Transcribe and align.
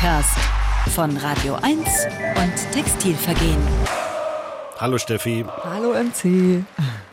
Podcast 0.00 0.38
von 0.94 1.14
Radio 1.18 1.56
1 1.56 1.78
und 2.36 2.72
Textilvergehen. 2.72 3.60
Hallo 4.78 4.96
Steffi. 4.96 5.44
Hallo 5.62 5.92
MC. 5.92 6.64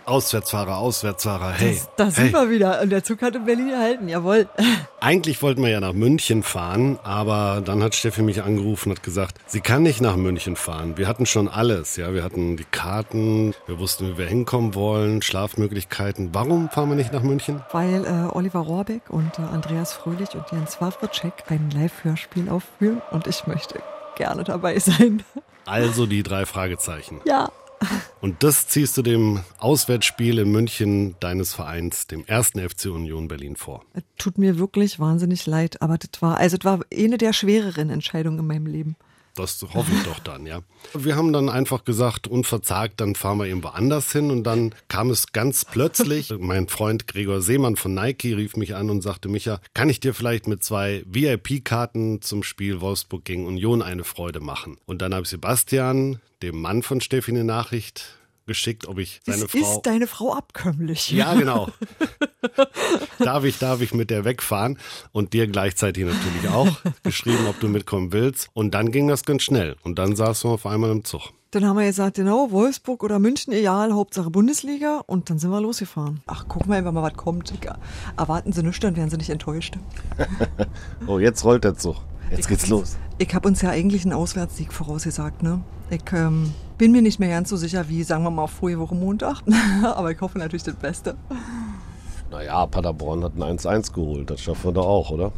Auswärtsfahrer, 0.07 0.77
Auswärtsfahrer, 0.77 1.51
hey. 1.51 1.81
Da 1.97 2.09
sind 2.09 2.27
hey. 2.27 2.33
wir 2.33 2.49
wieder. 2.49 2.81
Und 2.81 2.91
der 2.91 3.03
Zug 3.03 3.21
hat 3.21 3.35
in 3.35 3.43
Berlin 3.43 3.67
gehalten, 3.67 4.07
jawohl. 4.07 4.47
Eigentlich 5.01 5.41
wollten 5.41 5.61
wir 5.61 5.69
ja 5.69 5.81
nach 5.81 5.91
München 5.91 6.43
fahren, 6.43 6.97
aber 7.03 7.61
dann 7.63 7.83
hat 7.83 7.93
Steffi 7.93 8.21
mich 8.21 8.41
angerufen 8.41 8.89
und 8.89 8.99
hat 8.99 9.03
gesagt, 9.03 9.37
sie 9.47 9.59
kann 9.59 9.83
nicht 9.83 9.99
nach 9.99 10.15
München 10.15 10.55
fahren. 10.55 10.97
Wir 10.97 11.09
hatten 11.09 11.25
schon 11.25 11.49
alles, 11.49 11.97
ja. 11.97 12.13
Wir 12.13 12.23
hatten 12.23 12.55
die 12.55 12.63
Karten, 12.63 13.53
wir 13.65 13.79
wussten, 13.79 14.07
wie 14.07 14.17
wir 14.17 14.27
hinkommen 14.27 14.75
wollen, 14.75 15.21
Schlafmöglichkeiten. 15.21 16.29
Warum 16.33 16.69
fahren 16.69 16.87
wir 16.87 16.95
nicht 16.95 17.11
nach 17.11 17.23
München? 17.23 17.61
Weil 17.73 18.05
äh, 18.05 18.33
Oliver 18.33 18.59
Rohrbeck 18.61 19.09
und 19.09 19.37
äh, 19.39 19.41
Andreas 19.41 19.91
Fröhlich 19.91 20.29
und 20.35 20.45
Jens 20.53 20.79
Wawritschek 20.79 21.33
ein 21.49 21.69
Live-Hörspiel 21.71 22.47
aufführen 22.47 23.01
und 23.11 23.27
ich 23.27 23.45
möchte 23.45 23.81
gerne 24.15 24.45
dabei 24.45 24.79
sein. 24.79 25.23
Also 25.69 26.05
die 26.05 26.23
drei 26.23 26.45
Fragezeichen. 26.45 27.19
Ja. 27.25 27.49
Und 28.21 28.43
das 28.43 28.67
ziehst 28.67 28.97
du 28.97 29.01
dem 29.01 29.41
Auswärtsspiel 29.59 30.39
in 30.39 30.51
München 30.51 31.15
deines 31.19 31.53
Vereins, 31.53 32.07
dem 32.07 32.25
ersten 32.25 32.59
FC 32.59 32.85
Union 32.85 33.27
Berlin 33.27 33.55
vor. 33.55 33.85
Tut 34.17 34.37
mir 34.37 34.57
wirklich 34.57 34.99
wahnsinnig 34.99 35.45
leid, 35.45 35.81
aber 35.81 35.97
das 35.97 36.21
war, 36.21 36.37
also 36.37 36.57
das 36.57 36.65
war 36.65 36.79
eine 36.91 37.17
der 37.17 37.33
schwereren 37.33 37.89
Entscheidungen 37.89 38.39
in 38.39 38.47
meinem 38.47 38.65
Leben. 38.65 38.95
Das 39.37 39.61
hoffe 39.73 39.91
ich 39.93 40.03
doch 40.03 40.19
dann, 40.19 40.45
ja. 40.45 40.61
Wir 40.93 41.15
haben 41.15 41.31
dann 41.31 41.49
einfach 41.49 41.85
gesagt, 41.85 42.27
unverzagt, 42.27 42.99
dann 42.99 43.15
fahren 43.15 43.37
wir 43.37 43.45
irgendwo 43.45 43.69
anders 43.69 44.11
hin. 44.11 44.31
Und 44.31 44.43
dann 44.43 44.73
kam 44.87 45.09
es 45.09 45.31
ganz 45.31 45.63
plötzlich. 45.63 46.33
mein 46.39 46.67
Freund 46.67 47.07
Gregor 47.07 47.41
Seemann 47.41 47.75
von 47.75 47.93
Nike 47.93 48.35
rief 48.35 48.55
mich 48.55 48.75
an 48.75 48.89
und 48.89 49.01
sagte, 49.01 49.29
Micha, 49.29 49.59
kann 49.73 49.89
ich 49.89 49.99
dir 49.99 50.13
vielleicht 50.13 50.47
mit 50.47 50.63
zwei 50.63 51.03
VIP-Karten 51.05 52.21
zum 52.21 52.41
Spiel 52.41 52.81
Wolfsburg 52.81 53.25
gegen 53.25 53.45
Union 53.45 53.81
eine 53.81 54.03
Freude 54.03 54.39
machen? 54.39 54.77
Und 54.85 55.01
dann 55.01 55.13
habe 55.13 55.23
ich 55.23 55.29
Sebastian, 55.29 56.19
dem 56.41 56.59
Mann 56.59 56.81
von 56.81 56.99
Steffi, 56.99 57.31
eine 57.31 57.43
Nachricht 57.43 58.17
geschickt, 58.47 58.87
ob 58.87 58.97
ich 58.97 59.21
seine 59.25 59.43
ist, 59.43 59.51
Frau. 59.51 59.59
Ist 59.59 59.81
deine 59.83 60.07
Frau 60.07 60.33
abkömmlich? 60.33 61.11
Ja, 61.11 61.33
genau. 61.35 61.69
darf 63.19 63.43
ich, 63.43 63.59
darf 63.59 63.81
ich 63.81 63.93
mit 63.93 64.09
der 64.09 64.25
wegfahren? 64.25 64.79
Und 65.11 65.33
dir 65.33 65.47
gleichzeitig 65.47 66.05
natürlich 66.05 66.49
auch 66.49 66.79
geschrieben, 67.03 67.45
ob 67.47 67.59
du 67.59 67.67
mitkommen 67.67 68.11
willst. 68.11 68.49
Und 68.53 68.73
dann 68.73 68.91
ging 68.91 69.07
das 69.07 69.23
ganz 69.23 69.43
schnell. 69.43 69.75
Und 69.83 69.99
dann 69.99 70.15
saßen 70.15 70.49
wir 70.49 70.55
auf 70.55 70.65
einmal 70.65 70.89
im 70.89 71.03
Zug. 71.03 71.33
Dann 71.51 71.65
haben 71.65 71.77
wir 71.77 71.85
gesagt, 71.85 72.17
genau, 72.17 72.51
Wolfsburg 72.51 73.03
oder 73.03 73.19
München, 73.19 73.53
egal, 73.53 73.93
Hauptsache 73.93 74.29
Bundesliga. 74.29 75.01
Und 75.05 75.29
dann 75.29 75.39
sind 75.39 75.49
wir 75.49 75.61
losgefahren. 75.61 76.21
Ach, 76.27 76.47
gucken 76.47 76.71
wir 76.71 76.77
einfach 76.77 76.91
mal, 76.91 77.03
was 77.03 77.13
kommt. 77.13 77.53
Erwarten 78.17 78.51
Sie 78.51 78.63
nichts, 78.63 78.79
dann 78.81 78.95
werden 78.95 79.09
Sie 79.09 79.17
nicht 79.17 79.29
enttäuscht. 79.29 79.75
oh, 81.07 81.19
jetzt 81.19 81.43
rollt 81.45 81.63
der 81.63 81.75
Zug. 81.75 81.97
Jetzt 82.31 82.49
geht's 82.49 82.67
los. 82.67 82.97
Ich 83.17 83.33
habe 83.33 83.47
uns 83.47 83.61
ja 83.61 83.69
eigentlich 83.69 84.03
einen 84.03 84.13
Auswärtssieg 84.13 84.73
vorausgesagt, 84.73 85.43
ne? 85.43 85.63
Ich 85.89 86.01
ähm, 86.11 86.53
bin 86.77 86.91
mir 86.91 87.01
nicht 87.01 87.19
mehr 87.19 87.29
ganz 87.29 87.49
so 87.49 87.57
sicher 87.57 87.89
wie, 87.89 88.03
sagen 88.03 88.23
wir 88.23 88.31
mal, 88.31 88.47
vorige 88.47 88.79
Woche 88.79 88.95
Montag. 88.95 89.41
Aber 89.83 90.11
ich 90.11 90.21
hoffe 90.21 90.37
natürlich 90.37 90.63
das 90.63 90.75
Beste. 90.75 91.17
Naja, 92.29 92.65
Paderborn 92.65 93.23
hat 93.23 93.35
ein 93.35 93.57
1-1 93.57 93.93
geholt. 93.93 94.29
Das 94.29 94.41
schaffen 94.41 94.65
wir 94.65 94.73
doch 94.73 94.85
auch, 94.85 95.11
oder? 95.11 95.31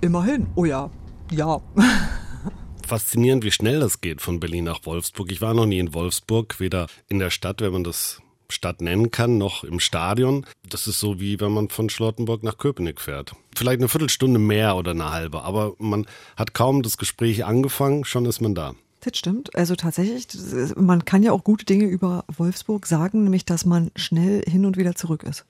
Immerhin. 0.00 0.48
Oh 0.54 0.64
ja. 0.64 0.90
Ja. 1.30 1.60
Faszinierend, 2.86 3.44
wie 3.44 3.52
schnell 3.52 3.80
das 3.80 4.00
geht 4.00 4.20
von 4.20 4.40
Berlin 4.40 4.64
nach 4.64 4.80
Wolfsburg. 4.84 5.30
Ich 5.30 5.40
war 5.40 5.54
noch 5.54 5.66
nie 5.66 5.78
in 5.78 5.94
Wolfsburg, 5.94 6.58
weder 6.60 6.88
in 7.08 7.20
der 7.20 7.30
Stadt, 7.30 7.60
wenn 7.60 7.72
man 7.72 7.84
das 7.84 8.20
Stadt 8.50 8.82
nennen 8.82 9.10
kann, 9.10 9.38
noch 9.38 9.64
im 9.64 9.80
Stadion. 9.80 10.44
Das 10.68 10.86
ist 10.86 11.00
so 11.00 11.20
wie 11.20 11.40
wenn 11.40 11.52
man 11.52 11.68
von 11.70 11.88
Charlottenburg 11.88 12.42
nach 12.42 12.58
Köpenick 12.58 13.00
fährt. 13.00 13.34
Vielleicht 13.56 13.78
eine 13.78 13.88
Viertelstunde 13.88 14.38
mehr 14.38 14.76
oder 14.76 14.90
eine 14.90 15.10
halbe, 15.10 15.42
aber 15.42 15.72
man 15.78 16.06
hat 16.36 16.52
kaum 16.52 16.82
das 16.82 16.98
Gespräch 16.98 17.44
angefangen, 17.46 18.04
schon 18.04 18.26
ist 18.26 18.40
man 18.40 18.54
da. 18.54 18.74
Das 19.02 19.18
stimmt. 19.18 19.54
Also 19.56 19.74
tatsächlich, 19.74 20.28
man 20.76 21.04
kann 21.04 21.22
ja 21.22 21.32
auch 21.32 21.44
gute 21.44 21.64
Dinge 21.64 21.84
über 21.86 22.24
Wolfsburg 22.34 22.86
sagen, 22.86 23.24
nämlich 23.24 23.44
dass 23.44 23.64
man 23.64 23.90
schnell 23.96 24.42
hin 24.48 24.64
und 24.64 24.76
wieder 24.76 24.94
zurück 24.94 25.24
ist. 25.24 25.44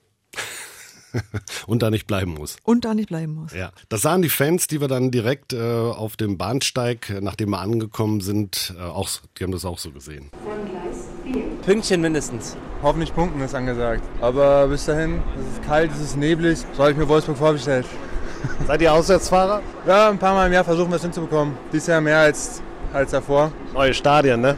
und 1.67 1.83
da 1.83 1.91
nicht 1.91 2.07
bleiben 2.07 2.33
muss. 2.33 2.57
Und 2.63 2.85
da 2.85 2.93
nicht 2.93 3.09
bleiben 3.09 3.35
muss. 3.35 3.53
Ja, 3.53 3.71
das 3.89 4.01
sahen 4.01 4.23
die 4.23 4.29
Fans, 4.29 4.65
die 4.65 4.81
wir 4.81 4.87
dann 4.87 5.11
direkt 5.11 5.53
äh, 5.53 5.59
auf 5.61 6.15
dem 6.15 6.37
Bahnsteig, 6.37 7.13
nachdem 7.21 7.51
wir 7.51 7.59
angekommen 7.59 8.21
sind, 8.21 8.73
äh, 8.77 8.81
auch, 8.81 9.09
die 9.37 9.43
haben 9.43 9.51
das 9.51 9.65
auch 9.65 9.77
so 9.77 9.91
gesehen. 9.91 10.31
Pünktchen 11.63 12.01
mindestens. 12.01 12.57
Hoffentlich 12.81 13.13
punkten 13.13 13.39
ist 13.41 13.55
angesagt. 13.55 14.03
Aber 14.19 14.67
bis 14.67 14.85
dahin, 14.85 15.21
es 15.39 15.57
ist 15.57 15.63
kalt, 15.63 15.91
es 15.91 16.01
ist 16.01 16.17
neblig. 16.17 16.59
So 16.73 16.79
habe 16.79 16.91
ich 16.91 16.97
mir 16.97 17.07
Wolfsburg 17.07 17.37
vorgestellt. 17.37 17.85
Seid 18.67 18.81
ihr 18.81 18.91
Auswärtsfahrer? 18.91 19.61
Ja, 19.87 20.09
ein 20.09 20.17
paar 20.17 20.33
Mal 20.33 20.47
im 20.47 20.53
Jahr 20.53 20.65
versuchen 20.65 20.89
wir 20.89 20.97
es 20.97 21.01
hinzubekommen. 21.01 21.55
Dieses 21.71 21.87
Jahr 21.87 22.01
mehr 22.01 22.19
als, 22.19 22.61
als 22.93 23.11
davor. 23.11 23.51
Neue 23.73 23.93
Stadien, 23.93 24.41
ne? 24.41 24.55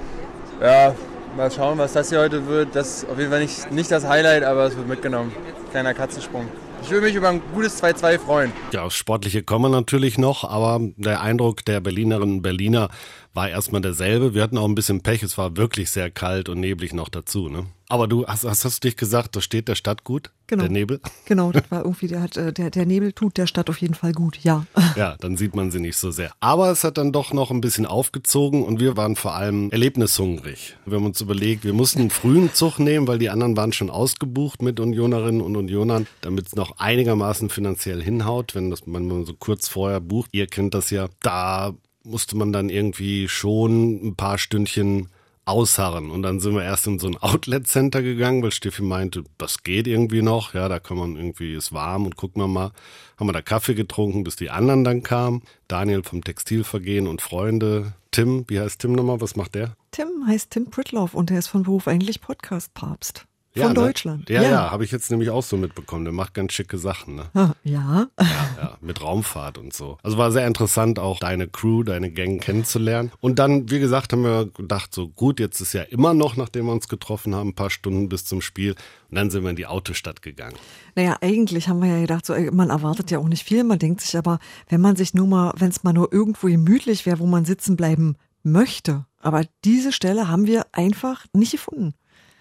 Ja, 0.61 0.93
mal 1.35 1.51
schauen, 1.51 1.77
was 1.77 1.93
das 1.93 2.09
hier 2.09 2.19
heute 2.19 2.45
wird. 2.47 2.75
Das 2.75 3.03
ist 3.03 3.09
auf 3.09 3.17
jeden 3.17 3.31
Fall 3.31 3.41
nicht, 3.41 3.71
nicht 3.71 3.91
das 3.91 4.07
Highlight, 4.07 4.43
aber 4.43 4.65
es 4.65 4.75
wird 4.75 4.87
mitgenommen. 4.87 5.31
Kleiner 5.71 5.93
Katzensprung. 5.93 6.47
Ich 6.81 6.91
würde 6.91 7.07
mich 7.07 7.15
über 7.15 7.29
ein 7.29 7.41
gutes 7.53 7.81
2-2 7.81 8.19
freuen. 8.19 8.53
Ja, 8.71 8.83
aufs 8.83 8.95
Sportliche 8.95 9.41
kommen 9.41 9.71
wir 9.71 9.77
natürlich 9.77 10.17
noch, 10.17 10.43
aber 10.43 10.79
der 10.97 11.21
Eindruck 11.21 11.65
der 11.65 11.79
Berlinerinnen 11.79 12.35
und 12.35 12.41
Berliner 12.43 12.89
war 13.35 13.49
erstmal 13.49 13.81
derselbe. 13.81 14.33
Wir 14.33 14.41
hatten 14.41 14.57
auch 14.57 14.67
ein 14.67 14.75
bisschen 14.75 15.01
Pech, 15.01 15.21
es 15.21 15.37
war 15.37 15.57
wirklich 15.57 15.91
sehr 15.91 16.09
kalt 16.09 16.49
und 16.49 16.59
neblig 16.59 16.93
noch 16.93 17.09
dazu, 17.09 17.49
ne? 17.49 17.65
Aber 17.87 18.07
du 18.07 18.25
hast, 18.25 18.45
hast, 18.45 18.65
hast 18.65 18.83
du 18.83 18.87
dich 18.87 18.97
gesagt, 18.97 19.35
das 19.35 19.43
steht 19.43 19.67
der 19.67 19.75
Stadt 19.75 20.03
gut? 20.03 20.31
Genau. 20.47 20.63
Der 20.63 20.71
Nebel? 20.71 20.99
Genau, 21.25 21.51
das 21.51 21.69
war 21.69 21.79
irgendwie, 21.83 22.07
der, 22.07 22.21
hat, 22.21 22.35
der, 22.35 22.51
der 22.51 22.85
Nebel 22.85 23.13
tut 23.13 23.37
der 23.37 23.45
Stadt 23.45 23.69
auf 23.69 23.77
jeden 23.77 23.93
Fall 23.93 24.11
gut, 24.11 24.39
ja. 24.43 24.65
Ja, 24.95 25.17
dann 25.19 25.37
sieht 25.37 25.55
man 25.55 25.69
sie 25.69 25.79
nicht 25.79 25.97
so 25.97 26.09
sehr. 26.09 26.31
Aber 26.39 26.71
es 26.71 26.83
hat 26.83 26.97
dann 26.97 27.11
doch 27.11 27.33
noch 27.33 27.51
ein 27.51 27.61
bisschen 27.61 27.85
aufgezogen 27.85 28.63
und 28.63 28.79
wir 28.79 28.97
waren 28.97 29.15
vor 29.15 29.35
allem 29.35 29.69
erlebnishungrig. 29.69 30.77
Wir 30.85 30.97
haben 30.97 31.05
uns 31.05 31.21
überlegt, 31.21 31.63
wir 31.63 31.73
mussten 31.73 31.99
einen 31.99 32.09
frühen 32.09 32.53
Zug 32.53 32.79
nehmen, 32.79 33.07
weil 33.07 33.19
die 33.19 33.29
anderen 33.29 33.57
waren 33.57 33.73
schon 33.73 33.89
ausgebucht 33.89 34.61
mit 34.61 34.79
Unionerinnen 34.79 35.41
und 35.41 35.55
Unionern, 35.55 36.07
damit 36.21 36.47
es 36.47 36.55
noch 36.55 36.79
einigermaßen 36.79 37.49
finanziell 37.49 38.01
hinhaut, 38.01 38.55
wenn 38.55 38.69
das 38.71 38.87
man 38.87 39.25
so 39.25 39.33
kurz 39.33 39.67
vorher 39.67 39.99
bucht. 39.99 40.29
Ihr 40.31 40.47
kennt 40.47 40.73
das 40.73 40.89
ja. 40.89 41.07
Da 41.21 41.75
musste 42.05 42.37
man 42.37 42.53
dann 42.53 42.69
irgendwie 42.69 43.27
schon 43.27 44.07
ein 44.07 44.15
paar 44.15 44.37
Stündchen 44.37 45.09
ausharren. 45.45 46.09
Und 46.09 46.23
dann 46.23 46.39
sind 46.39 46.55
wir 46.55 46.63
erst 46.63 46.87
in 46.87 46.99
so 46.99 47.07
ein 47.07 47.17
Outlet-Center 47.17 48.01
gegangen, 48.01 48.41
weil 48.41 48.51
Steffi 48.51 48.81
meinte, 48.81 49.23
das 49.37 49.63
geht 49.63 49.87
irgendwie 49.87 50.21
noch. 50.21 50.53
Ja, 50.53 50.67
da 50.67 50.79
kann 50.79 50.97
man 50.97 51.15
irgendwie, 51.15 51.53
ist 51.53 51.71
warm 51.71 52.05
und 52.05 52.15
gucken 52.15 52.41
wir 52.41 52.47
mal. 52.47 52.71
Haben 53.17 53.27
wir 53.27 53.33
da 53.33 53.41
Kaffee 53.41 53.75
getrunken, 53.75 54.23
bis 54.23 54.35
die 54.35 54.49
anderen 54.49 54.83
dann 54.83 55.03
kamen. 55.03 55.43
Daniel 55.67 56.03
vom 56.03 56.23
Textilvergehen 56.23 57.07
und 57.07 57.21
Freunde. 57.21 57.93
Tim, 58.11 58.45
wie 58.47 58.59
heißt 58.59 58.81
Tim 58.81 58.93
nochmal? 58.93 59.21
Was 59.21 59.35
macht 59.35 59.55
der? 59.55 59.75
Tim 59.91 60.25
heißt 60.27 60.51
Tim 60.51 60.69
Pritloff 60.69 61.13
und 61.13 61.31
er 61.31 61.39
ist 61.39 61.47
von 61.47 61.63
Beruf 61.63 61.87
eigentlich 61.87 62.21
Podcast-Papst. 62.21 63.25
Von 63.55 63.61
ja, 63.61 63.67
ne? 63.69 63.73
Deutschland. 63.73 64.29
Ja, 64.29 64.41
ja, 64.41 64.49
ja 64.49 64.71
habe 64.71 64.83
ich 64.83 64.91
jetzt 64.91 65.09
nämlich 65.09 65.29
auch 65.29 65.41
so 65.41 65.55
mitbekommen. 65.55 66.03
Der 66.03 66.13
macht 66.13 66.33
ganz 66.33 66.51
schicke 66.51 66.77
Sachen. 66.77 67.15
Ne? 67.15 67.29
Ja. 67.33 67.53
ja, 67.63 68.07
ja, 68.19 68.77
mit 68.81 69.01
Raumfahrt 69.01 69.57
und 69.57 69.71
so. 69.71 69.97
Also 70.03 70.17
war 70.17 70.33
sehr 70.33 70.45
interessant, 70.45 70.99
auch 70.99 71.19
deine 71.19 71.47
Crew, 71.47 71.83
deine 71.83 72.11
Gang 72.11 72.41
kennenzulernen. 72.41 73.13
Und 73.21 73.39
dann, 73.39 73.69
wie 73.71 73.79
gesagt, 73.79 74.11
haben 74.11 74.23
wir 74.23 74.47
gedacht, 74.47 74.93
so 74.93 75.07
gut, 75.07 75.39
jetzt 75.39 75.61
ist 75.61 75.71
ja 75.71 75.83
immer 75.83 76.13
noch, 76.13 76.35
nachdem 76.35 76.65
wir 76.65 76.73
uns 76.73 76.89
getroffen 76.89 77.33
haben, 77.33 77.49
ein 77.49 77.55
paar 77.55 77.69
Stunden 77.69 78.09
bis 78.09 78.25
zum 78.25 78.41
Spiel. 78.41 78.75
Und 79.09 79.15
dann 79.15 79.29
sind 79.29 79.43
wir 79.43 79.51
in 79.51 79.55
die 79.55 79.67
Autostadt 79.67 80.21
gegangen. 80.21 80.57
Naja, 80.95 81.15
eigentlich 81.21 81.69
haben 81.69 81.81
wir 81.81 81.87
ja 81.87 82.01
gedacht, 82.01 82.25
so, 82.25 82.33
man 82.51 82.71
erwartet 82.71 83.09
ja 83.09 83.19
auch 83.19 83.29
nicht 83.29 83.45
viel. 83.45 83.63
Man 83.63 83.79
denkt 83.79 84.01
sich 84.01 84.17
aber, 84.17 84.39
wenn 84.67 84.81
man 84.81 84.97
sich 84.97 85.13
nur 85.13 85.27
mal, 85.27 85.53
wenn 85.55 85.69
es 85.69 85.81
mal 85.81 85.93
nur 85.93 86.11
irgendwo 86.11 86.47
gemütlich 86.47 87.05
wäre, 87.05 87.19
wo 87.19 87.25
man 87.25 87.45
sitzen 87.45 87.77
bleiben 87.77 88.17
möchte. 88.43 89.05
Aber 89.21 89.43
diese 89.63 89.93
Stelle 89.93 90.27
haben 90.27 90.45
wir 90.45 90.65
einfach 90.73 91.25
nicht 91.31 91.53
gefunden 91.53 91.93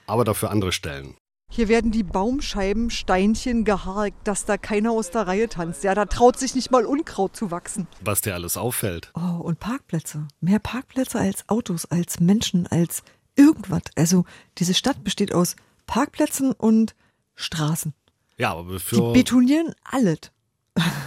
aber 0.07 0.25
dafür 0.25 0.51
andere 0.51 0.73
Stellen. 0.73 1.17
Hier 1.51 1.69
werden 1.69 1.93
die 1.93 2.03
Baumscheiben 2.03 2.91
Steinchen 2.91 3.65
geharkt, 3.65 4.27
dass 4.27 4.45
da 4.45 4.57
keiner 4.57 4.91
aus 4.91 5.11
der 5.11 5.29
Reihe 5.29 5.49
tanzt. 5.49 5.85
Ja, 5.85 5.95
da 5.95 6.05
traut 6.07 6.39
sich 6.39 6.55
nicht 6.55 6.71
mal 6.73 6.85
Unkraut 6.85 7.37
zu 7.37 7.51
wachsen. 7.51 7.87
Was 8.01 8.23
dir 8.23 8.35
alles 8.35 8.57
auffällt. 8.57 9.13
Oh, 9.15 9.41
und 9.41 9.61
Parkplätze. 9.61 10.27
Mehr 10.41 10.59
Parkplätze 10.59 11.21
als 11.21 11.49
Autos, 11.49 11.87
als 11.87 12.19
Menschen, 12.19 12.67
als 12.67 13.05
irgendwas. 13.37 13.83
Also 13.95 14.25
diese 14.59 14.75
Stadt 14.75 15.05
besteht 15.05 15.33
aus 15.33 15.55
Parkplätzen 15.87 16.53
und 16.53 16.97
Straßen. 17.37 17.95
Ja, 18.37 18.51
aber 18.51 18.65
bevor. 18.65 19.13
Die 19.13 19.21
betonieren 19.21 19.75
alles. 19.85 20.33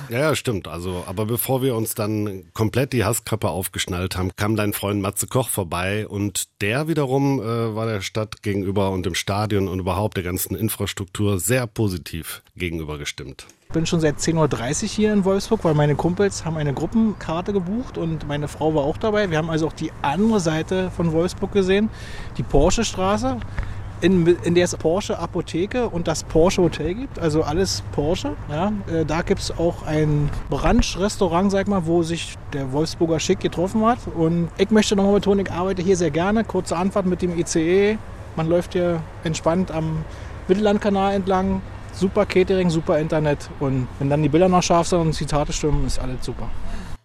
Ja, 0.10 0.20
ja, 0.20 0.36
stimmt. 0.36 0.68
Also, 0.70 1.04
aber 1.06 1.26
bevor 1.26 1.62
wir 1.62 1.76
uns 1.76 1.94
dann 1.94 2.46
komplett 2.54 2.94
die 2.94 3.04
Hasskappe 3.04 3.50
aufgeschnallt 3.50 4.18
haben, 4.18 4.32
kam 4.38 4.56
dein 4.56 4.72
Freund 4.72 5.02
Matze 5.02 5.28
Koch 5.28 5.50
vorbei 5.50 6.08
und 6.08 6.48
der 6.62 6.88
wiederum 6.88 7.42
äh, 7.42 7.76
war 7.76 7.86
der 7.86 8.02
Stadt 8.02 8.42
gegenüber 8.42 8.92
und 8.92 9.06
dem 9.06 9.16
Stadion 9.16 9.68
und 9.68 9.80
überhaupt 9.80 10.16
der 10.16 10.24
ganzen 10.24 10.56
Infrastruktur 10.56 11.40
sehr 11.40 11.68
positiv 11.68 12.42
gegenüber 12.56 12.98
gestimmt. 12.98 13.48
Ich 13.68 13.74
bin 13.74 13.86
schon 13.86 14.00
seit 14.00 14.18
10.30 14.18 14.84
Uhr 14.84 14.90
hier 14.90 15.12
in 15.12 15.26
Wolfsburg, 15.26 15.66
weil 15.66 15.74
meine 15.74 15.96
Kumpels 15.96 16.46
haben 16.46 16.56
eine 16.56 16.74
Gruppenkarte 16.74 17.52
gebucht 17.52 17.98
und 17.98 18.26
meine 18.26 18.48
Frau 18.48 18.74
war 18.74 18.84
auch 18.84 18.96
dabei. 18.96 19.30
Wir 19.30 19.38
haben 19.38 19.50
also 19.50 19.68
auch 19.68 19.74
die 19.74 19.92
andere 20.02 20.40
Seite 20.40 20.90
von 20.92 21.12
Wolfsburg 21.12 21.52
gesehen, 21.52 21.90
die 22.38 22.44
Porsche 22.44 22.86
Straße. 22.86 23.38
In, 24.02 24.28
in 24.44 24.56
der 24.56 24.66
es 24.66 24.76
Porsche 24.76 25.18
Apotheke 25.18 25.90
und 25.90 26.08
das 26.08 26.24
Porsche 26.24 26.62
Hotel 26.62 26.94
gibt, 26.94 27.20
also 27.20 27.44
alles 27.44 27.84
Porsche. 27.94 28.36
Ja. 28.50 28.72
Äh, 28.92 29.06
da 29.06 29.22
gibt 29.22 29.42
es 29.42 29.52
auch 29.58 29.84
ein 29.84 30.30
Brunch-Restaurant, 30.50 31.52
sag 31.52 31.68
mal, 31.68 31.86
wo 31.86 32.04
sich 32.04 32.36
der 32.54 32.72
Wolfsburger 32.72 33.20
Schick 33.20 33.40
getroffen 33.40 33.86
hat. 33.86 34.00
Und 34.16 34.50
ich 34.58 34.70
möchte 34.70 34.96
nochmal 34.96 35.14
betonen, 35.14 35.46
ich 35.46 35.52
arbeite 35.52 35.82
hier 35.82 35.98
sehr 35.98 36.12
gerne. 36.12 36.44
Kurze 36.44 36.78
Anfahrt 36.78 37.06
mit 37.06 37.22
dem 37.22 37.38
ICE. 37.38 37.98
Man 38.36 38.48
läuft 38.48 38.74
hier 38.74 39.02
entspannt 39.24 39.72
am 39.72 40.04
Mittellandkanal 40.48 41.14
entlang. 41.14 41.62
Super 41.94 42.26
Catering, 42.28 42.70
super 42.70 43.00
Internet. 43.00 43.50
Und 43.60 43.88
wenn 43.98 44.10
dann 44.10 44.22
die 44.22 44.30
Bilder 44.30 44.50
noch 44.50 44.62
scharf 44.62 44.88
sind 44.88 45.00
und 45.00 45.14
Zitate 45.14 45.52
stimmen, 45.52 45.88
ist 45.88 46.00
alles 46.00 46.24
super. 46.24 46.50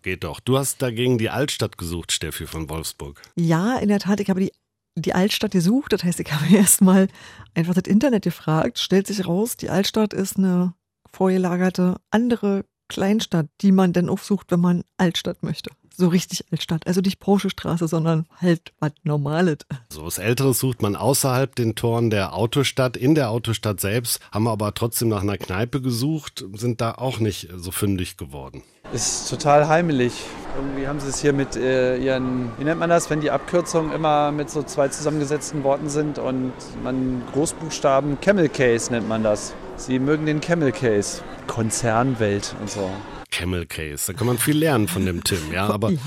Geht 0.02 0.24
doch. 0.24 0.40
Du 0.40 0.58
hast 0.58 0.82
dagegen 0.82 1.16
die 1.16 1.30
Altstadt 1.30 1.78
gesucht, 1.78 2.10
Steffi 2.10 2.46
von 2.46 2.68
Wolfsburg. 2.68 3.22
Ja, 3.36 3.78
in 3.78 3.88
der 3.88 4.00
Tat, 4.00 4.18
ich 4.18 4.28
habe 4.28 4.40
die, 4.40 4.52
die 4.94 5.14
Altstadt 5.14 5.52
gesucht. 5.52 5.92
Das 5.92 6.04
heißt, 6.04 6.20
ich 6.20 6.32
habe 6.32 6.46
erstmal 6.54 7.08
einfach 7.54 7.74
das 7.74 7.84
Internet 7.84 8.24
gefragt. 8.24 8.78
Stellt 8.78 9.06
sich 9.06 9.26
raus, 9.26 9.56
die 9.56 9.70
Altstadt 9.70 10.12
ist 10.12 10.36
eine 10.36 10.74
vorgelagerte 11.10 11.96
andere 12.10 12.64
Kleinstadt, 12.88 13.46
die 13.60 13.72
man 13.72 13.92
dann 13.92 14.08
aufsucht, 14.08 14.50
wenn 14.50 14.60
man 14.60 14.84
Altstadt 14.96 15.42
möchte. 15.42 15.70
So 16.02 16.08
richtig 16.08 16.44
Altstadt. 16.50 16.88
Also 16.88 17.00
nicht 17.00 17.20
Porsche-Straße, 17.20 17.86
sondern 17.86 18.26
halt 18.40 18.72
was 18.80 18.90
Normales. 19.04 19.58
So 19.88 20.04
was 20.04 20.18
Älteres 20.18 20.58
sucht 20.58 20.82
man 20.82 20.96
außerhalb 20.96 21.54
den 21.54 21.76
Toren 21.76 22.10
der 22.10 22.34
Autostadt. 22.34 22.96
In 22.96 23.14
der 23.14 23.30
Autostadt 23.30 23.78
selbst 23.78 24.18
haben 24.32 24.42
wir 24.42 24.50
aber 24.50 24.74
trotzdem 24.74 25.10
nach 25.10 25.22
einer 25.22 25.38
Kneipe 25.38 25.80
gesucht, 25.80 26.44
sind 26.54 26.80
da 26.80 26.96
auch 26.96 27.20
nicht 27.20 27.50
so 27.54 27.70
fündig 27.70 28.16
geworden. 28.16 28.64
Ist 28.92 29.30
total 29.30 29.68
heimelig. 29.68 30.12
Irgendwie 30.56 30.88
haben 30.88 30.98
sie 30.98 31.06
es 31.06 31.20
hier 31.20 31.32
mit 31.32 31.54
äh, 31.54 31.98
ihren, 31.98 32.50
wie 32.58 32.64
nennt 32.64 32.80
man 32.80 32.90
das, 32.90 33.08
wenn 33.08 33.20
die 33.20 33.30
Abkürzungen 33.30 33.92
immer 33.92 34.32
mit 34.32 34.50
so 34.50 34.64
zwei 34.64 34.88
zusammengesetzten 34.88 35.62
Worten 35.62 35.88
sind 35.88 36.18
und 36.18 36.52
man 36.82 37.22
Großbuchstaben 37.32 38.20
Camel 38.20 38.48
Case 38.48 38.92
nennt 38.92 39.08
man 39.08 39.22
das. 39.22 39.54
Sie 39.76 40.00
mögen 40.00 40.26
den 40.26 40.40
Camel 40.40 40.72
Case. 40.72 41.22
Konzernwelt 41.46 42.56
und 42.60 42.68
so. 42.68 42.90
Camel 43.32 43.66
Case. 43.66 44.06
Da 44.06 44.12
kann 44.16 44.28
man 44.28 44.38
viel 44.38 44.56
lernen 44.56 44.86
von 44.86 45.04
dem 45.04 45.24
Tim, 45.24 45.52
ja. 45.52 45.66
Aber, 45.68 45.90
ja. 45.90 46.00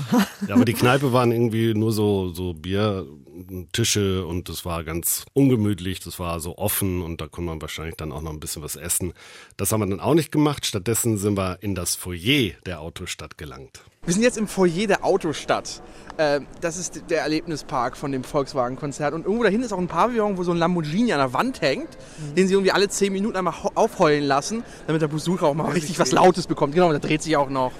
aber 0.48 0.64
die 0.64 0.72
Kneipe 0.72 1.12
waren 1.12 1.32
irgendwie 1.32 1.74
nur 1.74 1.92
so, 1.92 2.32
so 2.32 2.54
Biertische 2.54 4.24
und 4.24 4.48
es 4.48 4.64
war 4.64 4.84
ganz 4.84 5.26
ungemütlich, 5.34 6.00
das 6.00 6.18
war 6.18 6.40
so 6.40 6.56
offen 6.56 7.02
und 7.02 7.20
da 7.20 7.26
konnte 7.26 7.50
man 7.50 7.60
wahrscheinlich 7.60 7.96
dann 7.96 8.12
auch 8.12 8.22
noch 8.22 8.32
ein 8.32 8.40
bisschen 8.40 8.62
was 8.62 8.76
essen. 8.76 9.12
Das 9.58 9.72
haben 9.72 9.80
wir 9.80 9.86
dann 9.86 10.00
auch 10.00 10.14
nicht 10.14 10.32
gemacht. 10.32 10.64
Stattdessen 10.64 11.18
sind 11.18 11.36
wir 11.36 11.58
in 11.60 11.74
das 11.74 11.96
Foyer 11.96 12.52
der 12.64 12.80
Autostadt 12.80 13.36
gelangt. 13.36 13.82
Wir 14.06 14.14
sind 14.14 14.22
jetzt 14.22 14.38
im 14.38 14.46
Foyer 14.46 14.86
der 14.86 15.04
Autostadt. 15.04 15.82
Äh, 16.16 16.40
das 16.60 16.76
ist 16.76 17.02
der 17.10 17.22
Erlebnispark 17.22 17.96
von 17.96 18.12
dem 18.12 18.22
Volkswagen-Konzert. 18.22 19.12
Und 19.12 19.24
irgendwo 19.24 19.42
dahin 19.42 19.64
ist 19.64 19.72
auch 19.72 19.78
ein 19.78 19.88
Pavillon, 19.88 20.38
wo 20.38 20.44
so 20.44 20.52
ein 20.52 20.58
Lamborghini 20.58 21.12
an 21.12 21.18
der 21.18 21.32
Wand 21.32 21.60
hängt, 21.60 21.88
mhm. 21.90 22.36
den 22.36 22.46
sie 22.46 22.54
irgendwie 22.54 22.70
alle 22.70 22.88
zehn 22.88 23.12
Minuten 23.12 23.36
einmal 23.36 23.54
aufheulen 23.74 24.22
lassen, 24.22 24.62
damit 24.86 25.02
der 25.02 25.08
Besucher 25.08 25.48
auch 25.48 25.54
mal 25.54 25.72
richtig 25.72 25.98
was 25.98 26.12
Lautes 26.12 26.46
bekommt. 26.46 26.74
Genau, 26.74 26.90
der 26.90 27.00
dreht 27.00 27.20
sich 27.20 27.36
auch 27.36 27.50
noch. 27.50 27.72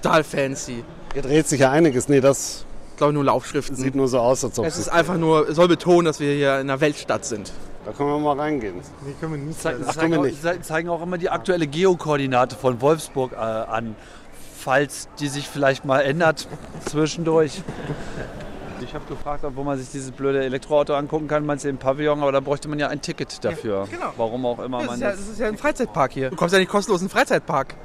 Total 0.00 0.22
fancy. 0.22 0.84
Hier 1.14 1.22
dreht 1.22 1.48
sich 1.48 1.60
ja 1.60 1.72
einiges. 1.72 2.08
Nee, 2.08 2.20
das 2.20 2.64
glaube 2.96 3.10
ich 3.10 3.14
nur 3.14 3.24
Laufschriften. 3.24 3.74
Sieht 3.74 3.96
nur 3.96 4.06
so 4.06 4.20
aus, 4.20 4.44
als 4.44 4.56
ob 4.60 4.64
es 4.64 4.78
ist 4.78 4.88
einfach 4.88 5.16
nur, 5.18 5.52
soll 5.52 5.66
betonen, 5.66 6.04
dass 6.04 6.20
wir 6.20 6.32
hier 6.32 6.60
in 6.60 6.70
einer 6.70 6.80
Weltstadt 6.80 7.24
sind. 7.24 7.52
Da 7.84 7.90
können 7.90 8.10
wir 8.10 8.18
mal 8.20 8.38
reingehen. 8.38 8.76
Nee, 9.04 9.14
können 9.18 9.32
wir 9.32 9.38
nicht. 9.40 9.60
Ze 9.60 9.74
Ach, 9.84 9.92
zeigen, 9.92 10.62
zeigen 10.62 10.88
auch 10.88 11.02
immer 11.02 11.18
die 11.18 11.28
aktuelle 11.28 11.66
Geokoordinate 11.66 12.54
von 12.54 12.80
Wolfsburg 12.80 13.32
äh, 13.32 13.36
an 13.36 13.96
falls 14.62 15.08
die 15.18 15.28
sich 15.28 15.48
vielleicht 15.48 15.84
mal 15.84 16.00
ändert 16.00 16.46
zwischendurch. 16.84 17.62
Ich 18.80 18.94
habe 18.94 19.04
gefragt, 19.06 19.44
wo 19.54 19.62
man 19.62 19.78
sich 19.78 19.90
dieses 19.90 20.10
blöde 20.10 20.44
Elektroauto 20.44 20.94
angucken 20.94 21.28
kann, 21.28 21.46
meinst 21.46 21.64
du 21.64 21.68
im 21.68 21.78
Pavillon, 21.78 22.20
aber 22.20 22.32
da 22.32 22.40
bräuchte 22.40 22.68
man 22.68 22.78
ja 22.78 22.88
ein 22.88 23.00
Ticket 23.00 23.44
dafür. 23.44 23.86
Ja, 23.90 23.96
genau. 23.96 24.12
Warum 24.16 24.44
auch 24.44 24.58
immer 24.58 24.78
das 24.78 24.86
man 24.86 24.94
ist 24.96 25.02
ja, 25.02 25.10
das. 25.12 25.20
ist 25.20 25.38
ja 25.38 25.46
ein 25.46 25.56
Freizeitpark 25.56 26.12
hier. 26.12 26.30
Du 26.30 26.36
kommst 26.36 26.52
ja 26.52 26.58
nicht 26.58 26.70
kostenlos 26.70 27.00
in 27.00 27.06
den 27.06 27.12
Freizeitpark. 27.12 27.76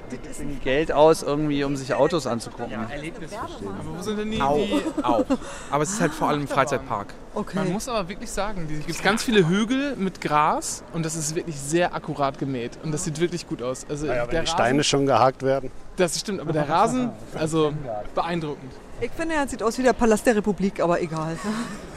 Geld 0.64 0.92
aus, 0.92 1.24
irgendwie, 1.24 1.64
um 1.64 1.76
sich 1.76 1.94
Autos 1.94 2.26
anzugucken. 2.26 2.72
Ja, 2.72 2.88
Erlebnis 2.90 3.34
verstehen. 3.34 3.70
Aber 3.80 3.98
wo 3.98 4.02
sind 4.02 4.18
denn 4.18 4.32
die? 4.32 4.42
Auch. 4.42 4.56
die? 4.56 5.04
Auch. 5.04 5.26
Aber 5.70 5.84
es 5.84 5.92
ist 5.92 6.02
halt 6.02 6.14
vor 6.14 6.30
allem 6.30 6.42
ein 6.42 6.48
Freizeitpark. 6.48 7.14
Okay. 7.36 7.58
Man 7.60 7.72
muss 7.72 7.88
aber 7.88 8.10
wirklich 8.10 8.32
sagen, 8.32 8.68
es 8.80 8.88
gibt 8.88 9.04
ganz 9.04 9.24
viele 9.24 9.48
Hügel 9.48 9.96
mit 9.96 10.20
Gras 10.20 10.84
und 10.94 11.06
das 11.06 11.16
ist 11.16 11.36
wirklich 11.36 11.60
sehr 11.60 11.94
akkurat 11.94 12.40
gemäht. 12.40 12.80
Und 12.84 12.92
das 12.92 13.04
sieht 13.04 13.20
wirklich 13.20 13.48
gut 13.48 13.62
aus. 13.62 13.86
Also 13.88 14.08
ja, 14.08 14.30
wenn 14.32 14.46
die 14.46 14.52
Steine 14.52 14.84
schon 14.84 15.06
gehakt 15.06 15.44
werden. 15.44 15.72
Das 15.98 16.20
stimmt, 16.20 16.40
aber 16.40 16.54
der 16.54 16.70
Rasen, 16.70 17.10
also 17.34 17.74
beeindruckend. 18.14 18.72
Ich 19.02 19.12
finde, 19.12 19.36
er 19.36 19.48
sieht 19.48 19.64
aus 19.64 19.78
wie 19.80 19.84
der 19.84 19.94
Palast 19.94 20.26
der 20.28 20.36
Republik, 20.36 20.80
aber 20.80 21.02
egal. 21.02 21.38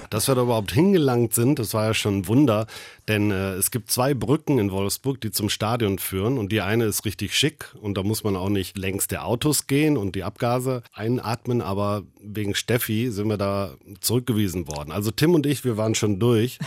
Dass 0.08 0.26
wir 0.26 0.34
da 0.34 0.42
überhaupt 0.42 0.72
hingelangt 0.72 1.34
sind, 1.34 1.58
das 1.58 1.72
war 1.72 1.86
ja 1.86 1.94
schon 1.94 2.18
ein 2.18 2.26
Wunder, 2.26 2.66
denn 3.08 3.30
äh, 3.30 3.52
es 3.52 3.70
gibt 3.70 3.90
zwei 3.90 4.12
Brücken 4.12 4.58
in 4.58 4.72
Wolfsburg, 4.72 5.20
die 5.20 5.30
zum 5.30 5.48
Stadion 5.48 5.98
führen 5.98 6.36
und 6.36 6.50
die 6.50 6.62
eine 6.62 6.86
ist 6.86 7.04
richtig 7.04 7.36
schick 7.36 7.74
und 7.80 7.96
da 7.96 8.02
muss 8.02 8.24
man 8.24 8.36
auch 8.36 8.48
nicht 8.48 8.76
längs 8.76 9.06
der 9.06 9.24
Autos 9.24 9.66
gehen 9.66 9.96
und 9.96 10.16
die 10.16 10.24
Abgase 10.24 10.82
einatmen, 10.92 11.62
aber 11.62 12.02
wegen 12.20 12.54
Steffi 12.54 13.10
sind 13.12 13.28
wir 13.28 13.38
da 13.38 13.74
zurückgewiesen 14.00 14.66
worden. 14.66 14.92
Also 14.92 15.10
Tim 15.10 15.34
und 15.34 15.46
ich, 15.46 15.64
wir 15.64 15.76
waren 15.76 15.94
schon 15.94 16.18
durch. 16.18 16.58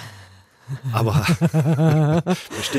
Aber 0.92 1.25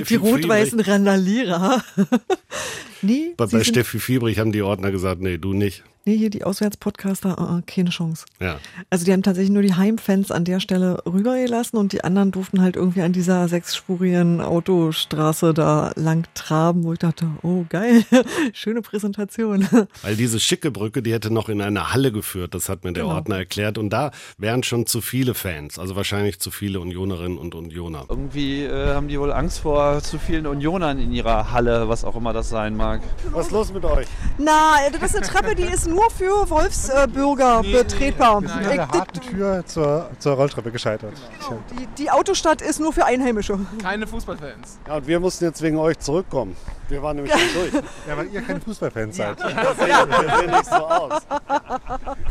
die 0.09 0.17
rot-weißen 0.17 0.81
Randalierer. 0.81 1.83
nee, 3.03 3.35
bei, 3.37 3.47
bei 3.47 3.65
Steffi 3.65 3.99
Fiebrich 3.99 4.39
haben 4.39 4.53
die 4.53 4.63
Ordner 4.63 4.91
gesagt, 4.91 5.21
nee, 5.21 5.39
du 5.39 5.53
nicht. 5.53 5.85
Nee, 6.07 6.19
hier 6.19 6.29
die 6.29 6.45
Auswärtspodcaster, 6.45 7.41
uh, 7.41 7.57
uh, 7.57 7.63
keine 7.67 7.89
Chance. 7.89 8.27
Ja. 8.39 8.59
Also 8.91 9.07
die 9.07 9.13
haben 9.13 9.23
tatsächlich 9.23 9.53
nur 9.53 9.63
die 9.63 9.73
Heimfans 9.73 10.31
an 10.31 10.45
der 10.45 10.61
Stelle 10.61 11.03
rübergelassen 11.07 11.79
und 11.79 11.93
die 11.93 12.05
anderen 12.05 12.31
durften 12.31 12.61
halt 12.61 12.77
irgendwie 12.77 13.01
an 13.01 13.15
dieser 13.15 13.49
sechsspurigen 13.49 14.43
Autostraße 14.43 15.55
da 15.55 15.93
lang 15.97 16.27
traben, 16.35 16.85
wo 16.85 16.93
ich 16.93 16.99
dachte, 16.99 17.31
oh 17.41 17.65
geil, 17.71 18.05
schöne 18.53 18.83
Präsentation. 18.83 19.67
Weil 20.03 20.17
diese 20.17 20.41
schicke 20.41 20.71
Brücke, 20.71 21.03
die 21.03 21.11
hätte 21.11 21.33
noch 21.33 21.49
in 21.49 21.63
eine 21.63 21.95
Halle 21.95 22.13
geführt, 22.13 22.55
das 22.55 22.69
hat 22.69 22.85
mir 22.85 22.93
der 22.93 23.05
genau. 23.05 23.15
Ordner 23.15 23.39
erklärt 23.39 23.79
und 23.79 23.89
da 23.89 24.11
wären 24.37 24.63
schon 24.63 24.87
zu 24.87 25.01
viele 25.01 25.33
Fans, 25.33 25.79
also 25.79 25.97
wahrscheinlich 25.97 26.39
zu 26.39 26.51
viele 26.51 26.81
Unionerinnen 26.81 27.39
und 27.39 27.55
Unioner. 27.55 27.74
Irgendwie 27.75 28.65
äh, 28.65 28.94
haben 28.94 29.09
die 29.09 29.19
wohl 29.19 29.32
Angst 29.32 29.59
vor 29.59 30.00
zu 30.00 30.19
vielen 30.19 30.47
Unionern 30.47 31.00
in 31.00 31.12
ihrer 31.12 31.50
Halle, 31.50 31.88
was 31.88 32.05
auch 32.05 32.15
immer 32.15 32.32
das 32.32 32.49
sein 32.49 32.76
mag. 32.76 33.00
Was 33.32 33.47
ist 33.47 33.53
los 33.53 33.73
mit 33.73 33.85
euch? 33.85 34.06
Na, 34.38 34.76
das 34.93 35.11
ist 35.11 35.17
eine 35.17 35.26
Treppe, 35.26 35.54
die 35.57 35.64
ist 35.64 35.88
nur 35.88 36.09
für 36.11 36.49
Wolfsbürger 36.49 37.62
nee, 37.62 37.73
betretbar. 37.73 38.43
Wir 38.43 38.49
sind 38.49 38.59
an 38.59 38.76
der 38.76 38.88
harten 38.88 39.21
Tür 39.21 39.66
zur, 39.66 40.09
zur 40.21 40.35
Rolltreppe 40.35 40.71
gescheitert. 40.71 41.14
Genau. 41.40 41.61
Die, 41.73 41.87
die, 41.99 42.11
Autostadt 42.11 42.62
ist 42.62 42.78
nur 42.78 42.93
für 42.93 43.07
Einheimische. 43.07 43.59
Keine 43.83 44.07
Fußballfans. 44.07 44.78
Ja, 44.87 44.97
und 44.97 45.07
wir 45.09 45.19
mussten 45.19 45.45
jetzt 45.45 45.61
wegen 45.61 45.78
euch 45.78 45.99
zurückkommen. 45.99 46.57
Wir 46.88 47.03
waren 47.03 47.17
nämlich 47.17 47.33
schon 47.33 47.55
durch. 47.55 47.85
Ja, 48.07 48.17
weil 48.17 48.29
ihr 48.33 48.43
keine 48.43 48.61
Fußballfans 48.61 49.17
seid. 49.17 49.38
Ja. 49.85 50.07
Das 50.07 50.38
sehen 50.38 50.50
nicht 50.50 50.64
so 50.67 50.75
aus. 50.76 51.23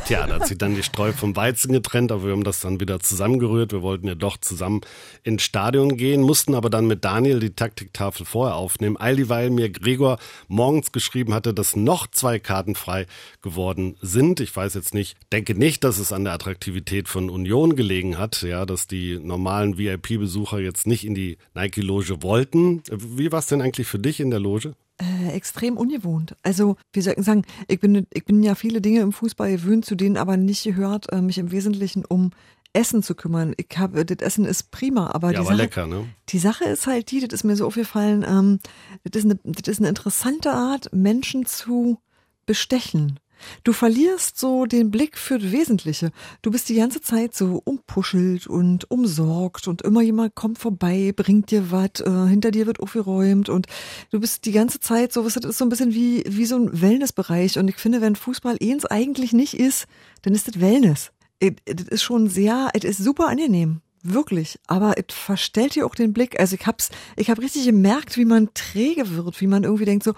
Tja, 0.05 0.27
da 0.27 0.35
hat 0.35 0.47
sich 0.47 0.57
dann 0.57 0.75
die 0.75 0.83
Streu 0.83 1.11
vom 1.11 1.35
Weizen 1.35 1.71
getrennt, 1.71 2.11
aber 2.11 2.25
wir 2.25 2.31
haben 2.31 2.43
das 2.43 2.61
dann 2.61 2.79
wieder 2.79 2.99
zusammengerührt. 2.99 3.71
Wir 3.71 3.81
wollten 3.81 4.07
ja 4.07 4.15
doch 4.15 4.37
zusammen 4.37 4.81
ins 5.23 5.43
Stadion 5.43 5.97
gehen, 5.97 6.21
mussten 6.21 6.55
aber 6.55 6.69
dann 6.69 6.87
mit 6.87 7.05
Daniel 7.05 7.39
die 7.39 7.53
Taktiktafel 7.55 8.25
vorher 8.25 8.55
aufnehmen. 8.55 8.97
All 8.97 9.15
dieweil 9.15 9.49
mir 9.49 9.69
Gregor 9.69 10.17
morgens 10.47 10.91
geschrieben 10.91 11.33
hatte, 11.33 11.53
dass 11.53 11.75
noch 11.75 12.07
zwei 12.07 12.39
Karten 12.39 12.75
frei 12.75 13.05
geworden 13.41 13.97
sind. 14.01 14.39
Ich 14.39 14.55
weiß 14.55 14.73
jetzt 14.73 14.93
nicht, 14.93 15.17
denke 15.31 15.55
nicht, 15.55 15.83
dass 15.83 15.99
es 15.99 16.11
an 16.11 16.23
der 16.23 16.33
Attraktivität 16.33 17.07
von 17.07 17.29
Union 17.29 17.75
gelegen 17.75 18.17
hat, 18.17 18.41
ja, 18.41 18.65
dass 18.65 18.87
die 18.87 19.19
normalen 19.19 19.77
VIP-Besucher 19.77 20.59
jetzt 20.59 20.87
nicht 20.87 21.05
in 21.05 21.15
die 21.15 21.37
Nike-Loge 21.53 22.23
wollten. 22.23 22.81
Wie 22.89 23.31
war 23.31 23.39
es 23.39 23.47
denn 23.47 23.61
eigentlich 23.61 23.87
für 23.87 23.99
dich 23.99 24.19
in 24.19 24.29
der 24.29 24.39
Loge? 24.39 24.52
Äh, 24.97 25.31
extrem 25.31 25.77
ungewohnt. 25.77 26.35
Also, 26.43 26.77
wie 26.91 27.01
soll 27.01 27.15
ich 27.17 27.25
sagen, 27.25 27.43
ich 27.67 27.79
bin, 27.79 28.05
ich 28.13 28.25
bin 28.25 28.43
ja 28.43 28.55
viele 28.55 28.81
Dinge 28.81 29.01
im 29.01 29.11
Fußball 29.11 29.51
gewöhnt, 29.51 29.85
zu 29.85 29.95
denen 29.95 30.17
aber 30.17 30.37
nicht 30.37 30.63
gehört, 30.63 31.11
äh, 31.11 31.21
mich 31.21 31.37
im 31.37 31.51
Wesentlichen 31.51 32.05
um 32.05 32.31
Essen 32.73 33.03
zu 33.03 33.15
kümmern. 33.15 33.53
Ich 33.57 33.77
habe, 33.77 34.05
das 34.05 34.17
Essen 34.25 34.45
ist 34.45 34.71
prima, 34.71 35.11
aber, 35.11 35.27
ja, 35.27 35.33
die, 35.33 35.37
aber 35.39 35.47
Sache, 35.47 35.57
lecker, 35.57 35.87
ne? 35.87 36.07
die 36.29 36.39
Sache 36.39 36.65
ist 36.65 36.87
halt 36.87 37.11
die, 37.11 37.19
das 37.21 37.33
ist 37.33 37.43
mir 37.43 37.55
so 37.55 37.67
aufgefallen, 37.67 38.25
ähm, 38.27 38.59
das, 39.03 39.23
ist 39.23 39.31
eine, 39.31 39.39
das 39.43 39.67
ist 39.67 39.79
eine 39.79 39.89
interessante 39.89 40.51
Art, 40.51 40.91
Menschen 40.93 41.45
zu 41.45 41.99
bestechen. 42.45 43.19
Du 43.63 43.73
verlierst 43.73 44.39
so 44.39 44.65
den 44.65 44.91
Blick 44.91 45.17
für 45.17 45.39
das 45.39 45.51
Wesentliche. 45.51 46.11
Du 46.41 46.51
bist 46.51 46.69
die 46.69 46.75
ganze 46.75 47.01
Zeit 47.01 47.35
so 47.35 47.61
umpuschelt 47.63 48.47
und 48.47 48.89
umsorgt 48.89 49.67
und 49.67 49.81
immer 49.81 50.01
jemand 50.01 50.35
kommt 50.35 50.59
vorbei, 50.59 51.13
bringt 51.15 51.51
dir 51.51 51.71
was, 51.71 51.99
äh, 51.99 52.27
hinter 52.27 52.51
dir 52.51 52.67
wird 52.67 52.79
aufgeräumt 52.79 53.49
und 53.49 53.67
du 54.11 54.19
bist 54.19 54.45
die 54.45 54.51
ganze 54.51 54.79
Zeit 54.79 55.13
so, 55.13 55.23
das 55.23 55.37
ist 55.37 55.57
so 55.57 55.65
ein 55.65 55.69
bisschen 55.69 55.93
wie, 55.93 56.23
wie 56.27 56.45
so 56.45 56.55
ein 56.55 56.81
Wellnessbereich. 56.81 57.57
Und 57.57 57.67
ich 57.67 57.75
finde, 57.75 58.01
wenn 58.01 58.15
Fußball 58.15 58.57
eins 58.61 58.85
eigentlich 58.85 59.33
nicht 59.33 59.53
ist, 59.53 59.85
dann 60.21 60.33
ist 60.33 60.47
das 60.47 60.59
Wellness. 60.59 61.11
Das 61.39 61.87
ist 61.87 62.03
schon 62.03 62.29
sehr, 62.29 62.69
es 62.73 62.83
ist 62.83 62.97
super 62.99 63.27
angenehm. 63.27 63.81
Wirklich, 64.05 64.59
aber 64.67 64.95
es 64.97 65.15
verstellt 65.15 65.75
dir 65.75 65.85
auch 65.85 65.95
den 65.95 66.11
Blick. 66.11 66.37
Also 66.37 66.55
ich 66.55 66.67
hab's, 66.67 66.89
ich 67.15 67.29
habe 67.29 67.41
richtig 67.41 67.63
gemerkt, 67.63 68.17
wie 68.17 68.25
man 68.25 68.49
träge 68.53 69.15
wird, 69.15 69.39
wie 69.39 69.47
man 69.47 69.63
irgendwie 69.63 69.85
denkt 69.85 70.03
so, 70.03 70.13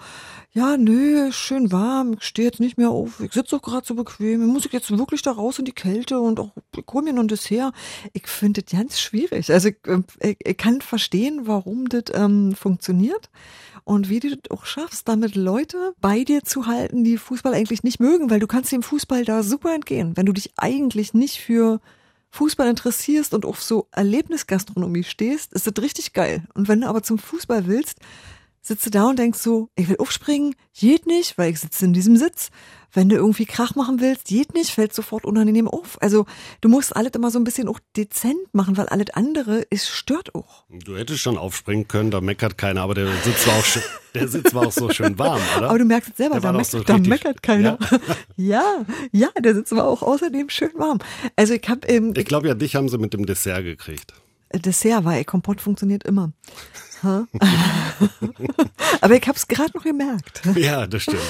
ja, 0.52 0.76
nö, 0.76 1.30
schön 1.30 1.70
warm, 1.70 2.14
ich 2.14 2.24
stehe 2.24 2.48
jetzt 2.48 2.58
nicht 2.58 2.78
mehr 2.78 2.90
auf, 2.90 3.20
ich 3.20 3.32
sitze 3.32 3.54
doch 3.54 3.62
gerade 3.62 3.86
so 3.86 3.94
bequem, 3.94 4.44
muss 4.44 4.66
ich 4.66 4.72
jetzt 4.72 4.90
wirklich 4.90 5.22
da 5.22 5.30
raus 5.30 5.60
in 5.60 5.66
die 5.66 5.72
Kälte 5.72 6.18
und 6.18 6.40
auch, 6.40 6.50
ich 6.76 6.84
hol 6.92 7.02
mir 7.02 7.12
noch 7.12 7.22
ein 7.22 7.28
Dessert. 7.28 7.72
Ich 8.12 8.26
finde 8.26 8.62
das 8.62 8.76
ganz 8.76 8.98
schwierig. 8.98 9.52
Also 9.52 9.68
ich, 9.68 9.76
ich, 10.20 10.36
ich 10.44 10.56
kann 10.56 10.80
verstehen, 10.80 11.42
warum 11.44 11.88
das 11.88 12.04
ähm, 12.12 12.56
funktioniert 12.56 13.30
und 13.84 14.08
wie 14.08 14.18
du 14.18 14.36
das 14.36 14.50
auch 14.50 14.66
schaffst, 14.66 15.06
damit 15.06 15.36
Leute 15.36 15.94
bei 16.00 16.24
dir 16.24 16.42
zu 16.42 16.66
halten, 16.66 17.04
die 17.04 17.18
Fußball 17.18 17.54
eigentlich 17.54 17.84
nicht 17.84 18.00
mögen, 18.00 18.30
weil 18.30 18.40
du 18.40 18.48
kannst 18.48 18.72
dem 18.72 18.82
Fußball 18.82 19.24
da 19.24 19.44
super 19.44 19.72
entgehen. 19.72 20.16
Wenn 20.16 20.26
du 20.26 20.32
dich 20.32 20.54
eigentlich 20.56 21.14
nicht 21.14 21.38
für 21.38 21.80
Fußball 22.30 22.68
interessierst 22.68 23.34
und 23.34 23.44
auf 23.46 23.62
so 23.62 23.88
Erlebnisgastronomie 23.92 25.04
stehst, 25.04 25.52
ist 25.52 25.66
das 25.66 25.82
richtig 25.82 26.12
geil. 26.12 26.44
Und 26.54 26.68
wenn 26.68 26.82
du 26.82 26.88
aber 26.88 27.02
zum 27.02 27.18
Fußball 27.18 27.66
willst, 27.66 27.98
sitzt 28.66 28.86
du 28.86 28.90
da 28.90 29.08
und 29.08 29.18
denkst 29.18 29.38
so, 29.38 29.68
ich 29.76 29.88
will 29.88 29.96
aufspringen, 29.98 30.56
geht 30.76 31.06
nicht, 31.06 31.38
weil 31.38 31.52
ich 31.52 31.60
sitze 31.60 31.84
in 31.84 31.92
diesem 31.92 32.16
Sitz. 32.16 32.50
Wenn 32.92 33.08
du 33.08 33.16
irgendwie 33.16 33.44
Krach 33.44 33.74
machen 33.74 34.00
willst, 34.00 34.24
geht 34.26 34.54
nicht, 34.54 34.70
fällt 34.70 34.92
sofort 34.92 35.24
unangenehm 35.24 35.68
auf. 35.68 36.00
Also 36.00 36.24
du 36.62 36.68
musst 36.68 36.96
alles 36.96 37.12
immer 37.14 37.30
so 37.30 37.38
ein 37.38 37.44
bisschen 37.44 37.68
auch 37.68 37.78
dezent 37.96 38.38
machen, 38.52 38.76
weil 38.76 38.88
alles 38.88 39.10
andere 39.10 39.58
ist 39.70 39.88
stört 39.88 40.34
auch. 40.34 40.64
Du 40.68 40.96
hättest 40.96 41.20
schon 41.20 41.36
aufspringen 41.36 41.86
können, 41.86 42.10
da 42.10 42.20
meckert 42.20 42.58
keiner, 42.58 42.80
aber 42.80 42.94
der 42.94 43.08
Sitz 43.22 43.46
war 43.46 43.54
auch, 43.54 43.64
schön, 43.64 43.82
der 44.14 44.28
Sitz 44.28 44.54
war 44.54 44.66
auch 44.66 44.72
so 44.72 44.90
schön 44.90 45.18
warm, 45.18 45.40
oder? 45.58 45.68
Aber 45.68 45.78
du 45.78 45.84
merkst 45.84 46.10
es 46.10 46.16
selber, 46.16 46.40
da, 46.40 46.52
meck, 46.52 46.66
so 46.66 46.82
da 46.82 46.98
meckert 46.98 47.42
keiner. 47.42 47.78
Ja? 47.90 47.98
ja? 48.36 48.86
ja, 49.12 49.28
der 49.38 49.54
Sitz 49.54 49.70
war 49.72 49.86
auch 49.86 50.02
außerdem 50.02 50.48
schön 50.48 50.72
warm. 50.74 50.98
Also 51.36 51.54
ich 51.54 51.68
habe 51.68 51.86
ähm, 51.86 52.14
Ich 52.16 52.24
glaube 52.24 52.48
ja, 52.48 52.54
dich 52.54 52.74
haben 52.74 52.88
sie 52.88 52.98
mit 52.98 53.12
dem 53.12 53.26
Dessert 53.26 53.62
gekriegt. 53.62 54.14
Dessert, 54.52 55.04
weil 55.04 55.24
Kompott 55.24 55.60
funktioniert 55.60 56.04
immer. 56.04 56.32
Aber 59.00 59.14
ich 59.14 59.26
habe 59.26 59.36
es 59.36 59.46
gerade 59.46 59.70
noch 59.74 59.84
gemerkt. 59.84 60.42
Ja, 60.56 60.86
das 60.86 61.02
stimmt. 61.02 61.20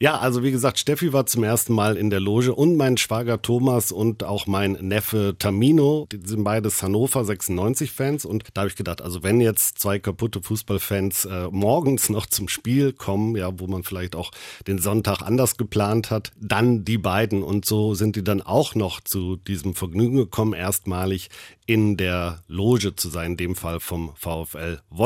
Ja, 0.00 0.18
also 0.18 0.42
wie 0.42 0.50
gesagt, 0.50 0.78
Steffi 0.78 1.12
war 1.12 1.26
zum 1.26 1.44
ersten 1.44 1.74
Mal 1.74 1.96
in 1.96 2.10
der 2.10 2.18
Loge 2.18 2.54
und 2.54 2.76
mein 2.76 2.96
Schwager 2.96 3.40
Thomas 3.40 3.92
und 3.92 4.24
auch 4.24 4.46
mein 4.46 4.72
Neffe 4.72 5.36
Tamino, 5.38 6.08
die 6.10 6.26
sind 6.26 6.44
beides 6.44 6.82
Hannover 6.82 7.20
96-Fans 7.20 8.24
und 8.24 8.44
da 8.54 8.62
habe 8.62 8.70
ich 8.70 8.76
gedacht, 8.76 9.02
also 9.02 9.22
wenn 9.22 9.40
jetzt 9.40 9.78
zwei 9.78 9.98
kaputte 9.98 10.42
Fußballfans 10.42 11.26
äh, 11.26 11.48
morgens 11.50 12.08
noch 12.08 12.26
zum 12.26 12.48
Spiel 12.48 12.92
kommen, 12.92 13.36
ja, 13.36 13.50
wo 13.60 13.66
man 13.66 13.84
vielleicht 13.84 14.16
auch 14.16 14.30
den 14.66 14.78
Sonntag 14.78 15.22
anders 15.22 15.56
geplant 15.56 16.10
hat, 16.10 16.32
dann 16.40 16.84
die 16.84 16.98
beiden 16.98 17.42
und 17.42 17.64
so 17.64 17.94
sind 17.94 18.16
die 18.16 18.24
dann 18.24 18.42
auch 18.42 18.74
noch 18.74 19.00
zu 19.00 19.36
diesem 19.36 19.74
Vergnügen 19.74 20.16
gekommen, 20.16 20.54
erstmalig 20.54 21.28
in 21.66 21.96
der 21.96 22.42
Loge 22.46 22.94
zu 22.94 23.08
sein, 23.08 23.32
in 23.32 23.36
dem 23.36 23.56
Fall 23.56 23.80
vom 23.80 24.12
VfL 24.16 24.80
Wolfsburg. 24.90 25.03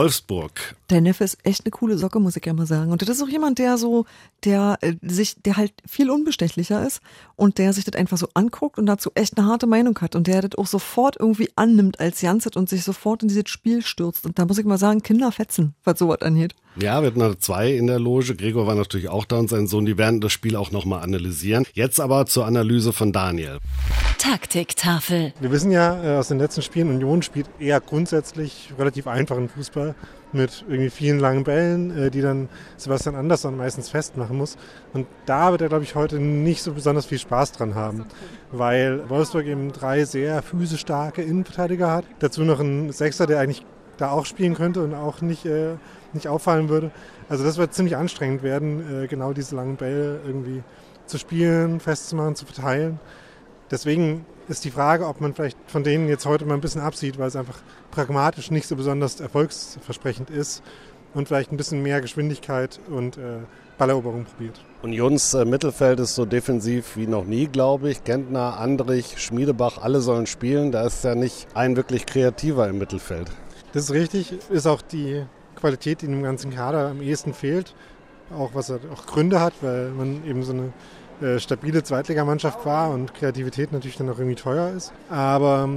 Der 0.90 1.00
Neffe 1.00 1.25
ist 1.25 1.38
echt 1.45 1.64
eine 1.64 1.71
coole 1.71 1.99
Socke, 1.99 2.21
muss 2.21 2.37
ich 2.37 2.45
ja 2.45 2.52
mal 2.52 2.67
sagen. 2.67 2.93
Und 2.93 3.02
das 3.02 3.09
ist 3.09 3.23
auch 3.23 3.28
jemand, 3.28 3.59
der 3.59 3.78
so, 3.78 4.07
der 4.45 4.78
äh, 4.81 4.95
sich, 5.02 5.43
der 5.43 5.57
halt 5.57 5.73
viel 5.87 6.11
unbestechlicher 6.11 6.87
ist 6.87 7.00
und 7.37 7.59
der 7.59 7.73
sich 7.73 7.85
das 7.85 7.97
einfach 7.97 8.17
so 8.17 8.28
anguckt 8.35 8.78
und 8.78 8.87
dazu 8.87 9.11
echt 9.14 9.37
eine 9.37 9.47
harte 9.47 9.67
Meinung 9.67 9.99
hat 10.00 10.14
und 10.14 10.26
der 10.26 10.43
das 10.43 10.57
auch 10.57 10.67
sofort 10.67 11.17
irgendwie 11.19 11.50
annimmt 11.57 12.00
als 12.00 12.23
Janset 12.23 12.57
und 12.57 12.69
sich 12.69 12.85
sofort 12.85 13.23
in 13.23 13.28
dieses 13.28 13.49
Spiel 13.49 13.83
stürzt. 13.83 14.25
Und 14.25 14.38
da 14.38 14.47
muss 14.47 14.59
ich 14.59 14.64
mal 14.64 14.78
sagen, 14.78 15.02
Kinder 15.02 15.33
fetzen, 15.33 15.75
was 15.85 15.99
sowas 15.99 16.23
angeht. 16.23 16.55
Ja, 16.76 17.00
wir 17.02 17.08
hatten 17.08 17.20
da 17.20 17.38
zwei 17.38 17.72
in 17.72 17.87
der 17.88 17.98
Loge. 17.98 18.37
Gregor 18.37 18.66
war 18.66 18.75
natürlich 18.75 19.08
auch 19.08 19.25
da 19.25 19.37
und 19.37 19.50
sein 19.50 19.66
Sohn. 19.66 19.84
Die 19.84 19.98
werden 19.98 20.20
das 20.20 20.32
Spiel 20.32 20.54
auch 20.54 20.70
nochmal 20.70 21.02
analysieren. 21.02 21.66
Jetzt 21.72 22.00
aber 22.00 22.26
zur 22.26 22.46
Analyse 22.46 22.92
von 22.92 23.12
Daniel. 23.12 23.58
Taktiktafel. 24.18 25.32
Wir 25.40 25.50
wissen 25.50 25.70
ja 25.70 26.02
äh, 26.04 26.18
aus 26.18 26.28
den 26.28 26.38
letzten 26.38 26.62
Spielen, 26.62 26.90
Union 26.90 27.22
spielt 27.22 27.46
eher 27.58 27.80
grundsätzlich 27.80 28.72
relativ 28.78 29.06
einfachen 29.06 29.48
Fußball 29.48 29.94
mit 30.32 30.64
irgendwie 30.68 30.90
vielen 30.90 31.18
langen 31.18 31.44
Bällen, 31.44 31.96
äh, 31.96 32.10
die 32.10 32.20
dann 32.20 32.48
Sebastian 32.76 33.14
Andersson 33.14 33.56
meistens 33.56 33.88
festmachen 33.88 34.37
muss. 34.37 34.56
Und 34.92 35.06
da 35.26 35.52
wird 35.52 35.62
er, 35.62 35.68
glaube 35.68 35.84
ich, 35.84 35.94
heute 35.94 36.18
nicht 36.18 36.62
so 36.62 36.72
besonders 36.72 37.06
viel 37.06 37.18
Spaß 37.18 37.52
dran 37.52 37.75
haben, 37.75 38.04
weil 38.52 39.08
Wolfsburg 39.08 39.46
eben 39.46 39.72
drei 39.72 40.04
sehr 40.04 40.42
physisch 40.42 40.80
starke 40.80 41.22
Innenverteidiger 41.22 41.90
hat. 41.90 42.04
Dazu 42.18 42.42
noch 42.42 42.60
einen 42.60 42.92
Sechser, 42.92 43.26
der 43.26 43.40
eigentlich 43.40 43.64
da 43.96 44.10
auch 44.10 44.26
spielen 44.26 44.54
könnte 44.54 44.82
und 44.82 44.94
auch 44.94 45.22
nicht 45.22 45.46
äh, 45.46 45.76
nicht 46.14 46.28
auffallen 46.28 46.68
würde. 46.68 46.90
Also 47.28 47.44
das 47.44 47.56
wird 47.58 47.74
ziemlich 47.74 47.96
anstrengend 47.96 48.42
werden, 48.42 49.04
äh, 49.04 49.06
genau 49.06 49.32
diese 49.32 49.56
langen 49.56 49.76
Bälle 49.76 50.20
irgendwie 50.24 50.62
zu 51.06 51.18
spielen, 51.18 51.80
festzumachen, 51.80 52.36
zu 52.36 52.46
verteilen. 52.46 53.00
Deswegen 53.70 54.24
ist 54.48 54.64
die 54.64 54.70
Frage, 54.70 55.06
ob 55.06 55.20
man 55.20 55.34
vielleicht 55.34 55.58
von 55.66 55.84
denen 55.84 56.08
jetzt 56.08 56.24
heute 56.26 56.46
mal 56.46 56.54
ein 56.54 56.60
bisschen 56.60 56.80
absieht, 56.80 57.18
weil 57.18 57.28
es 57.28 57.36
einfach 57.36 57.58
pragmatisch 57.90 58.50
nicht 58.50 58.66
so 58.66 58.76
besonders 58.76 59.20
erfolgsversprechend 59.20 60.30
ist 60.30 60.62
und 61.14 61.28
vielleicht 61.28 61.52
ein 61.52 61.56
bisschen 61.56 61.82
mehr 61.82 62.00
Geschwindigkeit 62.00 62.80
und 62.88 63.18
äh, 63.18 63.40
Balleroberung 63.76 64.24
probiert. 64.24 64.60
Unions 64.82 65.34
äh, 65.34 65.44
Mittelfeld 65.44 66.00
ist 66.00 66.14
so 66.14 66.24
defensiv 66.24 66.96
wie 66.96 67.06
noch 67.06 67.24
nie, 67.24 67.46
glaube 67.46 67.90
ich. 67.90 68.04
Gentner, 68.04 68.58
Andrich, 68.58 69.18
Schmiedebach, 69.18 69.78
alle 69.78 70.00
sollen 70.00 70.26
spielen. 70.26 70.72
Da 70.72 70.84
ist 70.84 71.04
ja 71.04 71.14
nicht 71.14 71.46
ein 71.54 71.76
wirklich 71.76 72.06
kreativer 72.06 72.68
im 72.68 72.78
Mittelfeld. 72.78 73.30
Das 73.72 73.84
ist 73.84 73.92
richtig, 73.92 74.34
ist 74.50 74.66
auch 74.66 74.82
die 74.82 75.24
Qualität, 75.58 76.02
die 76.02 76.06
in 76.06 76.12
dem 76.12 76.22
ganzen 76.22 76.50
Kader 76.50 76.88
am 76.88 77.02
ehesten 77.02 77.34
fehlt. 77.34 77.74
Auch 78.36 78.50
was 78.54 78.70
er 78.70 78.80
auch 78.92 79.06
Gründe 79.06 79.40
hat, 79.40 79.54
weil 79.62 79.90
man 79.90 80.24
eben 80.24 80.42
so 80.42 80.52
eine 80.52 80.72
äh, 81.20 81.38
stabile 81.38 81.82
Zweitligamannschaft 81.82 82.64
war 82.66 82.90
und 82.90 83.14
Kreativität 83.14 83.72
natürlich 83.72 83.96
dann 83.96 84.08
auch 84.10 84.18
irgendwie 84.18 84.36
teuer 84.36 84.70
ist. 84.76 84.92
Aber 85.08 85.68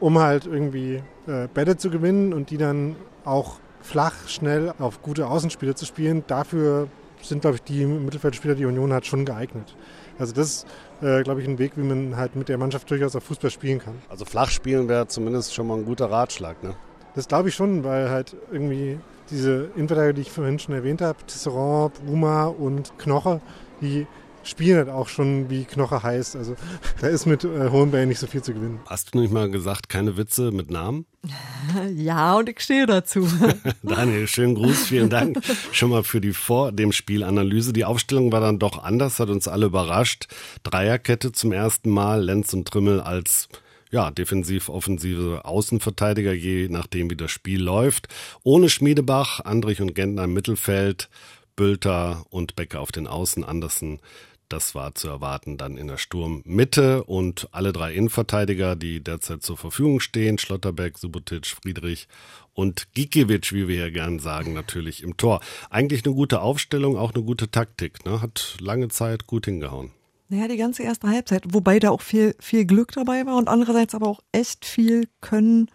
um 0.00 0.18
halt 0.18 0.46
irgendwie 0.46 1.02
äh, 1.26 1.48
Bälle 1.52 1.76
zu 1.76 1.90
gewinnen 1.90 2.32
und 2.32 2.50
die 2.50 2.56
dann 2.56 2.96
auch 3.24 3.58
flach, 3.80 4.14
schnell 4.26 4.72
auf 4.78 5.02
gute 5.02 5.26
Außenspieler 5.26 5.76
zu 5.76 5.86
spielen, 5.86 6.24
dafür 6.26 6.88
sind, 7.22 7.42
glaube 7.42 7.56
ich, 7.56 7.62
die 7.62 7.84
Mittelfeldspieler, 7.84 8.54
die 8.54 8.64
Union 8.64 8.92
hat, 8.92 9.06
schon 9.06 9.24
geeignet. 9.24 9.76
Also 10.18 10.32
das 10.32 10.48
ist, 10.48 10.66
äh, 11.02 11.22
glaube 11.22 11.42
ich, 11.42 11.48
ein 11.48 11.58
Weg, 11.58 11.72
wie 11.76 11.82
man 11.82 12.16
halt 12.16 12.36
mit 12.36 12.48
der 12.48 12.58
Mannschaft 12.58 12.90
durchaus 12.90 13.14
auf 13.14 13.24
Fußball 13.24 13.50
spielen 13.50 13.78
kann. 13.78 13.94
Also 14.08 14.24
flach 14.24 14.50
spielen 14.50 14.88
wäre 14.88 15.06
zumindest 15.06 15.54
schon 15.54 15.66
mal 15.66 15.78
ein 15.78 15.84
guter 15.84 16.10
Ratschlag, 16.10 16.62
ne? 16.62 16.74
Das 17.14 17.28
glaube 17.28 17.48
ich 17.48 17.54
schon, 17.54 17.84
weil 17.84 18.10
halt 18.10 18.36
irgendwie 18.52 18.98
diese 19.30 19.70
Innenverteidiger, 19.76 20.12
die 20.14 20.22
ich 20.22 20.30
vorhin 20.30 20.58
schon 20.58 20.74
erwähnt 20.74 21.00
habe, 21.00 21.18
Tisserand, 21.26 21.94
Bruma 22.04 22.46
und 22.46 22.98
Knoche, 22.98 23.40
die 23.80 24.06
spielen 24.48 24.78
halt 24.78 24.88
auch 24.88 25.08
schon 25.08 25.50
wie 25.50 25.64
Knoche 25.64 26.02
heißt. 26.02 26.36
Also 26.36 26.56
da 27.00 27.08
ist 27.08 27.26
mit 27.26 27.44
äh, 27.44 27.70
Hohenberg 27.70 28.08
nicht 28.08 28.18
so 28.18 28.26
viel 28.26 28.42
zu 28.42 28.54
gewinnen. 28.54 28.80
Hast 28.86 29.14
du 29.14 29.20
nicht 29.20 29.32
mal 29.32 29.50
gesagt, 29.50 29.88
keine 29.88 30.16
Witze 30.16 30.50
mit 30.50 30.70
Namen? 30.70 31.06
Ja, 31.94 32.36
und 32.36 32.48
ich 32.48 32.60
stehe 32.60 32.86
dazu. 32.86 33.28
Daniel, 33.82 34.26
schönen 34.26 34.54
Gruß, 34.54 34.86
vielen 34.86 35.10
Dank 35.10 35.38
schon 35.72 35.90
mal 35.90 36.02
für 36.02 36.20
die 36.20 36.32
vor 36.32 36.72
dem 36.72 36.92
Spiel 36.92 37.22
Analyse. 37.22 37.72
Die 37.72 37.84
Aufstellung 37.84 38.32
war 38.32 38.40
dann 38.40 38.58
doch 38.58 38.82
anders, 38.82 39.18
hat 39.18 39.28
uns 39.28 39.48
alle 39.48 39.66
überrascht. 39.66 40.28
Dreierkette 40.62 41.32
zum 41.32 41.52
ersten 41.52 41.90
Mal, 41.90 42.22
Lenz 42.22 42.54
und 42.54 42.66
Trimmel 42.68 43.00
als 43.00 43.48
ja, 43.90 44.10
defensiv-offensive 44.10 45.44
Außenverteidiger, 45.44 46.32
je 46.32 46.68
nachdem, 46.68 47.10
wie 47.10 47.16
das 47.16 47.30
Spiel 47.30 47.62
läuft. 47.62 48.08
Ohne 48.42 48.68
Schmiedebach, 48.68 49.40
Andrich 49.40 49.80
und 49.80 49.94
Gentner 49.94 50.24
im 50.24 50.34
Mittelfeld, 50.34 51.08
Bülter 51.56 52.24
und 52.30 52.56
Becker 52.56 52.80
auf 52.80 52.92
den 52.92 53.06
Außen, 53.06 53.44
Andersen. 53.44 54.00
Das 54.48 54.74
war 54.74 54.94
zu 54.94 55.08
erwarten 55.08 55.58
dann 55.58 55.76
in 55.76 55.88
der 55.88 55.98
Sturmmitte 55.98 57.04
und 57.04 57.48
alle 57.52 57.72
drei 57.72 57.92
Innenverteidiger, 57.92 58.76
die 58.76 59.04
derzeit 59.04 59.42
zur 59.42 59.58
Verfügung 59.58 60.00
stehen, 60.00 60.38
Schlotterbeck, 60.38 60.96
Subotic, 60.96 61.46
Friedrich 61.46 62.08
und 62.54 62.94
Gikiewicz, 62.94 63.52
wie 63.52 63.68
wir 63.68 63.76
ja 63.76 63.90
gern 63.90 64.20
sagen, 64.20 64.54
natürlich 64.54 65.02
im 65.02 65.18
Tor. 65.18 65.40
Eigentlich 65.68 66.06
eine 66.06 66.14
gute 66.14 66.40
Aufstellung, 66.40 66.96
auch 66.96 67.12
eine 67.12 67.24
gute 67.24 67.50
Taktik, 67.50 68.06
ne? 68.06 68.22
hat 68.22 68.56
lange 68.60 68.88
Zeit 68.88 69.26
gut 69.26 69.44
hingehauen. 69.44 69.90
Naja, 70.30 70.46
die 70.46 70.58
ganze 70.58 70.82
erste 70.82 71.08
Halbzeit, 71.08 71.42
wobei 71.54 71.78
da 71.78 71.90
auch 71.90 72.02
viel, 72.02 72.34
viel 72.38 72.66
Glück 72.66 72.92
dabei 72.92 73.24
war 73.24 73.36
und 73.36 73.48
andererseits 73.48 73.94
aber 73.94 74.08
auch 74.08 74.20
echt 74.30 74.66
viel 74.66 75.08
Können 75.22 75.70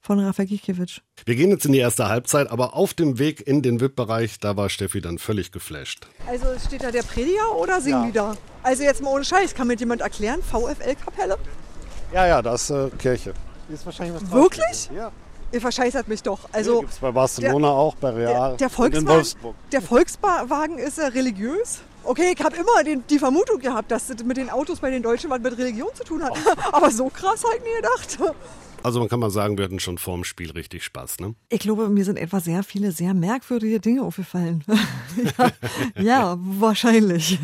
von 0.00 0.20
Rafa 0.20 0.44
Gikiewicz. 0.44 1.00
Wir 1.24 1.34
gehen 1.34 1.50
jetzt 1.50 1.66
in 1.66 1.72
die 1.72 1.80
erste 1.80 2.08
Halbzeit, 2.08 2.48
aber 2.48 2.76
auf 2.76 2.94
dem 2.94 3.18
Weg 3.18 3.44
in 3.44 3.62
den 3.62 3.80
VIP-Bereich, 3.80 4.38
da 4.38 4.56
war 4.56 4.68
Steffi 4.68 5.00
dann 5.00 5.18
völlig 5.18 5.50
geflasht. 5.50 6.06
Also 6.28 6.46
steht 6.64 6.84
da 6.84 6.92
der 6.92 7.02
Prediger 7.02 7.56
oder 7.56 7.80
singen 7.80 8.02
ja. 8.02 8.06
die 8.06 8.12
da? 8.12 8.36
Also 8.62 8.84
jetzt 8.84 9.02
mal 9.02 9.10
ohne 9.10 9.24
Scheiß, 9.24 9.56
kann 9.56 9.66
mir 9.66 9.74
jemand 9.74 10.02
erklären? 10.02 10.40
VfL-Kapelle? 10.40 11.36
Ja, 12.14 12.28
ja, 12.28 12.42
das 12.42 12.70
ist 12.70 12.70
äh, 12.70 12.90
Kirche. 12.98 13.34
Ist 13.68 13.84
wahrscheinlich 13.84 14.22
was 14.22 14.30
Wirklich? 14.30 14.88
Ja. 14.94 15.10
Ihr 15.50 15.60
verscheißert 15.60 16.06
mich 16.06 16.22
doch. 16.22 16.48
Also 16.52 16.82
ja, 16.82 16.88
es 16.88 16.98
bei 16.98 17.10
Barcelona 17.10 17.68
der, 17.68 17.76
auch, 17.76 17.94
bei 17.96 18.10
Real. 18.10 18.50
Der, 18.50 18.56
der 18.56 18.70
Volkswagen, 18.70 19.54
der 19.72 19.82
Volkswagen 19.82 20.78
ist 20.78 20.98
ja 20.98 21.08
religiös. 21.08 21.80
Okay, 22.06 22.34
ich 22.36 22.44
habe 22.44 22.56
immer 22.56 22.84
den, 22.84 23.04
die 23.08 23.18
Vermutung 23.18 23.58
gehabt, 23.58 23.90
dass 23.90 24.06
das 24.06 24.22
mit 24.22 24.36
den 24.36 24.48
Autos 24.48 24.78
bei 24.78 24.90
den 24.90 25.02
Deutschen 25.02 25.28
was 25.28 25.40
mit 25.40 25.58
Religion 25.58 25.88
zu 25.92 26.04
tun 26.04 26.22
hat. 26.22 26.34
Aber 26.72 26.90
so 26.90 27.08
krass 27.08 27.42
ich 27.56 27.62
nie 27.62 27.74
gedacht. 27.76 28.18
Also 28.84 29.00
man 29.00 29.08
kann 29.08 29.18
mal 29.18 29.30
sagen, 29.30 29.58
wir 29.58 29.64
hatten 29.64 29.80
schon 29.80 29.98
vorm 29.98 30.22
Spiel 30.22 30.52
richtig 30.52 30.84
Spaß, 30.84 31.18
ne? 31.18 31.34
Ich 31.48 31.58
glaube, 31.58 31.88
mir 31.88 32.04
sind 32.04 32.18
etwa 32.18 32.38
sehr 32.38 32.62
viele 32.62 32.92
sehr 32.92 33.14
merkwürdige 33.14 33.80
Dinge 33.80 34.02
aufgefallen. 34.02 34.62
ja, 35.38 35.50
ja, 36.00 36.36
wahrscheinlich. 36.38 37.40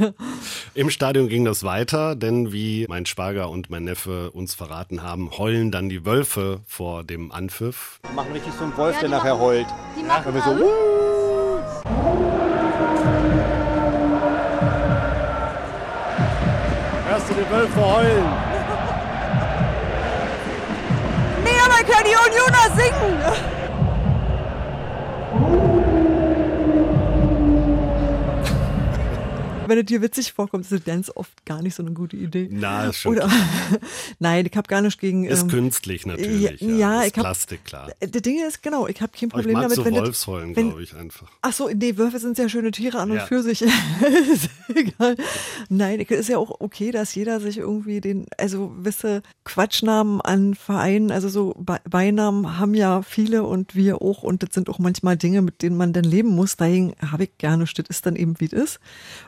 Im 0.74 0.90
Stadion 0.90 1.28
ging 1.28 1.44
das 1.44 1.64
weiter, 1.64 2.14
denn 2.14 2.52
wie 2.52 2.86
mein 2.88 3.06
Schwager 3.06 3.50
und 3.50 3.70
mein 3.70 3.82
Neffe 3.82 4.30
uns 4.30 4.54
verraten 4.54 5.02
haben, 5.02 5.36
heulen 5.36 5.72
dann 5.72 5.88
die 5.88 6.06
Wölfe 6.06 6.60
vor 6.64 7.02
dem 7.02 7.32
Anpfiff. 7.32 7.98
Die 8.08 8.14
machen 8.14 8.30
richtig 8.32 8.52
so 8.56 8.62
einen 8.62 8.76
Wolf, 8.76 8.94
ja, 8.94 9.00
der 9.00 9.08
nachher 9.08 9.40
heult. 9.40 9.66
Die 9.98 10.04
machen 10.04 10.32
so, 10.44 10.52
du 17.34 17.42
die 17.42 17.50
Wölfe 17.50 17.80
heulen. 17.80 18.52
Aber 21.64 21.74
ich 21.80 21.86
kann 21.86 22.04
die 22.04 22.16
Unioner 22.16 22.66
singen. 22.76 23.61
Wenn 29.72 29.78
es 29.78 29.86
dir 29.86 30.02
witzig 30.02 30.32
vorkommt, 30.32 30.64
ist 30.66 30.72
es 30.72 30.84
ganz 30.84 31.10
oft 31.14 31.46
gar 31.46 31.62
nicht 31.62 31.74
so 31.74 31.82
eine 31.82 31.92
gute 31.92 32.16
Idee. 32.16 32.48
Na, 32.50 32.86
ist 32.88 32.98
schon 32.98 33.16
Oder, 33.16 33.30
Nein, 34.18 34.46
ich 34.46 34.56
habe 34.56 34.68
gar 34.68 34.82
nicht 34.82 35.00
gegen. 35.00 35.24
Ist 35.24 35.42
ähm, 35.42 35.48
künstlich 35.48 36.04
natürlich. 36.04 36.60
Ja, 36.60 36.68
Ja, 36.68 37.00
ist 37.00 37.08
ich 37.08 37.14
hab- 37.14 37.24
Plastik, 37.24 37.64
klar. 37.64 37.90
Das 38.00 38.22
Ding 38.22 38.44
ist, 38.46 38.62
genau, 38.62 38.86
ich 38.86 39.00
habe 39.00 39.12
kein 39.18 39.30
Problem 39.30 39.54
damit, 39.60 39.76
so 39.76 39.84
wenn 39.84 39.94
Wolfsheulen, 39.94 40.52
glaube 40.54 40.82
ich, 40.82 40.94
einfach. 40.94 41.28
Ach 41.40 41.52
so, 41.52 41.68
nee, 41.68 41.96
Wölfe 41.96 42.18
sind 42.18 42.36
sehr 42.36 42.48
schöne 42.48 42.70
Tiere 42.70 42.98
an 42.98 43.10
und 43.10 43.16
Ja. 43.16 43.26
für 43.26 43.42
sich. 43.42 43.62
ist 44.32 44.50
egal. 44.74 45.16
Nein, 45.68 46.00
ist 46.00 46.28
ja 46.28 46.38
auch 46.38 46.60
okay, 46.60 46.90
dass 46.90 47.14
jeder 47.14 47.40
sich 47.40 47.58
irgendwie 47.58 48.00
den, 48.00 48.26
also 48.38 48.72
wisse 48.76 49.22
Quatschnamen 49.44 50.20
an 50.20 50.54
Vereinen, 50.54 51.10
also 51.10 51.28
so 51.28 51.54
Be 51.58 51.80
Beinamen 51.88 52.58
haben 52.58 52.74
ja 52.74 53.02
viele 53.02 53.44
und 53.44 53.74
wir 53.74 54.02
auch 54.02 54.22
und 54.22 54.42
das 54.42 54.50
sind 54.52 54.68
auch 54.68 54.78
manchmal 54.78 55.16
Dinge, 55.16 55.42
mit 55.42 55.62
denen 55.62 55.76
man 55.76 55.92
dann 55.92 56.04
leben 56.04 56.30
muss. 56.30 56.56
Deswegen 56.56 56.94
habe 57.10 57.24
ich 57.24 57.38
gerne, 57.38 57.64
das 57.64 57.86
ist 57.88 58.06
dann 58.06 58.16
eben 58.16 58.38
wie 58.40 58.46
es 58.46 58.52
ist. 58.52 58.80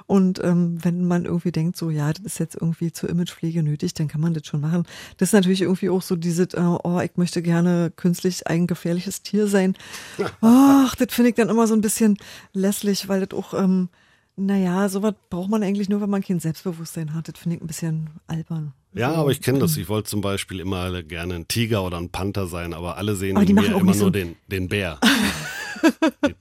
Und 0.06 0.33
ähm, 0.42 0.78
wenn 0.82 1.06
man 1.06 1.24
irgendwie 1.24 1.52
denkt, 1.52 1.76
so 1.76 1.90
ja, 1.90 2.12
das 2.12 2.24
ist 2.24 2.38
jetzt 2.38 2.54
irgendwie 2.60 2.92
zur 2.92 3.08
Imagepflege 3.10 3.62
nötig, 3.62 3.94
dann 3.94 4.08
kann 4.08 4.20
man 4.20 4.34
das 4.34 4.46
schon 4.46 4.60
machen. 4.60 4.84
Das 5.18 5.28
ist 5.28 5.32
natürlich 5.34 5.62
irgendwie 5.62 5.90
auch 5.90 6.02
so 6.02 6.16
dieses, 6.16 6.54
äh, 6.54 6.60
oh, 6.60 7.00
ich 7.04 7.12
möchte 7.16 7.42
gerne 7.42 7.92
künstlich 7.94 8.46
ein 8.46 8.66
gefährliches 8.66 9.22
Tier 9.22 9.46
sein. 9.46 9.74
Ach, 10.40 10.94
das 10.96 11.12
finde 11.14 11.30
ich 11.30 11.36
dann 11.36 11.48
immer 11.48 11.66
so 11.66 11.74
ein 11.74 11.80
bisschen 11.80 12.16
lässlich, 12.52 13.08
weil 13.08 13.24
das 13.26 13.38
auch, 13.38 13.54
ähm, 13.54 13.88
naja, 14.36 14.88
sowas 14.88 15.14
braucht 15.30 15.48
man 15.50 15.62
eigentlich 15.62 15.88
nur, 15.88 16.00
wenn 16.00 16.10
man 16.10 16.22
kein 16.22 16.40
Selbstbewusstsein 16.40 17.14
hat. 17.14 17.28
Das 17.28 17.38
finde 17.38 17.56
ich 17.56 17.62
ein 17.62 17.66
bisschen 17.68 18.10
albern. 18.26 18.72
Ja, 18.92 19.12
aber 19.12 19.30
ich 19.30 19.40
kenne 19.40 19.58
das. 19.60 19.76
Ich 19.76 19.88
wollte 19.88 20.08
zum 20.08 20.20
Beispiel 20.20 20.60
immer 20.60 21.02
gerne 21.02 21.34
ein 21.34 21.48
Tiger 21.48 21.84
oder 21.84 21.98
ein 21.98 22.10
Panther 22.10 22.46
sein, 22.46 22.74
aber 22.74 22.96
alle 22.96 23.16
sehen 23.16 23.36
Aber 23.36 23.46
in 23.46 23.54
mir 23.54 23.76
immer 23.76 23.94
so- 23.94 24.04
nur 24.04 24.12
den, 24.12 24.36
den 24.48 24.68
Bär. 24.68 24.98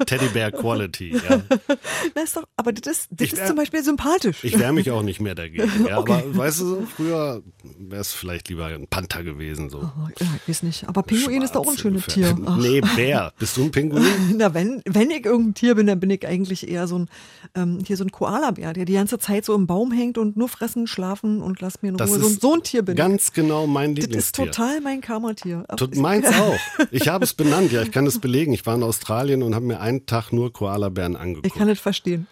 Teddybär 0.05 0.51
Quality. 0.51 1.13
Ja. 1.15 1.41
Na, 2.15 2.21
ist 2.23 2.35
doch, 2.35 2.43
aber 2.55 2.71
das 2.73 2.91
ist, 2.97 3.07
das 3.11 3.25
Ich 3.27 3.33
ist 3.33 3.39
wär- 3.39 3.47
zum 3.47 3.55
Beispiel 3.55 3.83
sympathisch. 3.83 4.43
Ich 4.43 4.57
wehre 4.57 4.73
mich 4.73 4.89
auch 4.91 5.03
nicht 5.03 5.21
mehr 5.21 5.35
dagegen. 5.35 5.69
Ja, 5.87 5.97
Okay. 6.03 6.13
Aber 6.25 6.37
weißt 6.37 6.59
du, 6.61 6.85
früher 6.95 7.41
wäre 7.79 8.01
es 8.01 8.13
vielleicht 8.13 8.49
lieber 8.49 8.65
ein 8.67 8.87
Panther 8.87 9.23
gewesen. 9.23 9.69
So. 9.69 9.79
Oh, 9.79 10.07
ja, 10.19 10.27
ich 10.41 10.49
weiß 10.49 10.63
nicht. 10.63 10.87
Aber 10.87 11.03
Pinguin 11.03 11.41
ist 11.41 11.55
doch 11.55 11.61
auch 11.61 11.71
ein 11.71 11.77
Schwarz 11.77 11.81
schönes. 11.81 12.05
Tier. 12.07 12.37
Ach. 12.45 12.57
Nee, 12.57 12.81
Bär. 12.95 13.33
Bist 13.39 13.57
du 13.57 13.63
ein 13.63 13.71
Pinguin? 13.71 14.03
Na, 14.35 14.53
wenn, 14.53 14.81
wenn 14.85 15.09
ich 15.11 15.25
irgendein 15.25 15.53
Tier 15.53 15.75
bin, 15.75 15.87
dann 15.87 15.99
bin 15.99 16.09
ich 16.09 16.25
eigentlich 16.27 16.67
eher 16.69 16.87
so 16.87 16.99
ein, 16.99 17.09
ähm, 17.55 17.79
hier 17.85 17.97
so 17.97 18.03
ein 18.03 18.11
Koala-Bär, 18.11 18.73
der 18.73 18.85
die 18.85 18.93
ganze 18.93 19.19
Zeit 19.19 19.45
so 19.45 19.53
im 19.55 19.67
Baum 19.67 19.91
hängt 19.91 20.17
und 20.17 20.35
nur 20.37 20.49
fressen, 20.49 20.87
schlafen 20.87 21.41
und 21.41 21.61
lass 21.61 21.81
mir 21.81 21.89
in 21.89 21.97
Das 21.97 22.09
Ruhe. 22.09 22.19
So, 22.19 22.25
ein- 22.27 22.31
ist 22.33 22.41
so 22.41 22.53
ein 22.55 22.63
Tier 22.63 22.81
bin 22.83 22.93
ich. 22.95 22.97
Ganz 22.97 23.31
genau 23.33 23.67
mein 23.67 23.95
Das 23.95 24.05
ist 24.05 24.07
Lieblingstier. 24.37 24.45
total 24.51 24.81
mein 24.81 25.01
Karma-Tier. 25.01 25.65
Ist- 25.79 25.95
meins 25.97 26.27
auch. 26.27 26.57
Ich 26.91 27.07
habe 27.07 27.23
es 27.23 27.33
benannt, 27.33 27.71
ja, 27.71 27.81
ich 27.81 27.91
kann 27.91 28.05
es 28.05 28.19
belegen. 28.19 28.53
Ich 28.53 28.65
war 28.65 28.75
in 28.75 28.83
Australien 28.83 29.32
und 29.41 29.55
habe 29.55 29.65
mir 29.65 29.79
einen 29.79 30.05
Tag 30.05 30.31
nur 30.31 30.53
Koalabären 30.53 31.13
Ich 31.13 31.19
angeguckt. 31.19 31.55
kann 31.55 31.67
das 31.67 31.79
verstehen. 31.79 32.27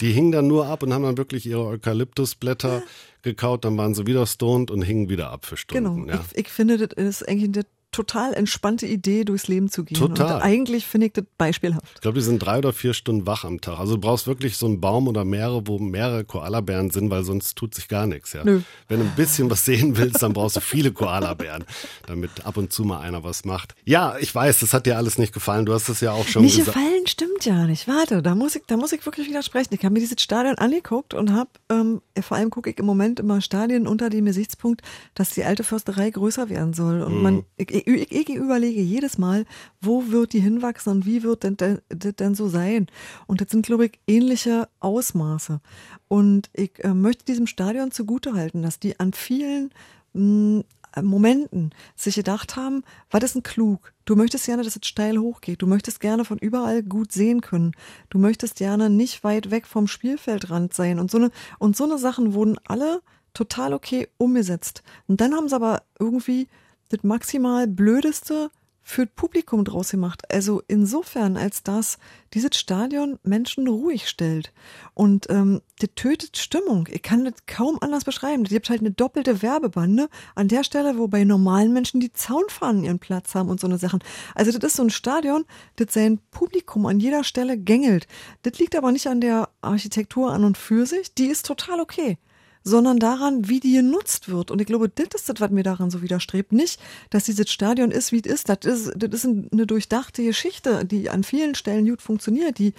Die 0.00 0.12
hingen 0.12 0.32
dann 0.32 0.46
nur 0.46 0.66
ab 0.66 0.82
und 0.82 0.92
haben 0.94 1.02
dann 1.02 1.18
wirklich 1.18 1.44
ihre 1.46 1.66
Eukalyptusblätter 1.66 2.82
gekaut, 3.22 3.64
dann 3.64 3.76
waren 3.76 3.94
sie 3.94 4.06
wieder 4.06 4.24
stoned 4.26 4.70
und 4.70 4.82
hingen 4.82 5.08
wieder 5.08 5.30
ab 5.30 5.44
für 5.44 5.56
Stunden. 5.56 6.06
Genau. 6.06 6.14
Ja. 6.14 6.24
Ich, 6.32 6.38
ich 6.46 6.48
finde, 6.48 6.78
das 6.78 6.92
ist 6.96 7.28
eigentlich 7.28 7.54
eine 7.54 7.66
total 7.96 8.34
entspannte 8.34 8.86
Idee, 8.86 9.24
durchs 9.24 9.48
Leben 9.48 9.70
zu 9.70 9.82
gehen. 9.82 9.96
Total. 9.96 10.36
Und 10.36 10.42
eigentlich 10.42 10.86
finde 10.86 11.06
ich 11.06 11.14
das 11.14 11.24
beispielhaft. 11.38 11.86
Ich 11.94 12.00
glaube, 12.02 12.18
die 12.18 12.24
sind 12.24 12.38
drei 12.40 12.58
oder 12.58 12.74
vier 12.74 12.92
Stunden 12.92 13.26
wach 13.26 13.44
am 13.44 13.60
Tag. 13.62 13.78
Also 13.78 13.94
du 13.94 14.00
brauchst 14.02 14.26
wirklich 14.26 14.58
so 14.58 14.66
einen 14.66 14.80
Baum 14.80 15.08
oder 15.08 15.24
mehrere, 15.24 15.66
wo 15.66 15.78
mehrere 15.78 16.24
Koalabären 16.24 16.90
sind, 16.90 17.08
weil 17.08 17.24
sonst 17.24 17.56
tut 17.56 17.74
sich 17.74 17.88
gar 17.88 18.06
nichts. 18.06 18.34
Ja? 18.34 18.44
Nö. 18.44 18.60
Wenn 18.88 19.00
du 19.00 19.06
ein 19.06 19.16
bisschen 19.16 19.50
was 19.50 19.64
sehen 19.64 19.96
willst, 19.96 20.22
dann 20.22 20.34
brauchst 20.34 20.56
du 20.56 20.60
viele 20.60 20.92
Koalabären, 20.92 21.64
damit 22.06 22.44
ab 22.44 22.58
und 22.58 22.70
zu 22.70 22.84
mal 22.84 23.00
einer 23.00 23.24
was 23.24 23.46
macht. 23.46 23.74
Ja, 23.84 24.16
ich 24.20 24.34
weiß, 24.34 24.60
das 24.60 24.74
hat 24.74 24.84
dir 24.84 24.98
alles 24.98 25.16
nicht 25.16 25.32
gefallen. 25.32 25.64
Du 25.64 25.72
hast 25.72 25.88
es 25.88 26.02
ja 26.02 26.12
auch 26.12 26.26
schon 26.26 26.42
Nicht 26.42 26.58
gesagt. 26.58 26.76
gefallen 26.76 27.06
stimmt 27.06 27.44
ja 27.46 27.66
nicht. 27.66 27.88
Warte, 27.88 28.22
da 28.22 28.34
muss 28.34 28.56
ich, 28.56 28.62
da 28.66 28.76
muss 28.76 28.92
ich 28.92 29.04
wirklich 29.06 29.28
widersprechen. 29.28 29.72
Ich 29.72 29.84
habe 29.84 29.94
mir 29.94 30.00
dieses 30.00 30.20
Stadion 30.20 30.56
angeguckt 30.56 31.14
und 31.14 31.32
habe, 31.32 31.50
ähm, 31.70 32.02
vor 32.20 32.36
allem 32.36 32.50
gucke 32.50 32.68
ich 32.70 32.78
im 32.78 32.86
Moment 32.86 33.20
immer 33.20 33.40
Stadien 33.40 33.86
unter 33.86 34.10
dem 34.10 34.26
Gesichtspunkt, 34.26 34.82
dass 35.14 35.30
die 35.30 35.44
alte 35.44 35.64
Försterei 35.64 36.10
größer 36.10 36.50
werden 36.50 36.74
soll. 36.74 37.02
Und 37.02 37.22
man, 37.22 37.44
ich, 37.56 37.70
ich, 37.70 37.85
ich, 37.86 38.12
ich 38.12 38.28
überlege 38.28 38.80
jedes 38.80 39.16
Mal, 39.16 39.46
wo 39.80 40.10
wird 40.10 40.32
die 40.32 40.40
hinwachsen 40.40 40.92
und 40.92 41.06
wie 41.06 41.22
wird 41.22 41.44
denn, 41.44 41.56
denn, 41.56 41.80
das 41.88 42.16
denn 42.16 42.34
so 42.34 42.48
sein? 42.48 42.88
Und 43.26 43.40
das 43.40 43.50
sind, 43.50 43.64
glaube 43.64 43.86
ich, 43.86 43.92
ähnliche 44.06 44.68
Ausmaße. 44.80 45.60
Und 46.08 46.50
ich 46.52 46.84
äh, 46.84 46.94
möchte 46.94 47.24
diesem 47.24 47.46
Stadion 47.46 47.92
zugutehalten, 47.92 48.62
dass 48.62 48.80
die 48.80 48.98
an 48.98 49.12
vielen 49.12 49.70
mh, 50.12 50.64
Momenten 51.02 51.74
sich 51.94 52.14
gedacht 52.14 52.56
haben, 52.56 52.82
was 53.10 53.22
ist 53.22 53.34
denn 53.34 53.42
klug? 53.42 53.92
Du 54.04 54.16
möchtest 54.16 54.46
gerne, 54.46 54.62
dass 54.62 54.76
es 54.76 54.86
steil 54.86 55.18
hochgeht. 55.18 55.62
Du 55.62 55.66
möchtest 55.66 56.00
gerne 56.00 56.24
von 56.24 56.38
überall 56.38 56.82
gut 56.82 57.12
sehen 57.12 57.40
können. 57.40 57.72
Du 58.08 58.18
möchtest 58.18 58.56
gerne 58.56 58.88
nicht 58.88 59.22
weit 59.22 59.50
weg 59.50 59.66
vom 59.66 59.88
Spielfeldrand 59.88 60.74
sein. 60.74 60.98
Und 60.98 61.10
so 61.10 61.18
eine, 61.18 61.30
und 61.58 61.76
so 61.76 61.84
eine 61.84 61.98
Sachen 61.98 62.34
wurden 62.34 62.56
alle 62.66 63.02
total 63.34 63.74
okay 63.74 64.08
umgesetzt. 64.16 64.82
Und 65.06 65.20
dann 65.20 65.34
haben 65.34 65.48
sie 65.48 65.54
aber 65.54 65.82
irgendwie 65.98 66.48
das 66.88 67.02
maximal 67.02 67.66
blödeste 67.66 68.50
für 68.88 69.04
Publikum 69.04 69.64
draus 69.64 69.90
gemacht. 69.90 70.22
Also 70.32 70.62
insofern, 70.68 71.36
als 71.36 71.64
dass 71.64 71.98
dieses 72.34 72.56
Stadion 72.56 73.18
Menschen 73.24 73.66
ruhig 73.66 74.08
stellt. 74.08 74.52
Und 74.94 75.28
ähm, 75.28 75.60
das 75.80 75.90
tötet 75.96 76.36
Stimmung. 76.36 76.88
Ich 76.92 77.02
kann 77.02 77.24
das 77.24 77.34
kaum 77.48 77.78
anders 77.80 78.04
beschreiben. 78.04 78.44
Es 78.44 78.50
gibt 78.50 78.70
halt 78.70 78.82
eine 78.82 78.92
doppelte 78.92 79.42
Werbebande 79.42 80.08
an 80.36 80.46
der 80.46 80.62
Stelle, 80.62 80.98
wo 80.98 81.08
bei 81.08 81.24
normalen 81.24 81.72
Menschen 81.72 81.98
die 81.98 82.12
Zaunfahnen 82.12 82.84
ihren 82.84 83.00
Platz 83.00 83.34
haben 83.34 83.48
und 83.48 83.58
so 83.58 83.66
eine 83.66 83.78
Sachen. 83.78 83.98
Also 84.36 84.52
das 84.52 84.62
ist 84.62 84.76
so 84.76 84.84
ein 84.84 84.90
Stadion, 84.90 85.46
das 85.74 85.92
sein 85.92 86.20
Publikum 86.30 86.86
an 86.86 87.00
jeder 87.00 87.24
Stelle 87.24 87.58
gängelt. 87.58 88.06
Das 88.42 88.56
liegt 88.60 88.76
aber 88.76 88.92
nicht 88.92 89.08
an 89.08 89.20
der 89.20 89.48
Architektur 89.62 90.32
an 90.32 90.44
und 90.44 90.56
für 90.56 90.86
sich. 90.86 91.12
Die 91.12 91.26
ist 91.26 91.44
total 91.44 91.80
okay 91.80 92.18
sondern 92.66 92.98
daran, 92.98 93.48
wie 93.48 93.60
die 93.60 93.74
genutzt 93.74 94.28
wird. 94.28 94.50
Und 94.50 94.60
ich 94.60 94.66
glaube, 94.66 94.88
das 94.88 95.06
ist 95.14 95.28
das, 95.28 95.36
was 95.38 95.50
mir 95.52 95.62
daran 95.62 95.88
so 95.88 96.02
widerstrebt. 96.02 96.50
Nicht, 96.50 96.80
dass 97.10 97.24
dieses 97.24 97.48
Stadion 97.48 97.92
ist, 97.92 98.10
wie 98.10 98.18
es 98.18 98.26
ist. 98.26 98.48
Das 98.48 98.58
ist, 98.64 98.92
das 98.96 99.12
ist 99.12 99.24
eine 99.24 99.66
durchdachte 99.68 100.24
Geschichte, 100.24 100.84
die 100.84 101.08
an 101.08 101.22
vielen 101.22 101.54
Stellen 101.54 101.86
gut 101.86 102.02
funktioniert, 102.02 102.58
die, 102.58 102.74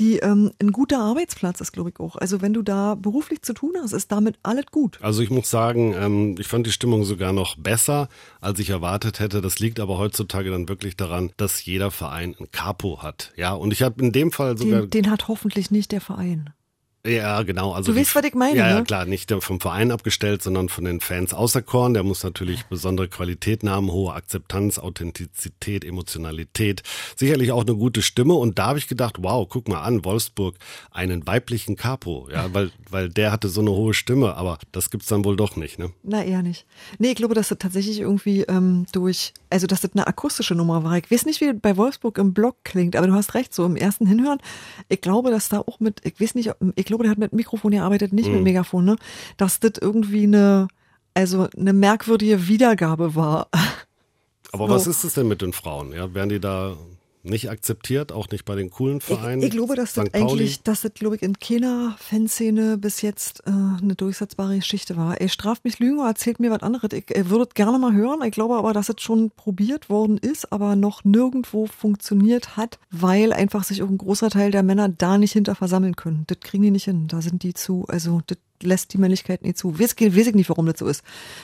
die 0.00 0.16
ähm, 0.16 0.50
ein 0.60 0.72
guter 0.72 0.98
Arbeitsplatz 0.98 1.60
ist, 1.60 1.70
glaube 1.70 1.90
ich 1.90 2.00
auch. 2.00 2.16
Also 2.16 2.42
wenn 2.42 2.52
du 2.52 2.62
da 2.62 2.96
beruflich 2.96 3.42
zu 3.42 3.52
tun 3.52 3.74
hast, 3.80 3.92
ist 3.92 4.10
damit 4.10 4.40
alles 4.42 4.66
gut. 4.72 4.98
Also 5.02 5.22
ich 5.22 5.30
muss 5.30 5.48
sagen, 5.48 5.94
ähm, 5.96 6.34
ich 6.36 6.48
fand 6.48 6.66
die 6.66 6.72
Stimmung 6.72 7.04
sogar 7.04 7.32
noch 7.32 7.56
besser, 7.56 8.08
als 8.40 8.58
ich 8.58 8.70
erwartet 8.70 9.20
hätte. 9.20 9.40
Das 9.40 9.60
liegt 9.60 9.78
aber 9.78 9.98
heutzutage 9.98 10.50
dann 10.50 10.68
wirklich 10.68 10.96
daran, 10.96 11.30
dass 11.36 11.64
jeder 11.64 11.92
Verein 11.92 12.34
ein 12.40 12.50
Capo 12.50 13.04
hat. 13.04 13.32
Ja, 13.36 13.52
und 13.52 13.72
ich 13.72 13.82
habe 13.82 14.02
in 14.02 14.10
dem 14.10 14.32
Fall 14.32 14.58
sogar 14.58 14.80
Den, 14.80 14.90
den 14.90 15.10
hat 15.12 15.28
hoffentlich 15.28 15.70
nicht 15.70 15.92
der 15.92 16.00
Verein. 16.00 16.50
Ja, 17.06 17.42
genau. 17.42 17.72
Also 17.72 17.92
Du 17.92 17.98
weißt, 17.98 18.14
was 18.16 18.24
ich 18.24 18.34
meine, 18.34 18.58
Ja, 18.58 18.68
ja, 18.68 18.74
ne? 18.78 18.84
klar. 18.84 19.04
Nicht 19.06 19.32
vom 19.40 19.60
Verein 19.60 19.92
abgestellt, 19.92 20.42
sondern 20.42 20.68
von 20.68 20.84
den 20.84 21.00
Fans 21.00 21.32
auserkoren. 21.32 21.94
Der 21.94 22.02
muss 22.02 22.24
natürlich 22.24 22.64
besondere 22.64 23.08
Qualitäten 23.08 23.70
haben, 23.70 23.90
hohe 23.92 24.12
Akzeptanz, 24.12 24.78
Authentizität, 24.78 25.84
Emotionalität. 25.84 26.82
Sicherlich 27.16 27.52
auch 27.52 27.62
eine 27.62 27.76
gute 27.76 28.02
Stimme. 28.02 28.34
Und 28.34 28.58
da 28.58 28.66
habe 28.66 28.78
ich 28.78 28.88
gedacht, 28.88 29.16
wow, 29.20 29.48
guck 29.48 29.68
mal 29.68 29.82
an, 29.82 30.04
Wolfsburg, 30.04 30.56
einen 30.90 31.26
weiblichen 31.26 31.76
Capo. 31.76 32.28
Ja, 32.32 32.52
weil, 32.52 32.72
weil 32.90 33.08
der 33.08 33.30
hatte 33.32 33.48
so 33.48 33.60
eine 33.60 33.70
hohe 33.70 33.94
Stimme. 33.94 34.34
Aber 34.34 34.58
das 34.72 34.90
gibt's 34.90 35.06
dann 35.06 35.24
wohl 35.24 35.36
doch 35.36 35.56
nicht, 35.56 35.78
ne? 35.78 35.92
Na, 36.02 36.22
eher 36.24 36.42
nicht. 36.42 36.66
Nee, 36.98 37.10
ich 37.10 37.16
glaube, 37.16 37.34
dass 37.34 37.48
das 37.48 37.58
tatsächlich 37.58 38.00
irgendwie 38.00 38.42
ähm, 38.42 38.86
durch, 38.92 39.32
also 39.50 39.66
dass 39.66 39.80
das 39.80 39.92
eine 39.94 40.06
akustische 40.06 40.54
Nummer 40.54 40.84
war. 40.84 40.96
Ich 40.98 41.10
weiß 41.10 41.26
nicht, 41.26 41.40
wie 41.40 41.46
das 41.46 41.56
bei 41.60 41.76
Wolfsburg 41.76 42.18
im 42.18 42.34
Block 42.34 42.56
klingt, 42.64 42.96
aber 42.96 43.06
du 43.06 43.14
hast 43.14 43.34
recht, 43.34 43.54
so 43.54 43.64
im 43.64 43.76
ersten 43.76 44.06
Hinhören. 44.06 44.38
Ich 44.88 45.00
glaube, 45.00 45.30
dass 45.30 45.48
da 45.48 45.60
auch 45.60 45.80
mit, 45.80 46.00
ich 46.04 46.20
weiß 46.20 46.34
nicht, 46.34 46.52
ich 46.76 46.84
glaube, 46.84 47.04
der 47.04 47.10
hat 47.10 47.18
mit 47.18 47.32
Mikrofon 47.32 47.72
gearbeitet, 47.72 48.12
nicht 48.12 48.30
mit 48.30 48.42
Megafon, 48.42 48.84
ne? 48.84 48.96
Dass 49.36 49.60
das 49.60 49.72
irgendwie 49.80 50.24
eine, 50.24 50.68
also 51.14 51.48
eine 51.56 51.72
merkwürdige 51.72 52.48
Wiedergabe 52.48 53.14
war. 53.14 53.48
Aber 54.52 54.68
So. 54.68 54.74
was 54.74 54.86
ist 54.86 55.04
es 55.04 55.14
denn 55.14 55.28
mit 55.28 55.42
den 55.42 55.52
Frauen? 55.52 55.92
Ja, 55.92 56.14
werden 56.14 56.30
die 56.30 56.40
da 56.40 56.76
nicht 57.28 57.50
akzeptiert? 57.50 58.12
Auch 58.12 58.28
nicht 58.30 58.44
bei 58.44 58.54
den 58.54 58.70
coolen 58.70 59.00
Vereinen? 59.00 59.40
Ich, 59.40 59.48
ich 59.48 59.52
glaube, 59.52 59.76
dass 59.76 59.94
das 59.94 60.12
eigentlich, 60.14 60.62
dass 60.62 60.82
das, 60.82 60.94
glaube 60.94 61.16
ich, 61.16 61.22
in 61.22 61.38
keiner 61.38 61.96
Fanszene 61.98 62.78
bis 62.78 63.02
jetzt 63.02 63.42
äh, 63.46 63.50
eine 63.50 63.94
durchsetzbare 63.94 64.56
Geschichte 64.56 64.96
war. 64.96 65.20
Ey, 65.20 65.28
straft 65.28 65.64
mich 65.64 65.78
Lügen 65.78 65.98
oder 65.98 66.08
erzählt 66.08 66.40
mir 66.40 66.50
was 66.50 66.62
anderes. 66.62 66.92
Ich 66.92 67.14
äh, 67.14 67.28
würde 67.28 67.44
es 67.48 67.54
gerne 67.54 67.78
mal 67.78 67.94
hören. 67.94 68.22
Ich 68.24 68.32
glaube 68.32 68.56
aber, 68.56 68.72
dass 68.72 68.88
es 68.88 69.00
schon 69.00 69.30
probiert 69.30 69.88
worden 69.88 70.18
ist, 70.18 70.52
aber 70.52 70.76
noch 70.76 71.04
nirgendwo 71.04 71.66
funktioniert 71.66 72.56
hat, 72.56 72.78
weil 72.90 73.32
einfach 73.32 73.64
sich 73.64 73.82
auch 73.82 73.88
ein 73.88 73.98
großer 73.98 74.30
Teil 74.30 74.50
der 74.50 74.62
Männer 74.62 74.88
da 74.88 75.18
nicht 75.18 75.32
hinter 75.32 75.54
versammeln 75.54 75.96
können. 75.96 76.24
Das 76.26 76.40
kriegen 76.40 76.62
die 76.62 76.70
nicht 76.70 76.84
hin. 76.84 77.08
Da 77.08 77.22
sind 77.22 77.42
die 77.42 77.54
zu, 77.54 77.84
also 77.88 78.20
das 78.26 78.38
lässt 78.62 78.92
die 78.92 78.98
Männlichkeit 78.98 79.42
nicht 79.42 79.58
zu. 79.58 79.78
Weiß, 79.78 79.96
weiß 79.98 80.26
ich 80.26 80.34
nicht, 80.34 80.48
warum 80.48 80.66
das 80.66 80.78
so 80.78 80.86
ist. 80.86 81.02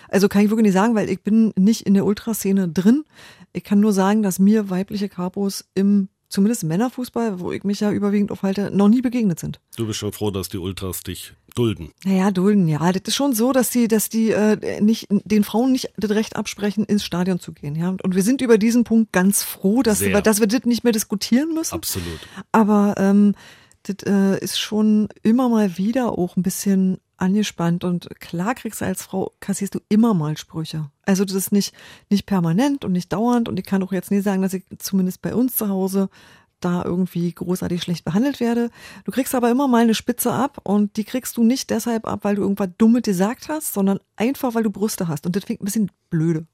Also 0.09 0.29
kann 0.29 0.44
ich 0.44 0.50
wirklich 0.50 0.64
nicht 0.64 0.74
sagen, 0.74 0.94
weil 0.94 1.09
ich 1.09 1.22
bin 1.22 1.53
nicht 1.57 1.83
in 1.83 1.94
der 1.94 2.07
Ultraszene 2.07 2.68
drin. 2.68 3.05
Ich 3.53 3.64
kann 3.64 3.81
nur 3.81 3.92
sagen, 3.92 4.22
dass 4.22 4.38
mir 4.38 4.70
weibliche 4.70 5.09
Capos 5.09 5.64
im 5.74 6.09
zumindest 6.35 6.64
Männerfußball, 6.64 7.38
wo 7.38 7.53
ich 7.53 7.62
mich 7.62 7.81
ja 7.81 7.92
überwiegend 7.92 8.33
aufhalte, 8.33 8.70
noch 8.72 8.88
nie 8.88 9.00
begegnet 9.00 9.38
sind. 9.38 9.61
Du 9.77 9.87
bist 9.87 10.00
schon 10.00 10.12
froh, 10.12 10.33
dass 10.33 10.48
die 10.48 10.59
Ultras 10.59 11.05
dich 11.05 11.35
dulden. 11.55 11.92
Naja, 12.05 12.33
dulden, 12.33 12.66
ja. 12.66 12.90
Das 12.90 13.03
ist 13.07 13.14
schon 13.14 13.35
so, 13.35 13.53
dass 13.53 13.70
die, 13.70 13.87
dass 13.87 14.09
die 14.09 14.31
äh, 14.31 14.81
nicht 14.81 15.07
den 15.11 15.44
Frauen 15.44 15.70
nicht 15.70 15.90
das 15.96 16.11
Recht 16.11 16.35
absprechen, 16.35 16.85
ins 16.85 17.05
Stadion 17.05 17.38
zu 17.38 17.53
gehen. 17.53 17.77
Ja. 17.77 17.94
Und 18.03 18.16
wir 18.16 18.22
sind 18.24 18.40
über 18.40 18.59
diesen 18.59 18.83
Punkt 18.83 19.12
ganz 19.12 19.44
froh, 19.44 19.83
dass, 19.83 20.00
wir, 20.00 20.20
dass 20.20 20.40
wir 20.40 20.48
das 20.48 20.64
nicht 20.64 20.83
mehr 20.83 20.92
diskutieren 20.92 21.55
müssen. 21.55 21.74
Absolut. 21.74 22.20
Aber 22.50 22.94
ähm, 22.98 23.35
das 23.85 23.96
äh, 24.07 24.42
ist 24.42 24.59
schon 24.59 25.09
immer 25.22 25.48
mal 25.48 25.79
wieder 25.79 26.18
auch 26.18 26.37
ein 26.37 26.42
bisschen 26.42 26.98
angespannt 27.24 27.84
und 27.84 28.08
klar 28.20 28.54
kriegst 28.54 28.80
du 28.80 28.84
als 28.84 29.02
Frau, 29.02 29.32
kassierst 29.40 29.74
du 29.74 29.80
immer 29.88 30.14
mal 30.14 30.37
Sprüche. 30.37 30.90
Also 31.02 31.24
das 31.24 31.34
ist 31.34 31.52
nicht, 31.52 31.74
nicht 32.10 32.26
permanent 32.26 32.84
und 32.84 32.92
nicht 32.92 33.12
dauernd 33.12 33.48
und 33.48 33.58
ich 33.58 33.66
kann 33.66 33.82
auch 33.82 33.92
jetzt 33.92 34.10
nie 34.10 34.20
sagen, 34.20 34.42
dass 34.42 34.54
ich 34.54 34.64
zumindest 34.78 35.22
bei 35.22 35.34
uns 35.34 35.56
zu 35.56 35.68
Hause 35.68 36.08
da 36.60 36.82
irgendwie 36.84 37.32
großartig 37.32 37.82
schlecht 37.82 38.04
behandelt 38.04 38.40
werde. 38.40 38.70
Du 39.04 39.12
kriegst 39.12 39.34
aber 39.34 39.50
immer 39.50 39.68
mal 39.68 39.82
eine 39.82 39.94
Spitze 39.94 40.32
ab 40.32 40.60
und 40.62 40.96
die 40.96 41.04
kriegst 41.04 41.37
du 41.37 41.44
nicht 41.44 41.70
deshalb 41.70 42.06
ab, 42.06 42.20
weil 42.22 42.37
du 42.37 42.42
irgendwas 42.42 42.70
Dummes 42.78 43.02
gesagt 43.02 43.48
hast, 43.48 43.74
sondern 43.74 43.98
einfach, 44.16 44.54
weil 44.54 44.62
du 44.62 44.70
Brüste 44.70 45.08
hast 45.08 45.26
und 45.26 45.37
das 45.37 45.44
klingt 45.44 45.60
ein 45.60 45.66
bisschen 45.66 45.90
blöde. 46.10 46.46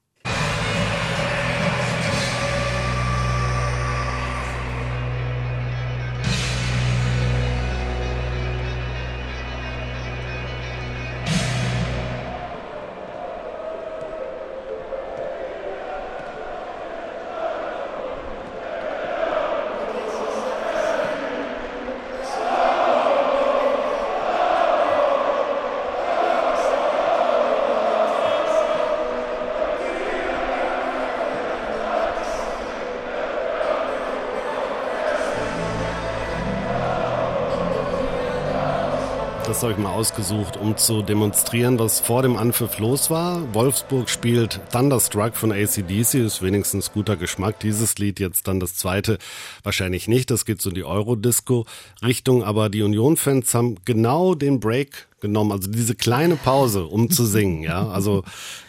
Das 39.61 39.77
mal 39.77 39.93
ausgesucht, 39.93 40.57
um 40.57 40.75
zu 40.75 41.03
demonstrieren, 41.03 41.77
was 41.77 41.99
vor 41.99 42.23
dem 42.23 42.35
Anpfiff 42.35 42.79
los 42.79 43.11
war. 43.11 43.53
Wolfsburg 43.53 44.09
spielt 44.09 44.59
Thunderstruck 44.71 45.35
von 45.35 45.51
ACDC, 45.51 46.15
ist 46.15 46.41
wenigstens 46.41 46.91
guter 46.91 47.15
Geschmack. 47.15 47.59
Dieses 47.59 47.97
Lied 47.99 48.19
jetzt 48.19 48.47
dann 48.47 48.59
das 48.59 48.75
zweite 48.75 49.19
wahrscheinlich 49.61 50.07
nicht. 50.07 50.31
Das 50.31 50.45
geht 50.45 50.61
so 50.61 50.69
in 50.69 50.75
die 50.75 50.83
Eurodisco-Richtung, 50.83 52.43
aber 52.43 52.69
die 52.69 52.81
Union-Fans 52.81 53.53
haben 53.53 53.75
genau 53.85 54.33
den 54.33 54.59
Break 54.59 55.07
genommen, 55.19 55.51
also 55.51 55.69
diese 55.69 55.93
kleine 55.93 56.35
Pause, 56.37 56.85
um 56.85 57.11
zu 57.11 57.25
singen, 57.25 57.61
ja. 57.61 57.87
Also 57.87 58.23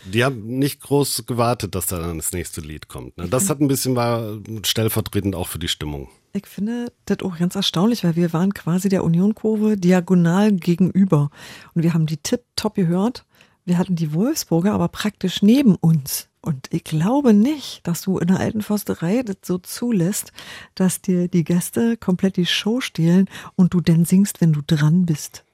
die 0.05 0.23
haben 0.23 0.59
nicht 0.59 0.83
groß 0.83 1.25
gewartet, 1.27 1.75
dass 1.75 1.87
da 1.87 1.99
dann 1.99 2.19
das 2.19 2.33
nächste 2.33 2.61
Lied 2.61 2.89
kommt. 2.89 3.17
Ne? 3.17 3.29
Das 3.29 3.49
hat 3.49 3.61
ein 3.61 3.69
bisschen 3.69 3.97
war 3.97 4.39
stellvertretend 4.63 5.35
auch 5.35 5.49
für 5.49 5.59
die 5.59 5.69
Stimmung. 5.69 6.11
Ich 6.35 6.47
finde 6.47 6.93
das 7.05 7.21
auch 7.21 7.37
ganz 7.37 7.57
erstaunlich, 7.57 8.05
weil 8.05 8.17
wir 8.17 8.33
waren 8.33 8.55
quasi 8.55 8.89
der 8.89 9.05
Union-Kurve 9.05 9.77
diagonal 9.77 10.53
gegenüber. 10.53 11.31
Und 11.75 11.83
wir 11.83 11.93
haben 11.93 12.07
die 12.07 12.17
Tip-Top 12.17 12.75
gehört. 12.75 13.27
Wir 13.67 13.77
hatten 13.77 13.97
die 13.97 14.15
Wolfsburger 14.15 14.73
aber 14.73 14.89
praktisch 14.89 15.43
neben 15.43 15.75
uns. 15.77 16.29
Und 16.41 16.69
ich 16.73 16.85
glaube 16.85 17.35
nicht, 17.35 17.87
dass 17.87 18.01
du 18.01 18.19
in 18.19 18.29
der 18.29 18.41
alten 18.41 18.63
Forsterei 18.63 19.23
das 19.23 19.37
so 19.45 19.59
zulässt, 19.59 20.33
dass 20.75 21.03
dir 21.03 21.29
die 21.29 21.45
Gäste 21.45 21.99
komplett 21.99 22.37
die 22.37 22.47
Show 22.47 22.81
stehlen 22.81 23.29
und 23.55 23.75
du 23.75 23.83
denn 23.83 24.07
singst, 24.07 24.41
wenn 24.41 24.55
du 24.55 24.63
dran 24.67 25.05
bist. 25.05 25.45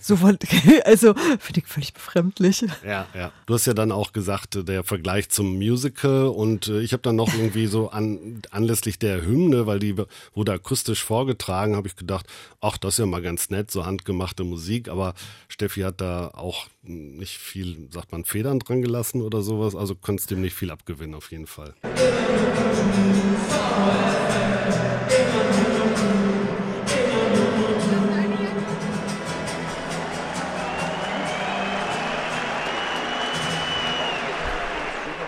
So 0.00 0.14
also 0.84 1.14
finde 1.14 1.60
ich 1.60 1.66
völlig 1.66 1.94
befremdlich. 1.94 2.64
Ja, 2.84 3.06
ja. 3.14 3.32
Du 3.46 3.54
hast 3.54 3.66
ja 3.66 3.74
dann 3.74 3.92
auch 3.92 4.12
gesagt, 4.12 4.68
der 4.68 4.84
Vergleich 4.84 5.28
zum 5.28 5.56
Musical 5.56 6.26
und 6.26 6.68
äh, 6.68 6.80
ich 6.80 6.92
habe 6.92 7.02
dann 7.02 7.16
noch 7.16 7.32
irgendwie 7.32 7.66
so 7.66 7.90
an, 7.90 8.42
anlässlich 8.50 8.98
der 8.98 9.22
Hymne, 9.22 9.66
weil 9.66 9.78
die 9.78 9.94
wurde 10.34 10.52
akustisch 10.52 11.04
vorgetragen, 11.04 11.76
habe 11.76 11.88
ich 11.88 11.96
gedacht, 11.96 12.26
ach, 12.60 12.78
das 12.78 12.94
ist 12.94 12.98
ja 12.98 13.06
mal 13.06 13.22
ganz 13.22 13.50
nett, 13.50 13.70
so 13.70 13.86
handgemachte 13.86 14.44
Musik, 14.44 14.88
aber 14.88 15.14
Steffi 15.48 15.82
hat 15.82 16.00
da 16.00 16.28
auch 16.28 16.66
nicht 16.82 17.38
viel, 17.38 17.88
sagt 17.92 18.12
man, 18.12 18.24
Federn 18.24 18.58
dran 18.58 18.82
gelassen 18.82 19.22
oder 19.22 19.42
sowas, 19.42 19.74
also 19.74 19.94
konntest 19.94 20.30
dem 20.30 20.40
nicht 20.40 20.54
viel 20.54 20.70
abgewinnen 20.70 21.14
auf 21.14 21.30
jeden 21.30 21.46
Fall. 21.46 21.74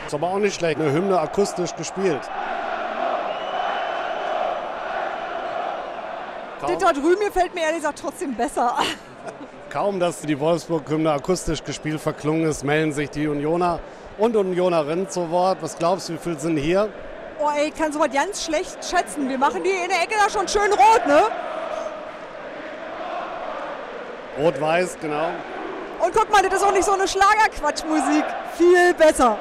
Ist 0.09 0.15
aber 0.15 0.29
auch 0.29 0.39
nicht 0.39 0.55
schlecht. 0.55 0.81
Eine 0.81 0.91
Hymne 0.91 1.21
akustisch 1.21 1.77
gespielt. 1.77 2.23
Das 6.63 6.79
da 6.79 6.93
drüben 6.95 7.21
gefällt 7.21 7.55
mir 7.55 7.65
ehrlich 7.65 7.83
gesagt 7.83 7.99
trotzdem 8.01 8.35
besser. 8.35 8.75
Kaum, 9.69 10.01
dass 10.01 10.23
die 10.23 10.41
Wolfsburg-Hymne 10.41 11.13
akustisch 11.13 11.63
gespielt 11.63 12.01
verklungen 12.01 12.47
ist, 12.47 12.65
melden 12.65 12.93
sich 12.93 13.11
die 13.11 13.29
Unioner 13.29 13.81
und 14.17 14.35
Unionerinnen 14.35 15.11
zu 15.11 15.31
Wort. 15.31 15.59
Was 15.61 15.77
glaubst 15.77 16.09
du, 16.09 16.15
wie 16.15 16.19
viele 16.19 16.39
sind 16.39 16.57
hier? 16.57 16.89
Oh 17.39 17.51
ey, 17.55 17.69
ich 17.69 17.75
kann 17.75 17.93
sowas 17.93 18.09
ganz 18.11 18.47
schlecht 18.47 18.83
schätzen. 18.83 19.29
Wir 19.29 19.37
machen 19.37 19.63
die 19.63 19.69
in 19.69 19.91
der 19.91 20.05
Ecke 20.05 20.15
da 20.25 20.31
schon 20.31 20.49
schön 20.49 20.73
rot, 20.73 21.07
ne? 21.07 21.25
Rot-Weiß, 24.39 24.97
genau. 25.03 25.29
Und 26.01 26.15
guck 26.15 26.31
mal, 26.31 26.43
das 26.43 26.55
ist 26.55 26.65
auch 26.65 26.73
nicht 26.73 26.85
so 26.85 26.93
eine 26.93 27.09
Schlagerquatschmusik. 27.09 28.25
Viel 28.57 28.95
besser. 28.95 29.37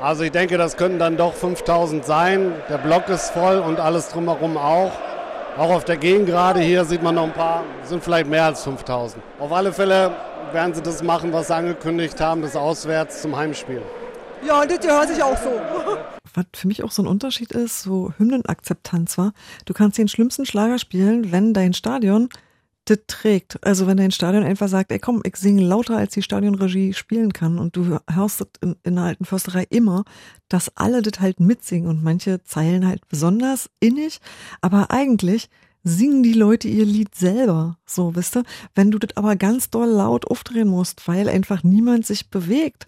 Also 0.00 0.24
ich 0.24 0.30
denke, 0.30 0.56
das 0.56 0.78
könnten 0.78 0.98
dann 0.98 1.18
doch 1.18 1.34
5000 1.34 2.06
sein. 2.06 2.52
Der 2.70 2.78
Block 2.78 3.08
ist 3.10 3.32
voll 3.32 3.58
und 3.58 3.78
alles 3.78 4.08
drumherum 4.08 4.56
auch. 4.56 4.92
Auch 5.58 5.70
auf 5.70 5.84
der 5.84 5.98
Gegengrade 5.98 6.60
hier 6.60 6.86
sieht 6.86 7.02
man 7.02 7.16
noch 7.16 7.24
ein 7.24 7.34
paar, 7.34 7.64
sind 7.82 8.02
vielleicht 8.02 8.26
mehr 8.26 8.46
als 8.46 8.64
5000. 8.64 9.22
Auf 9.38 9.52
alle 9.52 9.74
Fälle 9.74 10.12
werden 10.52 10.72
sie 10.72 10.80
das 10.80 11.02
machen, 11.02 11.34
was 11.34 11.48
sie 11.48 11.54
angekündigt 11.54 12.18
haben, 12.18 12.40
das 12.40 12.56
Auswärts 12.56 13.20
zum 13.20 13.36
Heimspiel. 13.36 13.82
Ja, 14.46 14.62
und 14.62 14.70
das 14.70 14.86
hört 14.86 15.08
sich 15.08 15.22
auch 15.22 15.36
so. 15.36 15.50
Was 16.32 16.44
für 16.54 16.68
mich 16.68 16.82
auch 16.82 16.92
so 16.92 17.02
ein 17.02 17.06
Unterschied 17.06 17.52
ist, 17.52 17.82
so 17.82 18.14
Hymnenakzeptanz 18.16 19.18
war, 19.18 19.32
du 19.66 19.74
kannst 19.74 19.98
den 19.98 20.08
schlimmsten 20.08 20.46
Schlager 20.46 20.78
spielen, 20.78 21.30
wenn 21.30 21.52
dein 21.52 21.74
Stadion 21.74 22.30
das 22.90 22.98
trägt. 23.06 23.64
Also 23.64 23.86
wenn 23.86 23.96
dein 23.96 24.10
Stadion 24.10 24.42
einfach 24.42 24.68
sagt, 24.68 24.92
ey 24.92 24.98
komm, 24.98 25.22
ich 25.24 25.36
singe 25.36 25.62
lauter, 25.62 25.96
als 25.96 26.14
die 26.14 26.22
Stadionregie 26.22 26.92
spielen 26.92 27.32
kann 27.32 27.58
und 27.58 27.76
du 27.76 27.98
hörst 28.10 28.40
das 28.40 28.48
in, 28.60 28.76
in 28.82 28.96
der 28.96 29.04
alten 29.04 29.24
Försterei 29.24 29.66
immer, 29.70 30.04
dass 30.48 30.76
alle 30.76 31.02
das 31.02 31.20
halt 31.20 31.40
mitsingen 31.40 31.88
und 31.88 32.02
manche 32.02 32.42
Zeilen 32.44 32.86
halt 32.86 33.06
besonders 33.08 33.70
innig, 33.80 34.20
aber 34.60 34.90
eigentlich 34.90 35.48
singen 35.82 36.22
die 36.22 36.34
Leute 36.34 36.68
ihr 36.68 36.84
Lied 36.84 37.14
selber. 37.14 37.78
So, 37.86 38.14
wisst 38.14 38.36
ihr? 38.36 38.44
Wenn 38.74 38.90
du 38.90 38.98
das 38.98 39.16
aber 39.16 39.36
ganz 39.36 39.70
doll 39.70 39.88
laut 39.88 40.26
aufdrehen 40.30 40.68
musst, 40.68 41.08
weil 41.08 41.28
einfach 41.28 41.62
niemand 41.62 42.06
sich 42.06 42.28
bewegt, 42.28 42.86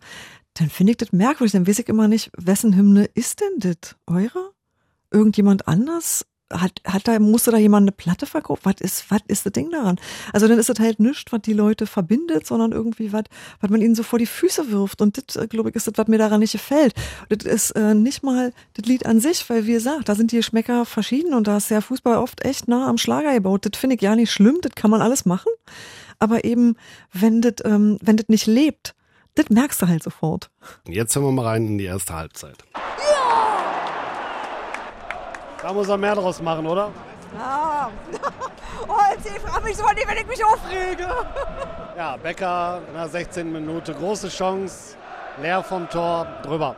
dann 0.55 0.69
finde 0.69 0.93
ich 0.93 0.99
das 0.99 1.13
merkwürdig. 1.13 1.53
Dann 1.53 1.67
weiß 1.67 1.79
ich 1.79 1.89
immer 1.89 2.09
nicht, 2.09 2.31
wessen 2.37 2.77
Hymne 2.77 3.05
ist 3.15 3.41
denn 3.41 3.59
das? 3.59 3.97
Eure? 4.07 4.53
Irgendjemand 5.11 5.69
anders? 5.69 6.27
Hat, 6.53 6.81
hat 6.87 7.09
da, 7.09 7.19
musste 7.19 7.51
da 7.51 7.57
jemand 7.57 7.85
eine 7.85 7.93
Platte 7.93 8.27
verkaufen? 8.27 8.63
Was 8.65 8.81
ist, 8.81 9.11
was 9.11 9.21
ist 9.27 9.47
das 9.47 9.53
Ding 9.53 9.71
daran? 9.71 9.99
Also 10.33 10.49
dann 10.49 10.59
ist 10.59 10.69
das 10.69 10.79
halt 10.79 11.01
nichts, 11.01 11.33
was 11.33 11.43
die 11.43 11.53
Leute 11.53 11.87
verbindet, 11.87 12.47
sondern 12.47 12.73
irgendwie 12.73 13.13
was, 13.13 13.25
was 13.61 13.71
man 13.71 13.81
ihnen 13.81 13.95
so 13.95 14.03
vor 14.03 14.19
die 14.19 14.27
Füße 14.27 14.71
wirft. 14.71 15.03
Und 15.03 15.19
das, 15.19 15.37
äh, 15.37 15.47
glaube 15.47 15.71
ich, 15.71 15.77
ist 15.77 15.87
das, 15.87 15.95
was 15.97 16.09
mir 16.09 16.19
daran 16.19 16.41
nicht 16.41 16.53
gefällt. 16.53 16.95
Das 17.29 17.45
ist 17.45 17.71
äh, 17.73 17.95
nicht 17.95 18.23
mal 18.23 18.53
das 18.75 18.87
Lied 18.87 19.07
an 19.07 19.21
sich, 19.21 19.49
weil 19.49 19.67
wie 19.67 19.73
gesagt, 19.73 20.09
da 20.09 20.15
sind 20.15 20.33
die 20.33 20.37
Geschmäcker 20.37 20.85
verschieden 20.85 21.35
und 21.35 21.47
da 21.47 21.57
ist 21.57 21.71
ja 21.71 21.81
Fußball 21.81 22.17
oft 22.17 22.45
echt 22.45 22.69
nah 22.69 22.89
am 22.89 22.99
Schlager 22.99 23.33
gebaut. 23.33 23.67
Das 23.67 23.79
finde 23.79 23.97
ich 23.97 24.03
ja 24.03 24.17
nicht 24.17 24.33
schlimm, 24.33 24.59
das 24.63 24.73
kann 24.75 24.91
man 24.91 25.03
alles 25.03 25.25
machen. 25.25 25.51
Aber 26.19 26.45
eben, 26.45 26.77
wenn 27.13 27.43
das, 27.43 27.55
ähm, 27.65 27.99
wenn 28.01 28.17
das 28.17 28.29
nicht 28.29 28.47
lebt, 28.47 28.95
das 29.35 29.49
merkst 29.49 29.81
du 29.81 29.89
halt 29.89 30.03
sofort. 30.03 30.51
Jetzt 30.87 31.17
hören 31.17 31.25
wir 31.25 31.33
mal 31.33 31.47
rein 31.47 31.67
in 31.67 31.79
die 31.79 31.85
erste 31.85 32.15
Halbzeit. 32.15 32.59
Da 35.63 35.73
muss 35.73 35.89
er 35.89 35.97
mehr 35.97 36.15
draus 36.15 36.43
machen, 36.43 36.67
oder? 36.67 36.91
Ja. 37.39 37.91
Oh, 38.89 38.95
ich 39.17 39.31
frage 39.41 39.65
mich 39.65 39.77
so 39.77 39.85
nicht, 39.91 40.09
wenn 40.09 40.17
ich 40.17 40.27
mich 40.27 40.45
aufrege. 40.45 41.07
Ja, 41.97 42.17
Becker 42.17 42.81
in 42.89 42.95
der 42.95 43.07
16. 43.07 43.53
Minute, 43.53 43.93
große 43.95 44.29
Chance, 44.31 44.97
leer 45.41 45.63
vom 45.63 45.87
Tor, 45.91 46.27
drüber. 46.43 46.75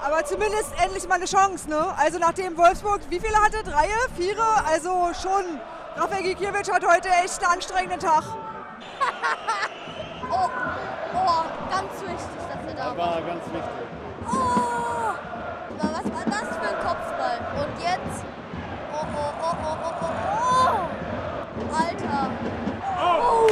Aber 0.00 0.24
zumindest 0.24 0.72
endlich 0.80 1.08
mal 1.08 1.16
eine 1.16 1.24
Chance, 1.24 1.68
ne? 1.68 1.92
Also 1.98 2.18
nachdem 2.18 2.56
Wolfsburg, 2.56 3.00
wie 3.10 3.18
viele 3.18 3.36
hatte? 3.36 3.64
Drei, 3.64 3.88
vier? 4.16 4.36
Also 4.70 5.10
schon. 5.20 5.58
Rafael 5.96 6.22
Gikiewicz 6.22 6.70
hat 6.70 6.86
heute 6.86 7.08
echt 7.08 7.42
einen 7.42 7.54
anstrengenden 7.54 7.98
Tag. 7.98 8.22
oh, 10.30 10.48
oh, 11.14 11.44
ganz 11.70 12.00
wichtig, 12.00 12.46
dass 12.48 12.64
er 12.68 12.74
da 12.74 12.84
war. 12.84 12.94
Das 12.94 12.98
war 12.98 13.22
ganz 13.22 13.44
wichtig. 13.46 13.86
Oh, 14.30 15.14
was 15.78 15.92
war 15.92 16.24
das 16.26 16.48
für 16.56 16.68
ein? 16.68 16.76
Und 16.76 16.83
jetzt. 17.80 18.24
Oh, 18.92 19.06
oh, 19.14 19.32
oh, 19.42 19.56
oh, 19.62 19.76
oh, 19.84 19.94
oh, 20.00 20.10
oh. 20.10 20.94
Alter. 21.76 22.30
Oh. 23.00 23.48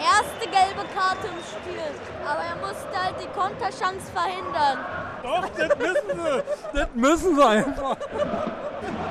Erste 0.00 0.44
gelbe 0.48 0.84
Karte 0.94 1.26
im 1.28 1.40
Spiel. 1.42 1.88
Aber 2.24 2.42
er 2.42 2.56
musste 2.56 3.02
halt 3.02 3.16
die 3.20 3.28
Konterchance 3.38 4.10
verhindern. 4.12 4.78
Doch, 5.22 5.48
das 5.56 5.78
müssen 5.78 6.20
sie. 6.20 6.42
Das 6.72 6.88
müssen 6.94 7.36
sie 7.36 7.46
einfach. 7.46 7.96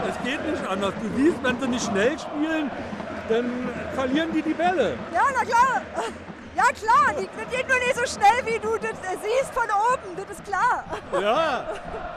Es 0.08 0.24
geht 0.24 0.46
nicht 0.50 0.68
anders. 0.68 0.94
Du 1.02 1.10
siehst, 1.16 1.44
wenn 1.44 1.60
sie 1.60 1.68
nicht 1.68 1.86
schnell 1.86 2.18
spielen, 2.18 2.72
dann 3.30 3.70
verlieren 3.94 4.32
die 4.32 4.42
die 4.42 4.54
Bälle. 4.54 4.98
Ja, 5.14 5.22
na 5.34 5.44
klar. 5.44 5.82
Ja, 6.58 6.64
klar. 6.74 7.14
Die, 7.20 7.28
geht 7.56 7.68
nur 7.68 7.78
nicht 7.78 7.96
so 7.96 8.06
schnell, 8.08 8.44
wie 8.46 8.58
du 8.58 8.78
das 8.80 8.98
siehst 9.22 9.54
von 9.54 9.66
oben. 9.66 10.16
Das 10.16 10.28
ist 10.38 10.44
klar. 10.44 10.84
Ja, 11.22 11.66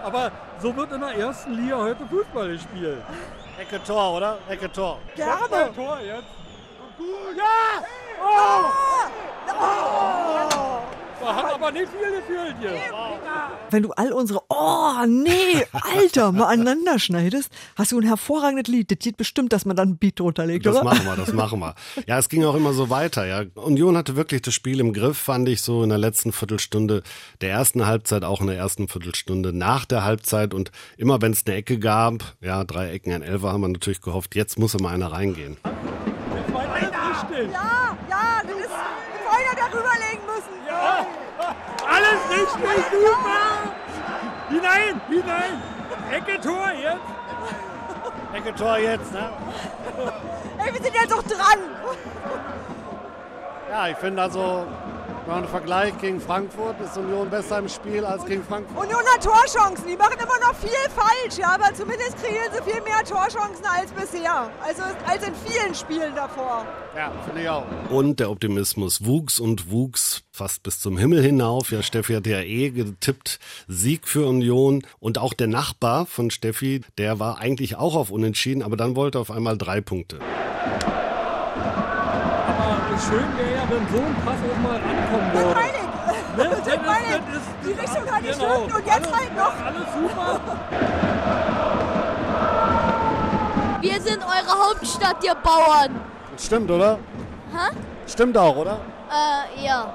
aber 0.02 0.32
so 0.62 0.74
wird 0.74 0.92
in 0.92 1.00
der 1.02 1.14
ersten 1.14 1.52
Liga 1.52 1.76
heute 1.76 2.06
Fußball 2.06 2.48
gespielt. 2.48 3.02
Ecke 3.58 3.82
Tor, 3.84 4.14
oder? 4.16 4.38
Ecke 4.48 4.72
Tor. 4.72 4.98
Gerne. 5.14 5.74
Tor 5.74 6.00
jetzt. 6.00 6.24
Ja! 7.36 7.82
Oh! 8.22 8.64
Oh! 9.48 9.90
Hat 10.26 10.99
aber 11.60 11.72
nicht 11.72 11.88
viel 11.90 12.20
gefühlt 12.20 12.56
hier. 12.60 12.72
Wenn 13.70 13.82
du 13.82 13.90
all 13.92 14.12
unsere 14.12 14.40
Oh, 14.48 14.92
nee, 15.06 15.64
Alter, 15.72 16.32
mal 16.32 16.46
aneinander 16.46 16.98
schneidest, 16.98 17.50
hast 17.76 17.92
du 17.92 17.98
ein 18.00 18.06
hervorragendes 18.06 18.66
Lied. 18.72 18.90
Das 18.90 18.98
geht 18.98 19.16
bestimmt, 19.16 19.52
dass 19.52 19.64
man 19.64 19.76
dann 19.76 19.90
ein 19.90 19.96
Beat 19.98 20.18
drunter 20.20 20.46
legt, 20.46 20.66
Das 20.66 20.74
oder? 20.76 20.84
machen 20.84 21.04
wir, 21.04 21.16
das 21.16 21.32
machen 21.32 21.60
wir. 21.60 21.74
Ja, 22.06 22.18
es 22.18 22.28
ging 22.28 22.44
auch 22.44 22.54
immer 22.54 22.72
so 22.72 22.90
weiter. 22.90 23.26
Ja, 23.26 23.42
Union 23.54 23.96
hatte 23.96 24.16
wirklich 24.16 24.42
das 24.42 24.54
Spiel 24.54 24.80
im 24.80 24.92
Griff, 24.92 25.18
fand 25.18 25.48
ich 25.48 25.62
so 25.62 25.82
in 25.82 25.88
der 25.90 25.98
letzten 25.98 26.32
Viertelstunde 26.32 27.02
der 27.40 27.50
ersten 27.50 27.86
Halbzeit, 27.86 28.24
auch 28.24 28.40
in 28.40 28.46
der 28.48 28.56
ersten 28.56 28.88
Viertelstunde 28.88 29.52
nach 29.52 29.84
der 29.84 30.04
Halbzeit 30.04 30.54
und 30.54 30.70
immer 30.96 31.20
wenn 31.22 31.32
es 31.32 31.44
eine 31.46 31.56
Ecke 31.56 31.78
gab, 31.78 32.34
ja, 32.40 32.64
drei 32.64 32.90
Ecken, 32.90 33.12
ein 33.12 33.22
Elfer, 33.22 33.52
haben 33.52 33.60
wir 33.60 33.68
natürlich 33.68 34.00
gehofft, 34.00 34.34
jetzt 34.34 34.58
muss 34.58 34.74
immer 34.74 34.90
einer 34.90 35.12
reingehen. 35.12 35.56
Ja, 37.52 37.96
ja, 38.08 38.42
das 38.42 38.56
ist 38.56 38.70
vorher 39.24 39.54
darüber 39.56 39.92
legen 40.10 40.22
müssen. 40.26 40.66
Ja, 40.68 41.06
alles 42.30 42.54
richtig, 42.54 43.00
super. 43.00 43.40
Hinein, 44.48 45.00
hinein. 45.08 45.62
Ecke 46.10 46.40
Tor 46.40 46.70
jetzt. 46.72 47.00
Ecke 48.34 48.54
Tor 48.54 48.78
jetzt, 48.78 49.12
ne? 49.12 49.30
Ey, 50.58 50.72
wir 50.74 50.82
sind 50.82 50.94
jetzt 50.94 51.12
auch 51.12 51.22
dran. 51.22 51.58
Ja, 53.70 53.88
ich 53.88 53.96
finde 53.96 54.22
also, 54.22 54.66
wenn 55.26 55.34
man 55.34 55.44
einen 55.44 55.48
Vergleich 55.48 55.98
gegen 55.98 56.20
Frankfurt, 56.20 56.80
ist 56.80 56.96
Union 56.96 57.28
besser 57.28 57.58
im 57.58 57.68
Spiel 57.68 58.04
als 58.04 58.24
gegen 58.24 58.42
Frankfurt. 58.42 58.84
Union 58.84 59.02
hat 59.14 59.22
Torchancen. 59.22 59.86
Die 59.86 59.96
machen 59.96 60.14
immer 60.14 60.38
noch 60.40 60.54
viel 60.54 60.70
falsch, 60.94 61.38
ja, 61.38 61.54
aber 61.54 61.74
zumindest 61.74 62.16
kreieren 62.22 62.50
sie 62.52 62.62
viel 62.70 62.80
mehr 62.82 63.04
Torchancen 63.04 63.64
als 63.64 63.92
bisher. 63.92 64.50
Also 64.64 64.82
als 65.06 65.26
in 65.26 65.34
vielen 65.34 65.74
Spielen 65.74 66.14
davor. 66.14 66.64
Ja, 66.96 67.12
finde 67.24 67.42
ich 67.42 67.48
auch. 67.48 67.64
Und 67.90 68.18
der 68.18 68.30
Optimismus 68.30 69.04
wuchs 69.04 69.38
und 69.38 69.70
wuchs 69.70 70.22
fast 70.32 70.62
bis 70.62 70.80
zum 70.80 70.96
Himmel 70.96 71.22
hinauf. 71.22 71.70
Ja, 71.70 71.82
Steffi 71.82 72.14
hat 72.14 72.26
ja 72.26 72.40
eh 72.40 72.70
getippt, 72.70 73.38
Sieg 73.68 74.08
für 74.08 74.26
Union. 74.26 74.82
Und 75.00 75.18
auch 75.18 75.34
der 75.34 75.48
Nachbar 75.48 76.06
von 76.06 76.30
Steffi, 76.30 76.80
der 76.98 77.18
war 77.20 77.38
eigentlich 77.38 77.76
auch 77.76 77.94
auf 77.94 78.10
Unentschieden, 78.10 78.62
aber 78.62 78.76
dann 78.76 78.96
wollte 78.96 79.18
er 79.18 79.20
auf 79.20 79.30
einmal 79.30 79.58
drei 79.58 79.80
Punkte. 79.80 80.18
Aber 82.48 82.98
schön 82.98 83.24
wäre 83.36 83.54
ja, 83.54 83.68
wenn 83.68 83.86
so 83.88 84.02
ein 84.02 84.14
Pass 84.24 84.38
auch 84.50 84.58
mal 84.62 84.76
ankommen 84.76 84.99
Das 85.32 85.42
würde. 85.42 85.54
meine 85.54 85.78
ich. 85.78 86.36
Ne? 86.36 86.62
Das 86.64 86.86
meine 86.86 87.06
ich. 87.06 87.22
Das 87.26 87.36
ist- 87.36 87.50
Die 87.64 87.72
Richtung 87.72 88.10
hat 88.10 88.22
Genau. 88.22 88.62
gestimmt 88.66 88.74
und 88.74 88.86
jetzt 88.86 89.12
halt 89.16 89.36
noch. 89.36 89.66
Alles 89.66 89.88
super. 89.94 90.40
Wir 93.80 94.00
sind 94.00 94.18
eure 94.22 94.68
Hauptstadt, 94.68 95.24
ihr 95.24 95.34
Bauern. 95.34 96.00
Das 96.36 96.46
stimmt, 96.46 96.70
oder? 96.70 96.98
Hä? 97.52 97.74
Stimmt 98.06 98.36
auch, 98.36 98.56
oder? 98.56 98.78
Äh, 99.10 99.64
ja. 99.64 99.92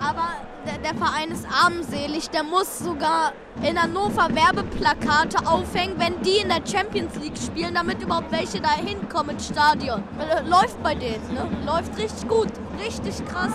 Aber 0.00 0.28
der, 0.66 0.78
der 0.78 0.94
Verein 0.94 1.30
ist 1.30 1.46
armselig. 1.64 2.28
Der 2.30 2.42
muss 2.42 2.80
sogar 2.80 3.32
in 3.62 3.80
Hannover 3.80 4.28
Werbeplakate 4.34 5.46
aufhängen, 5.46 5.94
wenn 5.98 6.20
die 6.22 6.38
in 6.38 6.48
der 6.48 6.60
Champions 6.66 7.14
League 7.16 7.36
spielen, 7.38 7.74
damit 7.74 8.02
überhaupt 8.02 8.32
welche 8.32 8.60
da 8.60 8.70
hinkommen 8.72 9.30
ins 9.30 9.46
Stadion. 9.46 10.02
Äh, 10.18 10.42
Läuft 10.48 10.82
bei 10.82 10.94
denen, 10.96 11.22
ne? 11.32 11.46
Läuft 11.64 11.96
richtig 11.96 12.28
gut. 12.28 12.48
Richtig 12.78 13.24
krass. 13.26 13.52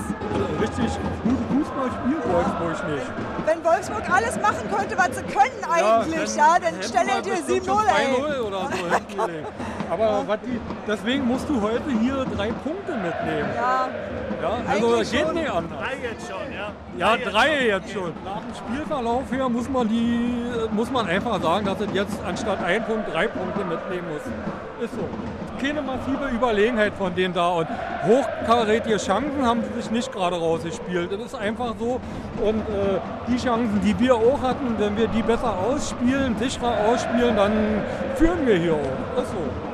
Richtig 0.62 1.00
gut 1.24 1.38
Fußball 1.50 1.90
spielt 1.92 2.24
Wolfsburg 2.34 2.90
nicht. 2.90 3.08
Wenn 3.46 3.64
Wolfsburg 3.64 4.10
alles 4.10 4.36
machen 4.42 4.70
könnte, 4.76 4.98
was 4.98 5.16
sie 5.18 5.24
können 5.24 5.64
eigentlich, 5.70 6.36
ja, 6.36 6.58
dann 6.60 6.76
hätten 6.76 6.84
stelle 6.84 7.22
dir 7.22 7.32
bestimmt 7.32 7.64
7-0, 7.64 7.66
schon 7.66 7.88
ey. 7.88 8.36
2-0 8.36 8.40
oder 8.42 8.60
so. 8.72 9.24
Aber 9.92 10.24
was 10.28 10.40
die, 10.46 10.60
deswegen 10.88 11.26
musst 11.28 11.48
du 11.50 11.62
heute 11.62 11.90
hier 12.02 12.26
drei 12.36 12.52
Punkte 12.52 12.94
mitnehmen. 12.94 13.50
Ja, 13.56 13.88
Ja, 14.42 14.52
also 14.68 14.88
Eigentlich 14.88 15.12
geht 15.12 15.26
schon. 15.26 15.36
nicht 15.36 15.50
anders. 15.50 15.80
Drei 15.80 15.96
jetzt 16.04 16.28
schon, 16.28 16.54
ja? 16.54 16.72
Ja, 16.98 17.18
drei 17.18 17.66
jetzt 17.68 17.92
schon. 17.92 18.14
Nach 18.26 18.42
dem 18.42 18.56
Spielverlauf 18.56 19.32
her 19.32 19.50
muss 19.50 19.70
man 19.70 19.88
die, 19.88 20.46
muss 20.72 20.92
man 20.92 21.08
einfach 21.08 21.42
sagen, 21.42 21.66
dass 21.66 21.80
es 21.80 21.88
jetzt 21.94 22.20
anstatt 22.28 22.64
ein 22.64 22.84
Punkt 22.86 23.12
drei 23.14 23.28
Punkte 23.28 23.64
mitnehmen 23.64 24.08
muss. 24.14 24.84
Ist 24.84 24.94
so. 24.94 25.08
Keine 25.62 25.82
massive 25.82 26.28
Überlegenheit 26.34 26.94
von 26.94 27.14
denen 27.16 27.34
da 27.34 27.50
und 27.50 27.68
hochkarätige 28.06 28.98
Chancen 28.98 29.46
haben 29.46 29.64
sie 29.64 29.82
sich 29.82 29.92
nicht 29.92 30.12
gerade 30.12 30.36
rausgespielt. 30.36 31.12
Das 31.12 31.20
ist 31.20 31.36
einfach 31.36 31.74
so. 31.80 32.00
Und 32.44 32.60
äh, 32.60 33.00
die 33.28 33.38
Chancen, 33.38 33.82
die 33.84 33.98
wir 34.00 34.16
auch 34.16 34.42
hatten, 34.42 34.76
wenn 34.78 34.96
wir 34.98 35.08
die 35.08 35.24
besser 35.24 35.58
ausspielen, 35.58 36.38
sicherer 36.38 36.76
ausspielen, 36.88 37.36
dann 37.36 37.52
führen 38.16 38.46
wir 38.46 38.58
hier 38.58 38.74
auch. 38.74 39.22
Ist 39.22 39.32
so. 39.32 39.67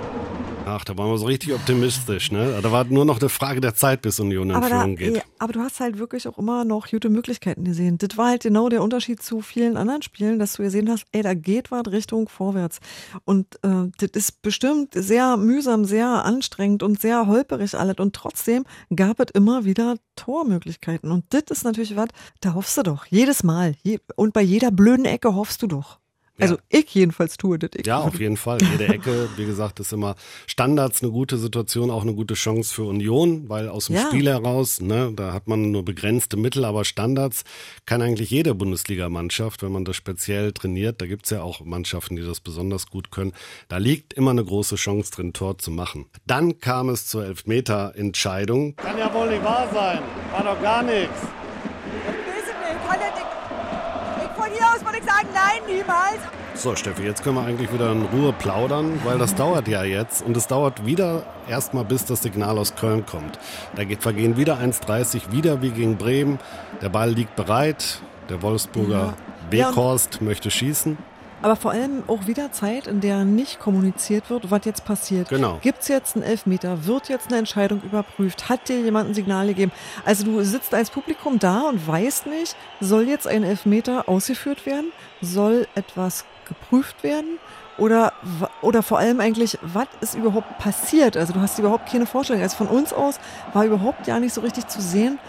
Ach, 0.65 0.85
da 0.85 0.97
waren 0.97 1.09
wir 1.11 1.17
so 1.17 1.25
richtig 1.25 1.53
optimistisch, 1.53 2.31
ne? 2.31 2.59
Da 2.61 2.71
war 2.71 2.85
nur 2.85 3.03
noch 3.03 3.19
eine 3.19 3.27
Frage 3.29 3.59
der 3.59 3.75
Zeit, 3.75 4.01
bis 4.01 4.19
Union 4.19 4.49
in 4.49 4.55
Aber, 4.55 4.69
da, 4.69 4.79
Führung 4.79 4.95
geht. 4.95 5.15
ja, 5.17 5.21
aber 5.39 5.51
du 5.51 5.59
hast 5.59 5.79
halt 5.81 5.99
wirklich 5.99 6.27
auch 6.27 6.37
immer 6.37 6.63
noch 6.63 6.87
gute 6.87 7.09
Möglichkeiten 7.09 7.65
gesehen. 7.65 7.97
Das 7.97 8.17
war 8.17 8.29
halt 8.29 8.43
genau 8.43 8.69
der 8.69 8.81
Unterschied 8.81 9.21
zu 9.21 9.41
vielen 9.41 9.75
anderen 9.75 10.01
Spielen, 10.01 10.39
dass 10.39 10.53
du 10.53 10.63
gesehen 10.63 10.89
hast, 10.89 11.05
ey, 11.11 11.21
da 11.21 11.33
geht 11.33 11.69
was 11.69 11.83
Richtung 11.87 12.29
vorwärts. 12.29 12.79
Und 13.25 13.55
äh, 13.63 13.89
das 13.97 14.11
ist 14.13 14.41
bestimmt 14.41 14.93
sehr 14.93 15.35
mühsam, 15.35 15.83
sehr 15.85 16.07
anstrengend 16.23 16.81
und 16.81 16.99
sehr 17.01 17.27
holperig 17.27 17.75
alles. 17.75 17.97
Und 17.97 18.15
trotzdem 18.15 18.63
gab 18.95 19.19
es 19.19 19.31
immer 19.33 19.65
wieder 19.65 19.97
Tormöglichkeiten. 20.15 21.11
Und 21.11 21.25
das 21.29 21.43
ist 21.49 21.63
natürlich 21.65 21.95
was, 21.95 22.07
da 22.39 22.53
hoffst 22.53 22.77
du 22.77 22.83
doch. 22.83 23.05
Jedes 23.07 23.43
Mal. 23.43 23.75
Je, 23.83 23.99
und 24.15 24.33
bei 24.33 24.41
jeder 24.41 24.71
blöden 24.71 25.05
Ecke 25.05 25.35
hoffst 25.35 25.61
du 25.61 25.67
doch. 25.67 25.99
Also 26.39 26.57
ich 26.69 26.91
jedenfalls 26.95 27.37
tue 27.37 27.59
das. 27.59 27.69
Ich 27.75 27.85
Ja, 27.85 27.99
auf 27.99 28.19
jeden 28.19 28.37
Fall. 28.37 28.57
Jede 28.61 28.87
Ecke, 28.91 29.29
wie 29.37 29.45
gesagt, 29.45 29.79
ist 29.79 29.93
immer 29.93 30.15
Standards 30.47 31.03
eine 31.03 31.11
gute 31.11 31.37
Situation, 31.37 31.91
auch 31.91 32.01
eine 32.01 32.15
gute 32.15 32.33
Chance 32.33 32.73
für 32.73 32.83
Union, 32.85 33.47
weil 33.49 33.69
aus 33.69 33.85
dem 33.85 33.97
Ja. 33.97 34.07
Spiel 34.07 34.27
heraus, 34.27 34.81
ne, 34.81 35.11
da 35.15 35.31
hat 35.31 35.47
man 35.47 35.69
nur 35.69 35.85
begrenzte 35.85 36.35
Mittel, 36.35 36.65
aber 36.65 36.85
Standards 36.85 37.43
kann 37.85 38.01
eigentlich 38.01 38.31
jede 38.31 38.55
Bundesligamannschaft, 38.55 39.61
wenn 39.61 39.71
man 39.71 39.85
das 39.85 39.95
speziell 39.95 40.53
trainiert, 40.53 41.01
da 41.01 41.05
gibt's 41.05 41.29
ja 41.29 41.43
auch 41.43 41.61
Mannschaften, 41.63 42.15
die 42.15 42.23
das 42.25 42.39
besonders 42.39 42.87
gut 42.87 43.11
können, 43.11 43.33
da 43.67 43.77
liegt 43.77 44.13
immer 44.13 44.31
eine 44.31 44.43
große 44.43 44.75
Chance 44.75 45.11
drin, 45.11 45.33
Tor 45.33 45.59
zu 45.59 45.69
machen. 45.69 46.07
Dann 46.25 46.57
kam 46.59 46.89
es 46.89 47.05
zur 47.05 47.25
Elfmeter-Entscheidung. 47.25 48.75
Kann 48.77 48.97
ja 48.97 49.13
wohl 49.13 49.29
nicht 49.29 49.43
wahr 49.43 49.67
sein. 49.71 49.99
War 50.31 50.43
doch 50.43 50.61
gar 50.61 50.81
nichts. 50.81 51.21
weiß 51.21 52.47
ich 52.49 52.73
nicht. 52.73 52.87
Kann 52.89 52.99
das- 52.99 53.19
ich, 53.19 54.23
ich, 54.25 54.31
von 54.35 54.51
hier 54.51 54.65
aus 54.67 54.83
würde 54.83 54.97
ich 54.97 55.03
sagen, 55.05 55.27
nein, 55.53 55.75
niemals. 55.75 56.19
So, 56.55 56.75
Steffi, 56.75 57.03
jetzt 57.03 57.23
können 57.23 57.35
wir 57.35 57.43
eigentlich 57.45 57.73
wieder 57.73 57.91
in 57.91 58.03
Ruhe 58.03 58.33
plaudern, 58.33 58.99
weil 59.03 59.17
das 59.17 59.35
dauert 59.35 59.67
ja 59.67 59.83
jetzt 59.83 60.23
und 60.23 60.37
es 60.37 60.47
dauert 60.47 60.85
wieder 60.85 61.23
erstmal, 61.49 61.83
bis 61.83 62.05
das 62.05 62.21
Signal 62.21 62.57
aus 62.57 62.75
Köln 62.75 63.05
kommt. 63.05 63.39
Da 63.75 63.83
geht, 63.83 64.01
vergehen 64.03 64.37
wieder 64.37 64.57
1,30, 64.59 65.31
wieder 65.31 65.61
wie 65.61 65.71
gegen 65.71 65.97
Bremen. 65.97 66.39
Der 66.81 66.89
Ball 66.89 67.09
liegt 67.11 67.35
bereit. 67.35 68.01
Der 68.29 68.41
Wolfsburger 68.41 69.15
Ja. 69.51 69.69
Weghorst 69.71 70.21
möchte 70.21 70.49
schießen. 70.49 70.97
Aber 71.43 71.57
vor 71.57 71.71
allem 71.71 72.03
auch 72.07 72.25
wieder 72.25 72.53
Zeit, 72.53 72.87
in 72.87 73.01
der 73.01 73.25
nicht 73.25 73.59
kommuniziert 73.59 74.29
wird, 74.29 74.49
was 74.49 74.61
jetzt 74.63 74.85
passiert. 74.85 75.27
Genau. 75.27 75.59
Gibt 75.61 75.81
es 75.81 75.89
jetzt 75.89 76.15
einen 76.15 76.23
Elfmeter? 76.23 76.85
Wird 76.85 77.09
jetzt 77.09 77.27
eine 77.27 77.37
Entscheidung 77.37 77.81
überprüft? 77.81 78.47
Hat 78.47 78.69
dir 78.69 78.79
jemand 78.79 79.09
ein 79.09 79.13
Signal 79.13 79.47
gegeben? 79.47 79.73
Also 80.05 80.23
du 80.23 80.41
sitzt 80.41 80.73
als 80.73 80.89
Publikum 80.89 81.39
da 81.39 81.63
und 81.63 81.85
weißt 81.85 82.27
nicht, 82.27 82.55
soll 82.79 83.09
jetzt 83.09 83.27
ein 83.27 83.43
Elfmeter 83.43 84.07
ausgeführt 84.07 84.65
werden? 84.65 84.93
Soll 85.21 85.67
etwas 85.75 86.23
geprüft 86.47 87.03
werden? 87.03 87.39
Oder, 87.77 88.13
oder 88.61 88.81
vor 88.81 88.99
allem 88.99 89.19
eigentlich, 89.19 89.57
was 89.61 89.87
ist 89.99 90.15
überhaupt 90.15 90.59
passiert? 90.59 91.17
Also 91.17 91.33
du 91.33 91.41
hast 91.41 91.59
überhaupt 91.59 91.91
keine 91.91 92.05
Vorstellung. 92.05 92.41
Also 92.41 92.55
von 92.55 92.67
uns 92.67 92.93
aus 92.93 93.19
war 93.51 93.65
überhaupt 93.65 94.07
ja 94.07 94.17
nicht 94.19 94.33
so 94.33 94.39
richtig 94.39 94.67
zu 94.67 94.81
sehen, 94.81 95.19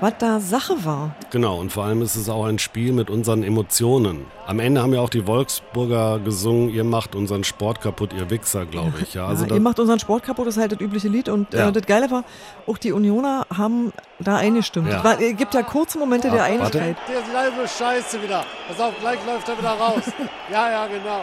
was 0.00 0.14
da 0.18 0.40
Sache 0.40 0.84
war. 0.84 1.14
Genau, 1.30 1.58
und 1.58 1.72
vor 1.72 1.84
allem 1.84 2.02
ist 2.02 2.16
es 2.16 2.28
auch 2.28 2.44
ein 2.44 2.58
Spiel 2.58 2.92
mit 2.92 3.10
unseren 3.10 3.42
Emotionen. 3.42 4.26
Am 4.46 4.60
Ende 4.60 4.82
haben 4.82 4.94
ja 4.94 5.00
auch 5.00 5.10
die 5.10 5.26
Wolfsburger 5.26 6.20
gesungen, 6.20 6.70
ihr 6.70 6.84
macht 6.84 7.14
unseren 7.14 7.44
Sport 7.44 7.80
kaputt, 7.80 8.12
ihr 8.12 8.30
Wichser, 8.30 8.66
glaube 8.66 8.94
ich. 9.02 9.14
Ja, 9.14 9.26
also 9.26 9.44
ja, 9.44 9.54
ihr 9.54 9.60
macht 9.60 9.78
unseren 9.78 9.98
Sport 9.98 10.22
kaputt, 10.22 10.46
das 10.46 10.56
ist 10.56 10.60
halt 10.60 10.72
das 10.72 10.80
übliche 10.80 11.08
Lied. 11.08 11.28
Und 11.28 11.52
äh, 11.54 11.58
ja. 11.58 11.68
äh, 11.68 11.72
das 11.72 11.86
Geile 11.86 12.10
war, 12.10 12.24
auch 12.66 12.78
die 12.78 12.92
Unioner 12.92 13.46
haben 13.54 13.92
da 14.18 14.36
eingestimmt. 14.36 14.88
Ja. 14.88 15.02
Es 15.12 15.36
gibt 15.36 15.54
ja 15.54 15.62
kurze 15.62 15.98
Momente 15.98 16.28
Ach, 16.28 16.34
der 16.34 16.44
Einigkeit. 16.44 16.96
Der 17.08 17.18
ist 17.20 17.32
leider 17.32 17.68
Scheiße 17.68 18.22
wieder. 18.22 18.44
Pass 18.68 18.80
auf, 18.80 18.94
gleich 19.00 19.18
läuft 19.26 19.48
er 19.48 19.58
wieder 19.58 19.72
raus. 19.72 20.02
ja, 20.52 20.70
ja, 20.70 20.86
genau. 20.86 21.22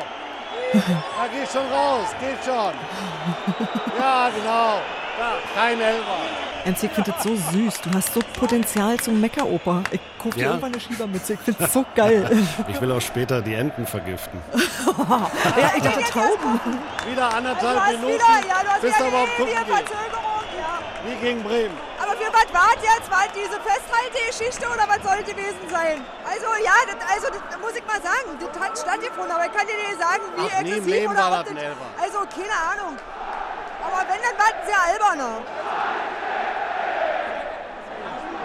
Ja, 0.74 1.28
geht 1.32 1.50
schon 1.50 1.66
raus, 1.72 2.08
geht 2.20 2.44
schon. 2.44 2.74
Ja, 3.98 4.30
genau. 4.30 4.82
Ja, 5.18 5.36
kein 5.56 5.80
Elfer. 5.80 6.45
Ernst, 6.66 6.84
ich 6.84 6.90
finde 6.90 7.12
das 7.12 7.22
so 7.22 7.36
süß. 7.36 7.82
Du 7.82 7.94
hast 7.94 8.12
so 8.12 8.20
Potenzial 8.40 9.00
zum 9.00 9.22
Meckeroper. 9.22 9.84
Ich 9.92 10.02
kaufe 10.18 10.34
dir 10.34 10.42
ja? 10.42 10.48
irgendwann 10.50 10.74
eine 10.74 10.82
Schiebermütze. 10.82 11.34
Ich 11.34 11.40
finde 11.40 11.64
es 11.64 11.74
so 11.74 11.86
geil. 11.94 12.26
Ich 12.68 12.82
will 12.82 12.92
auch 12.92 13.02
später 13.02 13.40
die 13.42 13.54
Enten 13.54 13.86
vergiften. 13.86 14.42
ja, 14.56 15.72
ich 15.78 15.84
dachte 15.84 16.04
Tauben. 16.10 16.58
Wieder 17.08 17.30
anderthalb 17.30 17.80
also 17.80 18.00
Minuten. 18.02 18.18
Wieder, 18.18 18.50
ja, 18.50 18.58
du 18.66 18.70
hast 18.70 18.82
bis 18.82 18.96
wieder 18.98 19.08
überhaupt 19.08 19.38
gucken 19.38 19.54
Verzögerung. 19.54 20.42
Ja. 20.58 20.82
Wie 21.06 21.16
gegen 21.22 21.44
Bremen. 21.44 21.78
Aber 22.02 22.18
für 22.18 22.34
was 22.34 22.50
war 22.50 22.74
jetzt? 22.82 23.12
War 23.14 23.30
diese 23.30 23.62
Festhaltegeschichte 23.62 24.66
oder 24.66 24.90
was 24.90 25.06
soll 25.06 25.22
gewesen 25.22 25.62
sein? 25.70 26.02
Also 26.26 26.50
ja, 26.66 26.74
das, 26.90 26.98
also 27.14 27.28
das 27.30 27.60
muss 27.62 27.78
ich 27.78 27.86
mal 27.86 28.02
sagen, 28.02 28.42
das 28.42 28.50
hat 28.58 28.74
stattgefunden, 28.74 29.30
aber 29.30 29.46
ich 29.46 29.54
kann 29.54 29.70
dir 29.70 29.78
nicht 29.78 30.02
sagen, 30.02 30.24
wie 30.34 30.50
Ach, 30.50 30.60
exzessiv 30.66 31.14
oder 31.14 31.26
ob 31.30 31.46
das, 31.46 32.02
Also 32.02 32.18
keine 32.26 32.58
Ahnung. 32.74 32.98
Aber 33.86 34.02
wenn, 34.10 34.18
dann 34.18 34.34
warten 34.42 34.66
sie 34.66 34.74
alberner. 34.74 35.46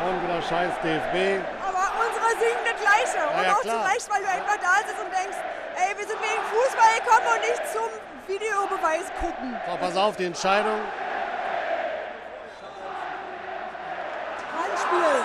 Und 0.01 0.17
wieder 0.25 0.41
scheiß 0.41 0.73
DFB. 0.81 1.45
Aber 1.61 1.85
unsere 2.01 2.31
singen 2.41 2.65
das 2.65 2.81
Gleiche. 2.81 3.21
Ja, 3.21 3.29
und 3.37 3.45
ja, 3.45 3.53
auch 3.53 3.61
klar. 3.61 3.85
zu 3.85 3.93
Recht, 3.93 4.09
weil 4.11 4.23
du 4.23 4.29
einfach 4.29 4.57
da 4.57 4.75
sitzt 4.89 5.01
und 5.01 5.13
denkst, 5.13 5.37
ey, 5.77 5.93
wir 5.93 6.07
sind 6.09 6.21
wegen 6.25 6.43
Fußball 6.49 6.95
gekommen 7.05 7.29
und 7.37 7.41
nicht 7.45 7.63
zum 7.69 7.91
Videobeweis 8.27 9.13
gucken. 9.21 9.61
So, 9.69 9.77
pass 9.77 9.97
auf, 9.97 10.17
die 10.17 10.25
Entscheidung. 10.25 10.81
Handspiel. 14.57 15.17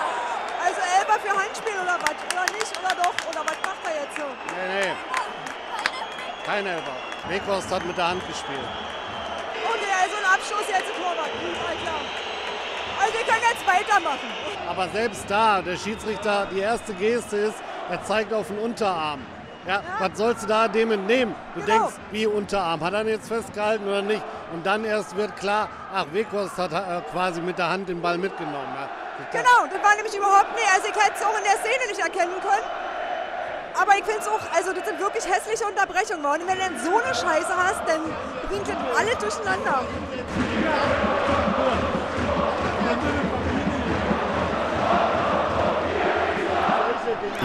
Also 0.60 0.80
Elber 1.00 1.16
für 1.24 1.32
Handspiel 1.32 1.78
oder 1.80 1.96
was? 1.96 2.18
Oder 2.28 2.46
nicht? 2.52 2.72
Oder 2.76 2.94
doch? 3.00 3.16
Oder 3.32 3.40
was 3.48 3.58
macht 3.64 3.80
er 3.88 3.94
jetzt 4.04 4.16
so? 4.16 4.28
Nee, 4.28 4.68
nee. 4.76 4.92
Kein 6.44 6.66
Elber. 6.66 6.94
Weghorst 7.28 7.70
hat 7.72 7.84
mit 7.84 7.96
der 7.96 8.08
Hand 8.08 8.26
gespielt. 8.28 8.68
Okay, 9.72 9.92
also 10.04 10.16
ein 10.20 10.28
Abschluss 10.36 10.68
jetzt 10.68 10.92
Torwart. 11.00 11.32
Gut, 11.40 11.56
klar. 11.82 12.25
Also 13.06 13.18
wir 13.18 13.24
können 13.24 13.44
jetzt 13.52 13.64
weitermachen. 13.64 14.28
Aber 14.68 14.88
selbst 14.88 15.24
da, 15.28 15.62
der 15.62 15.76
Schiedsrichter, 15.76 16.48
die 16.50 16.58
erste 16.58 16.92
Geste 16.94 17.36
ist, 17.36 17.54
er 17.88 18.02
zeigt 18.02 18.32
auf 18.32 18.48
den 18.48 18.58
Unterarm. 18.58 19.20
Ja, 19.64 19.74
ja. 19.74 19.82
was 19.98 20.18
sollst 20.18 20.42
du 20.42 20.48
da 20.48 20.66
dem 20.66 20.90
entnehmen? 20.90 21.34
Du 21.54 21.60
genau. 21.60 21.78
denkst, 21.78 21.94
wie 22.10 22.26
Unterarm? 22.26 22.80
Hat 22.80 22.92
er 22.94 23.02
ihn 23.02 23.08
jetzt 23.08 23.28
festgehalten 23.28 23.86
oder 23.86 24.02
nicht? 24.02 24.22
Und 24.52 24.66
dann 24.66 24.84
erst 24.84 25.16
wird 25.16 25.36
klar, 25.36 25.68
ach, 25.94 26.06
Wekost 26.12 26.58
hat 26.58 26.72
äh, 26.72 27.00
quasi 27.12 27.40
mit 27.40 27.58
der 27.58 27.68
Hand 27.68 27.88
den 27.88 28.02
Ball 28.02 28.18
mitgenommen. 28.18 28.74
Ja. 28.74 28.88
Genau, 29.30 29.66
das 29.72 29.82
war 29.82 29.94
nämlich 29.94 30.16
überhaupt 30.16 30.52
nicht, 30.54 30.68
also 30.74 30.88
ich 30.88 30.94
hätte 30.94 31.14
es 31.14 31.22
auch 31.22 31.38
in 31.38 31.44
der 31.44 31.58
Szene 31.58 31.86
nicht 31.88 32.00
erkennen 32.00 32.40
können. 32.40 32.66
Aber 33.80 33.92
ich 33.92 34.04
finde 34.04 34.20
es 34.20 34.28
auch, 34.28 34.40
also 34.52 34.72
das 34.72 34.84
sind 34.84 34.98
wirklich 34.98 35.24
hässliche 35.28 35.64
Unterbrechungen. 35.64 36.24
Und 36.24 36.48
wenn 36.48 36.58
du 36.58 36.64
dann 36.64 36.78
so 36.82 36.98
eine 36.98 37.14
Scheiße 37.14 37.54
hast, 37.56 37.82
dann 37.86 38.00
bringt 38.48 38.66
das 38.66 38.76
alle 38.98 39.14
durcheinander. 39.14 39.84
London 42.96 43.25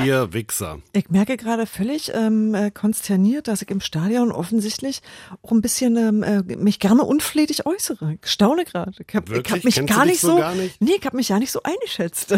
Ihr 0.06 0.34
Wichser. 0.34 0.80
Ich 0.94 1.10
merke 1.10 1.38
gerade 1.38 1.65
völlig 1.65 2.12
ähm, 2.13 2.56
äh, 2.56 2.72
konsterniert, 2.72 3.48
dass 3.48 3.62
ich 3.62 3.70
im 3.70 3.82
Stadion 3.82 4.32
offensichtlich 4.32 5.02
auch 5.41 5.52
ein 5.52 5.62
bisschen 5.62 5.96
ähm, 5.98 6.24
äh, 6.24 6.41
mich 6.56 6.80
gerne 6.80 7.04
unflätig 7.04 7.65
äußere. 7.65 8.17
Ich 8.22 8.30
staune 8.30 8.65
gerade. 8.65 8.94
Ich 9.06 9.15
habe 9.15 9.36
hab 9.36 9.63
mich 9.63 9.86
gar 9.86 10.06
nicht, 10.06 10.22
so, 10.22 10.38
gar 10.38 10.56
nicht? 10.56 10.82
Nee, 10.82 10.94
ich 11.00 11.06
habe 11.06 11.17
mich 11.17 11.30
ja 11.30 11.39
nicht 11.39 11.52
so 11.52 11.62
eingeschätzt. 11.63 12.34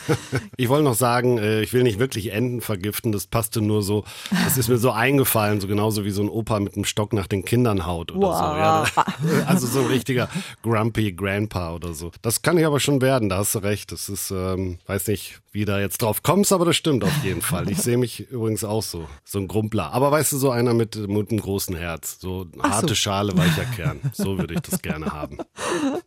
ich 0.56 0.68
wollte 0.68 0.84
noch 0.84 0.94
sagen, 0.94 1.38
äh, 1.38 1.62
ich 1.62 1.72
will 1.72 1.82
nicht 1.82 1.98
wirklich 1.98 2.32
Enten 2.32 2.60
vergiften, 2.60 3.12
das 3.12 3.26
passte 3.26 3.62
nur 3.62 3.82
so, 3.82 4.04
das 4.30 4.58
ist 4.58 4.68
mir 4.68 4.78
so 4.78 4.90
eingefallen, 4.90 5.60
so 5.60 5.68
genauso 5.68 6.04
wie 6.04 6.10
so 6.10 6.22
ein 6.22 6.28
Opa 6.28 6.60
mit 6.60 6.74
einem 6.74 6.84
Stock 6.84 7.12
nach 7.12 7.26
den 7.26 7.44
Kindern 7.44 7.86
haut 7.86 8.12
oder 8.12 8.28
wow. 8.28 8.88
so. 8.88 9.00
Ja, 9.00 9.06
also 9.46 9.66
so 9.66 9.80
ein 9.80 9.86
richtiger 9.86 10.28
Grumpy 10.62 11.12
Grandpa 11.12 11.74
oder 11.74 11.94
so. 11.94 12.10
Das 12.22 12.42
kann 12.42 12.58
ich 12.58 12.66
aber 12.66 12.80
schon 12.80 13.00
werden, 13.00 13.28
da 13.28 13.38
hast 13.38 13.54
du 13.54 13.60
recht. 13.60 13.92
Das 13.92 14.08
ist, 14.08 14.30
ähm, 14.30 14.78
weiß 14.86 15.08
nicht, 15.08 15.40
wie 15.58 15.64
da 15.64 15.80
jetzt 15.80 16.02
drauf 16.02 16.22
kommst, 16.22 16.52
aber 16.52 16.64
das 16.64 16.76
stimmt 16.76 17.02
auf 17.02 17.24
jeden 17.24 17.42
Fall. 17.42 17.68
Ich 17.68 17.78
sehe 17.78 17.96
mich 17.96 18.30
übrigens 18.30 18.62
auch 18.62 18.82
so, 18.84 19.08
so 19.24 19.40
ein 19.40 19.48
Grumpler. 19.48 19.92
Aber 19.92 20.12
weißt 20.12 20.30
du, 20.30 20.36
so 20.36 20.50
einer 20.50 20.72
mit, 20.72 20.94
mit 20.94 21.30
einem 21.30 21.40
großen 21.40 21.74
Herz, 21.74 22.20
so 22.20 22.46
harte 22.62 22.90
so. 22.90 22.94
Schale, 22.94 23.36
weicher 23.36 23.64
Kern. 23.64 24.00
So 24.12 24.38
würde 24.38 24.54
ich 24.54 24.60
das 24.60 24.82
gerne 24.82 25.06
haben. 25.06 25.38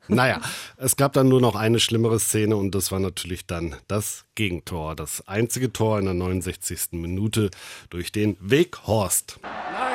Naja, 0.08 0.40
es 0.78 0.96
gab 0.96 1.12
dann 1.14 1.28
nur 1.28 1.42
noch 1.42 1.56
eine 1.56 1.82
schlimmere 1.82 2.20
Szene 2.20 2.56
und 2.56 2.74
das 2.74 2.94
war 2.94 3.00
natürlich 3.00 3.46
dann 3.46 3.76
das 3.88 4.24
Gegentor. 4.36 4.96
Das 4.96 5.28
einzige 5.28 5.74
Tor 5.74 6.00
in 6.00 6.06
der 6.06 6.14
69. 6.14 6.94
Minute 6.94 7.52
durch 7.90 8.14
den 8.14 8.38
Weghorst. 8.40 9.38
Nein! 9.42 9.91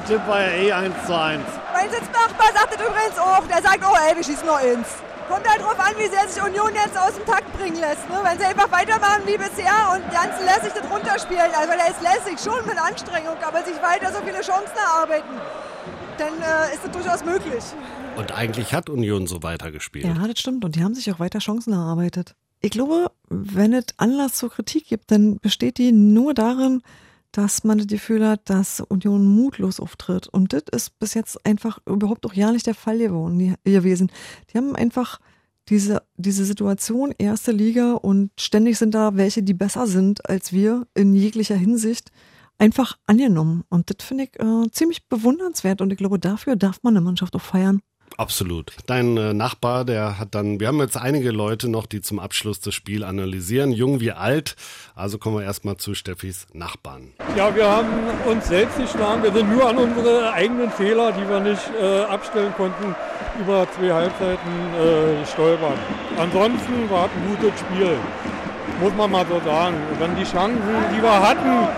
Unser 0.00 0.16
Tipp 0.16 0.26
war 0.26 0.40
ja 0.40 0.50
eh 0.50 0.72
1 0.72 0.94
zu 1.06 1.14
1. 1.14 1.42
Mein 1.72 1.90
Sitznachbar 1.90 2.52
sagt 2.54 2.74
das 2.74 2.80
übrigens 2.80 3.18
auch. 3.18 3.46
Der 3.48 3.62
sagt, 3.62 3.80
oh 3.84 3.94
ey, 4.08 4.16
wir 4.16 4.24
schießen 4.24 4.46
nur 4.46 4.60
ins. 4.60 4.88
Kommt 5.28 5.48
halt 5.48 5.60
drauf 5.60 5.78
an, 5.78 5.92
wie 5.98 6.08
sehr 6.08 6.26
sich 6.28 6.42
Union 6.42 6.72
jetzt 6.74 6.96
aus 6.96 7.14
dem 7.14 7.26
Takt 7.26 7.52
bringen 7.58 7.76
lässt. 7.76 8.08
Ne? 8.08 8.18
Wenn 8.22 8.38
sie 8.38 8.44
einfach 8.44 8.70
weitermachen 8.72 9.22
wie 9.26 9.36
bisher 9.36 9.92
und 9.94 10.02
ganz 10.10 10.40
lässig 10.40 10.72
das 10.74 10.90
runterspielen, 10.90 11.52
also 11.54 11.72
der 11.72 11.90
ist 11.90 12.02
lässig, 12.02 12.40
schon 12.40 12.66
mit 12.66 12.78
Anstrengung, 12.80 13.36
aber 13.46 13.62
sich 13.62 13.76
weiter 13.82 14.12
so 14.12 14.20
viele 14.24 14.40
Chancen 14.40 14.76
erarbeiten, 14.76 15.36
dann 16.18 16.34
äh, 16.40 16.74
ist 16.74 16.84
das 16.84 16.90
durchaus 16.90 17.24
möglich. 17.24 17.62
Und 18.16 18.32
eigentlich 18.32 18.74
hat 18.74 18.88
Union 18.88 19.26
so 19.26 19.42
weitergespielt. 19.42 20.06
Ja, 20.06 20.14
das 20.26 20.38
stimmt. 20.38 20.64
Und 20.64 20.76
die 20.76 20.82
haben 20.82 20.94
sich 20.94 21.12
auch 21.12 21.20
weiter 21.20 21.38
Chancen 21.38 21.72
erarbeitet. 21.72 22.34
Ich 22.60 22.70
glaube, 22.70 23.10
wenn 23.28 23.72
es 23.72 23.86
Anlass 23.98 24.34
zur 24.34 24.50
Kritik 24.50 24.88
gibt, 24.88 25.10
dann 25.10 25.38
besteht 25.38 25.78
die 25.78 25.92
nur 25.92 26.34
darin, 26.34 26.82
dass 27.32 27.64
man 27.64 27.78
das 27.78 27.86
Gefühl 27.86 28.26
hat, 28.26 28.50
dass 28.50 28.80
Union 28.80 29.24
mutlos 29.26 29.80
auftritt. 29.80 30.28
Und 30.28 30.52
das 30.52 30.64
ist 30.72 30.98
bis 30.98 31.14
jetzt 31.14 31.44
einfach 31.46 31.78
überhaupt 31.86 32.26
auch 32.26 32.34
ja 32.34 32.50
nicht 32.52 32.66
der 32.66 32.74
Fall 32.74 32.98
gewesen. 32.98 34.10
Die 34.52 34.58
haben 34.58 34.74
einfach 34.74 35.20
diese, 35.68 36.02
diese 36.16 36.44
Situation, 36.44 37.14
erste 37.16 37.52
Liga 37.52 37.92
und 37.92 38.30
ständig 38.38 38.78
sind 38.78 38.94
da 38.94 39.16
welche, 39.16 39.42
die 39.42 39.54
besser 39.54 39.86
sind 39.86 40.28
als 40.28 40.52
wir 40.52 40.86
in 40.94 41.14
jeglicher 41.14 41.54
Hinsicht, 41.54 42.10
einfach 42.58 42.98
angenommen. 43.06 43.64
Und 43.68 43.90
das 43.90 44.06
finde 44.06 44.24
ich 44.24 44.40
äh, 44.40 44.70
ziemlich 44.72 45.08
bewundernswert 45.08 45.80
und 45.80 45.92
ich 45.92 45.98
glaube, 45.98 46.18
dafür 46.18 46.56
darf 46.56 46.82
man 46.82 46.96
eine 46.96 47.04
Mannschaft 47.04 47.34
auch 47.36 47.40
feiern. 47.40 47.80
Absolut. 48.16 48.72
Dein 48.86 49.16
äh, 49.16 49.32
Nachbar, 49.32 49.84
der 49.84 50.18
hat 50.18 50.34
dann, 50.34 50.60
wir 50.60 50.68
haben 50.68 50.78
jetzt 50.80 50.96
einige 50.96 51.30
Leute 51.30 51.68
noch, 51.68 51.86
die 51.86 52.00
zum 52.00 52.18
Abschluss 52.18 52.60
das 52.60 52.74
Spiel 52.74 53.04
analysieren, 53.04 53.72
jung 53.72 54.00
wie 54.00 54.12
alt. 54.12 54.56
Also 54.94 55.18
kommen 55.18 55.38
wir 55.38 55.44
erstmal 55.44 55.76
zu 55.76 55.94
Steffis 55.94 56.46
Nachbarn. 56.52 57.12
Ja, 57.36 57.54
wir 57.54 57.66
haben 57.66 57.88
uns 58.26 58.48
selbst 58.48 58.76
geschlagen. 58.76 59.22
Wir 59.22 59.32
sind 59.32 59.50
nur 59.50 59.68
an 59.68 59.78
unsere 59.78 60.32
eigenen 60.32 60.70
Fehler, 60.70 61.12
die 61.12 61.28
wir 61.28 61.40
nicht 61.40 61.62
äh, 61.80 62.02
abstellen 62.02 62.52
konnten, 62.56 62.94
über 63.40 63.66
zwei 63.76 63.92
Halbzeiten 63.92 64.50
äh, 64.74 65.26
stolpern. 65.26 65.78
Ansonsten 66.18 66.90
war 66.90 67.06
es 67.06 67.12
ein 67.12 67.36
gutes 67.36 67.60
Spiel, 67.60 67.96
muss 68.80 68.94
man 68.94 69.10
mal 69.10 69.24
so 69.26 69.40
sagen. 69.44 69.76
Und 69.90 70.00
wenn 70.00 70.16
die 70.16 70.24
Chancen, 70.24 70.60
die 70.94 71.02
wir 71.02 71.22
hatten, 71.22 71.68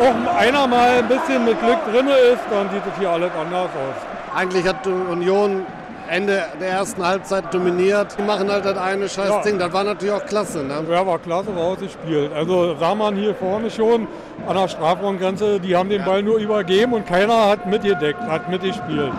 auch 0.00 0.36
einer 0.36 0.66
mal 0.66 0.98
ein 0.98 1.08
bisschen 1.08 1.44
mit 1.44 1.60
Glück 1.60 1.78
drin 1.92 2.08
ist, 2.08 2.42
dann 2.50 2.70
sieht 2.70 2.82
es 2.90 2.98
hier 2.98 3.10
alles 3.10 3.30
anders 3.32 3.70
aus. 3.70 4.09
Eigentlich 4.34 4.66
hat 4.66 4.86
Union 4.86 5.66
Ende 6.10 6.42
der 6.60 6.70
ersten 6.70 7.06
Halbzeit 7.06 7.54
dominiert. 7.54 8.16
Die 8.18 8.22
machen 8.22 8.50
halt 8.50 8.64
das 8.64 8.76
eine 8.76 9.08
scheiß 9.08 9.28
ja. 9.28 9.42
Ding. 9.42 9.58
Das 9.58 9.72
war 9.72 9.84
natürlich 9.84 10.12
auch 10.14 10.26
klasse. 10.26 10.64
Ne? 10.64 10.74
Ja, 10.90 11.06
war 11.06 11.18
klasse 11.18 11.50
rausgespielt. 11.56 12.32
Also 12.34 12.76
sah 12.80 12.94
man 12.96 13.14
hier 13.14 13.34
vorne 13.34 13.70
schon 13.70 14.08
an 14.48 14.56
der 14.56 14.66
Strafraumgrenze, 14.66 15.60
die 15.60 15.76
haben 15.76 15.88
den 15.88 16.04
Ball 16.04 16.22
nur 16.22 16.38
übergeben 16.38 16.94
und 16.94 17.06
keiner 17.06 17.48
hat 17.48 17.66
mitgedeckt, 17.66 18.20
hat 18.22 18.48
mitgespielt. 18.48 19.12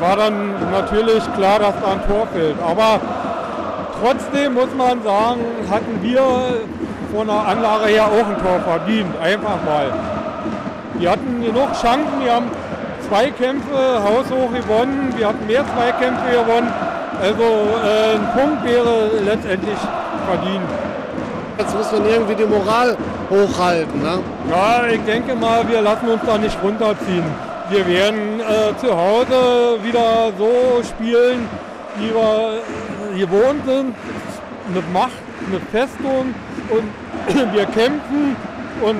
War 0.00 0.16
dann 0.16 0.70
natürlich 0.70 1.22
klar, 1.34 1.58
dass 1.58 1.74
da 1.82 1.92
ein 1.92 2.08
Tor 2.08 2.26
fehlt. 2.32 2.56
Aber 2.66 3.00
trotzdem 4.00 4.54
muss 4.54 4.74
man 4.76 5.02
sagen, 5.02 5.40
hatten 5.70 6.02
wir 6.02 6.22
von 7.14 7.26
der 7.26 7.46
Anlage 7.46 7.86
her 7.86 8.06
auch 8.06 8.26
ein 8.26 8.38
Tor 8.42 8.60
verdient. 8.64 9.14
Einfach 9.22 9.62
mal. 9.66 9.92
Die 10.98 11.08
hatten 11.08 11.42
genug 11.42 11.72
Chancen, 11.74 12.20
die 12.24 12.30
haben 12.30 12.50
zwei 13.08 13.30
Kämpfe 13.30 14.02
haushoch 14.02 14.52
gewonnen, 14.52 15.12
wir 15.16 15.28
hatten 15.28 15.46
mehr 15.46 15.64
Zweikämpfe 15.74 16.30
gewonnen. 16.30 16.72
Also 17.20 17.42
äh, 17.42 18.16
ein 18.16 18.26
Punkt 18.36 18.64
wäre 18.64 19.10
letztendlich 19.24 19.78
verdient. 20.26 20.68
Jetzt 21.58 21.76
muss 21.76 21.92
man 21.92 22.04
irgendwie 22.06 22.34
die 22.34 22.46
Moral 22.46 22.96
hochhalten. 23.30 24.02
Ne? 24.02 24.18
Ja, 24.50 24.86
ich 24.86 25.00
denke 25.04 25.34
mal, 25.34 25.68
wir 25.68 25.80
lassen 25.82 26.08
uns 26.08 26.22
da 26.26 26.36
nicht 26.36 26.56
runterziehen. 26.62 27.24
Wir 27.70 27.86
werden 27.86 28.40
äh, 28.40 28.76
zu 28.78 28.94
Hause 28.94 29.78
wieder 29.82 30.32
so 30.36 30.82
spielen, 30.82 31.48
wie 31.96 32.12
wir 32.12 32.58
äh, 33.14 33.18
gewohnt 33.20 33.64
sind. 33.66 33.94
Mit 34.74 34.92
Macht, 34.92 35.22
mit 35.52 35.62
Festung 35.70 36.34
und 36.70 37.52
wir 37.54 37.66
kämpfen 37.66 38.36
und 38.82 38.96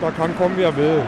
da 0.00 0.10
kann 0.10 0.36
kommen, 0.36 0.54
wer 0.56 0.76
will. 0.76 1.02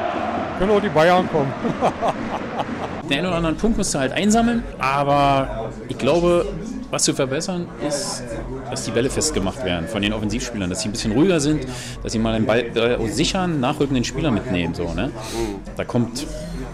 Können 0.58 0.70
auch 0.70 0.80
die 0.80 0.88
Bayern 0.88 1.28
kommen. 1.30 1.52
Den 3.08 3.18
einen 3.18 3.26
oder 3.28 3.36
anderen 3.36 3.56
Punkt 3.56 3.78
musst 3.78 3.94
du 3.94 3.98
halt 4.00 4.12
einsammeln, 4.12 4.64
aber 4.78 5.70
ich 5.88 5.96
glaube, 5.96 6.46
was 6.90 7.04
zu 7.04 7.14
verbessern 7.14 7.68
ist, 7.86 8.24
dass 8.68 8.84
die 8.84 8.90
Bälle 8.90 9.10
festgemacht 9.10 9.64
werden 9.64 9.86
von 9.86 10.02
den 10.02 10.12
Offensivspielern, 10.12 10.68
dass 10.68 10.82
sie 10.82 10.88
ein 10.88 10.92
bisschen 10.92 11.12
ruhiger 11.12 11.38
sind, 11.38 11.66
dass 12.02 12.12
sie 12.12 12.18
mal 12.18 12.34
einen 12.34 12.46
Ball 12.46 12.64
äh, 12.76 13.08
sichern, 13.08 13.60
nachrückenden 13.60 14.02
Spieler 14.02 14.30
mitnehmen. 14.32 14.74
So, 14.74 14.92
ne? 14.92 15.10
Da 15.76 15.84
kommt 15.84 16.26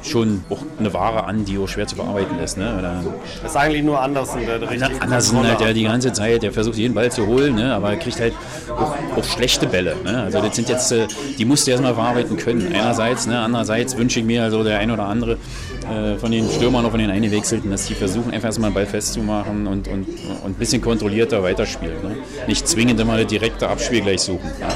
schon 0.02 0.44
auch 0.50 0.58
eine 0.78 0.92
Ware 0.92 1.24
an, 1.24 1.44
die 1.44 1.58
auch 1.58 1.68
schwer 1.68 1.86
zu 1.86 1.96
bearbeiten 1.96 2.38
ist. 2.38 2.58
Ne? 2.58 2.74
Oder 2.78 3.02
das 3.42 3.52
ist 3.52 3.56
eigentlich 3.56 3.82
nur 3.82 4.00
Andersen, 4.00 4.44
der 4.44 4.60
richtig 4.60 5.00
Andersen 5.00 5.46
halt, 5.46 5.60
der 5.60 5.74
die 5.74 5.84
ganze 5.84 6.12
Zeit, 6.12 6.42
der 6.42 6.52
versucht 6.52 6.76
jeden 6.76 6.94
Ball 6.94 7.10
zu 7.10 7.26
holen, 7.26 7.54
ne? 7.54 7.74
aber 7.74 7.90
er 7.90 7.96
kriegt 7.96 8.20
halt 8.20 8.34
auch, 8.70 8.94
auch 9.16 9.24
schlechte 9.24 9.66
Bälle. 9.66 9.96
Ne? 10.04 10.22
Also 10.22 10.40
das 10.40 10.56
sind 10.56 10.68
jetzt, 10.68 10.90
äh, 10.92 11.06
die 11.38 11.44
musst 11.44 11.66
du 11.66 11.70
erstmal 11.70 11.94
verarbeiten 11.94 12.36
können. 12.36 12.72
Einerseits, 12.72 13.26
ne? 13.26 13.38
andererseits 13.38 13.96
wünsche 13.96 14.20
ich 14.20 14.26
mir 14.26 14.42
also 14.42 14.64
der 14.64 14.78
ein 14.78 14.90
oder 14.90 15.04
andere 15.04 15.38
äh, 15.82 16.16
von 16.16 16.30
den 16.30 16.48
Stürmern 16.48 16.84
oder 16.84 16.90
von 16.90 17.00
den 17.00 17.10
Eingewechselten, 17.10 17.70
dass 17.70 17.86
die 17.86 17.94
versuchen, 17.94 18.32
einfach 18.32 18.48
erstmal 18.48 18.70
den 18.70 18.74
Ball 18.74 18.86
festzumachen 18.86 19.66
und, 19.66 19.88
und, 19.88 20.06
und 20.06 20.50
ein 20.50 20.54
bisschen 20.54 20.80
kontrollierter 20.80 21.42
weiterspielen. 21.42 22.02
Ne? 22.02 22.16
Nicht 22.46 22.66
zwingend 22.68 23.00
immer 23.00 23.14
eine 23.14 23.26
direkte 23.26 23.68
Abspiel 23.68 24.00
gleich 24.00 24.20
suchen. 24.20 24.50
Ja? 24.60 24.68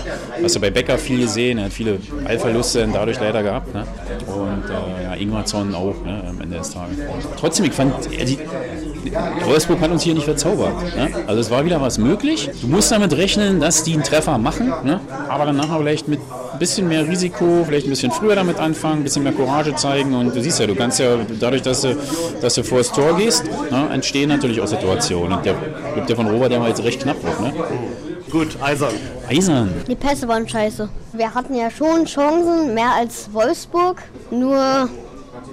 Hast 0.42 0.56
du 0.56 0.60
bei 0.60 0.70
Becker 0.70 0.98
viel 0.98 1.20
gesehen, 1.20 1.58
er 1.58 1.66
hat 1.66 1.72
viele 1.72 1.98
Ballverluste 2.24 2.88
dadurch 2.92 3.20
leider 3.20 3.42
gehabt. 3.42 3.74
Ne? 3.74 3.84
Und 4.26 4.64
äh, 4.68 5.04
ja, 5.04 5.15
Ingwarzon 5.16 5.74
auch 5.74 5.94
ne? 6.04 6.22
am 6.28 6.40
Ende 6.40 6.58
des 6.58 6.70
Tages. 6.70 6.96
Trotzdem, 7.38 7.66
ich 7.66 7.72
fand, 7.72 7.92
die, 8.10 8.38
Wolfsburg 9.44 9.80
hat 9.80 9.90
uns 9.90 10.02
hier 10.02 10.14
nicht 10.14 10.24
verzaubert. 10.24 10.74
Ne? 10.96 11.10
Also 11.26 11.40
es 11.40 11.50
war 11.50 11.64
wieder 11.64 11.80
was 11.80 11.98
möglich. 11.98 12.50
Du 12.60 12.68
musst 12.68 12.90
damit 12.90 13.16
rechnen, 13.16 13.60
dass 13.60 13.84
die 13.84 13.94
einen 13.94 14.02
Treffer 14.02 14.38
machen, 14.38 14.72
ne? 14.84 15.00
aber 15.28 15.46
dann 15.46 15.56
nachher 15.56 15.78
vielleicht 15.78 16.08
mit 16.08 16.20
ein 16.52 16.58
bisschen 16.58 16.88
mehr 16.88 17.06
Risiko, 17.06 17.64
vielleicht 17.66 17.86
ein 17.86 17.90
bisschen 17.90 18.10
früher 18.12 18.34
damit 18.34 18.58
anfangen, 18.58 19.00
ein 19.00 19.04
bisschen 19.04 19.22
mehr 19.22 19.32
Courage 19.32 19.74
zeigen 19.74 20.14
und 20.14 20.34
du 20.34 20.40
siehst 20.40 20.58
ja, 20.58 20.66
du 20.66 20.74
kannst 20.74 20.98
ja 20.98 21.18
dadurch, 21.38 21.62
dass 21.62 21.82
du, 21.82 21.96
dass 22.40 22.54
du 22.54 22.62
vor 22.62 22.78
das 22.78 22.90
Tor 22.92 23.16
gehst, 23.16 23.44
ne, 23.70 23.88
entstehen 23.92 24.28
natürlich 24.28 24.60
auch 24.60 24.66
Situationen. 24.66 25.36
Und 25.36 25.44
der, 25.44 25.54
der 26.08 26.16
von 26.16 26.26
Robert, 26.26 26.50
der 26.50 26.60
war 26.60 26.68
jetzt 26.68 26.82
recht 26.82 27.02
knapp 27.02 27.22
wird, 27.22 27.40
ne? 27.40 27.52
Gut, 28.30 28.56
eisern. 28.60 28.94
Eisern. 29.28 29.72
Die 29.86 29.94
Pässe 29.94 30.26
waren 30.26 30.48
scheiße. 30.48 30.88
Wir 31.12 31.32
hatten 31.34 31.54
ja 31.54 31.70
schon 31.70 32.04
Chancen, 32.06 32.74
mehr 32.74 32.92
als 32.92 33.32
Wolfsburg, 33.32 34.02
nur 34.30 34.88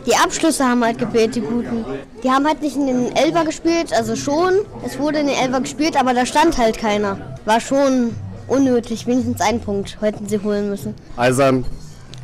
die 0.06 0.16
Abschlüsse 0.16 0.66
haben 0.66 0.84
halt 0.84 0.98
gefehlt, 0.98 1.36
die 1.36 1.42
guten. 1.42 1.86
Die 2.24 2.30
haben 2.30 2.46
halt 2.46 2.62
nicht 2.62 2.76
in 2.76 2.88
den 2.88 3.16
Elfer 3.16 3.46
gespielt, 3.46 3.94
also 3.94 4.16
schon. 4.16 4.54
Es 4.86 5.00
wurde 5.00 5.20
in 5.20 5.28
den 5.28 5.36
Elfer 5.36 5.62
gespielt, 5.62 5.98
aber 5.98 6.14
da 6.14 6.26
stand 6.26 6.58
halt 6.58 6.78
keiner. 6.78 7.38
War 7.46 7.60
schon 7.60 8.16
unnötig, 8.48 9.08
wenigstens 9.08 9.42
einen 9.42 9.62
Punkt 9.62 9.98
hätten 10.02 10.28
sie 10.28 10.40
holen 10.40 10.70
müssen. 10.70 10.94
Eisern. 11.16 11.66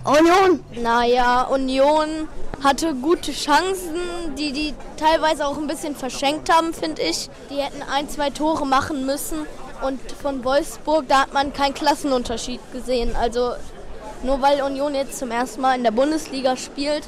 Union. 0.03 0.59
Naja, 0.81 1.43
Union 1.43 2.27
hatte 2.63 2.93
gute 2.95 3.31
Chancen, 3.31 3.95
die 4.37 4.51
die 4.51 4.73
teilweise 4.97 5.45
auch 5.45 5.57
ein 5.57 5.67
bisschen 5.67 5.95
verschenkt 5.95 6.53
haben, 6.53 6.73
finde 6.73 7.01
ich. 7.01 7.29
Die 7.49 7.57
hätten 7.57 7.81
ein, 7.83 8.09
zwei 8.09 8.29
Tore 8.29 8.65
machen 8.65 9.05
müssen. 9.05 9.45
Und 9.85 9.99
von 10.21 10.43
Wolfsburg, 10.43 11.05
da 11.07 11.21
hat 11.21 11.33
man 11.33 11.53
keinen 11.53 11.73
Klassenunterschied 11.73 12.59
gesehen. 12.73 13.15
Also 13.15 13.53
nur 14.23 14.41
weil 14.41 14.61
Union 14.61 14.93
jetzt 14.93 15.17
zum 15.17 15.31
ersten 15.31 15.61
Mal 15.61 15.77
in 15.77 15.83
der 15.83 15.91
Bundesliga 15.91 16.57
spielt, 16.57 17.03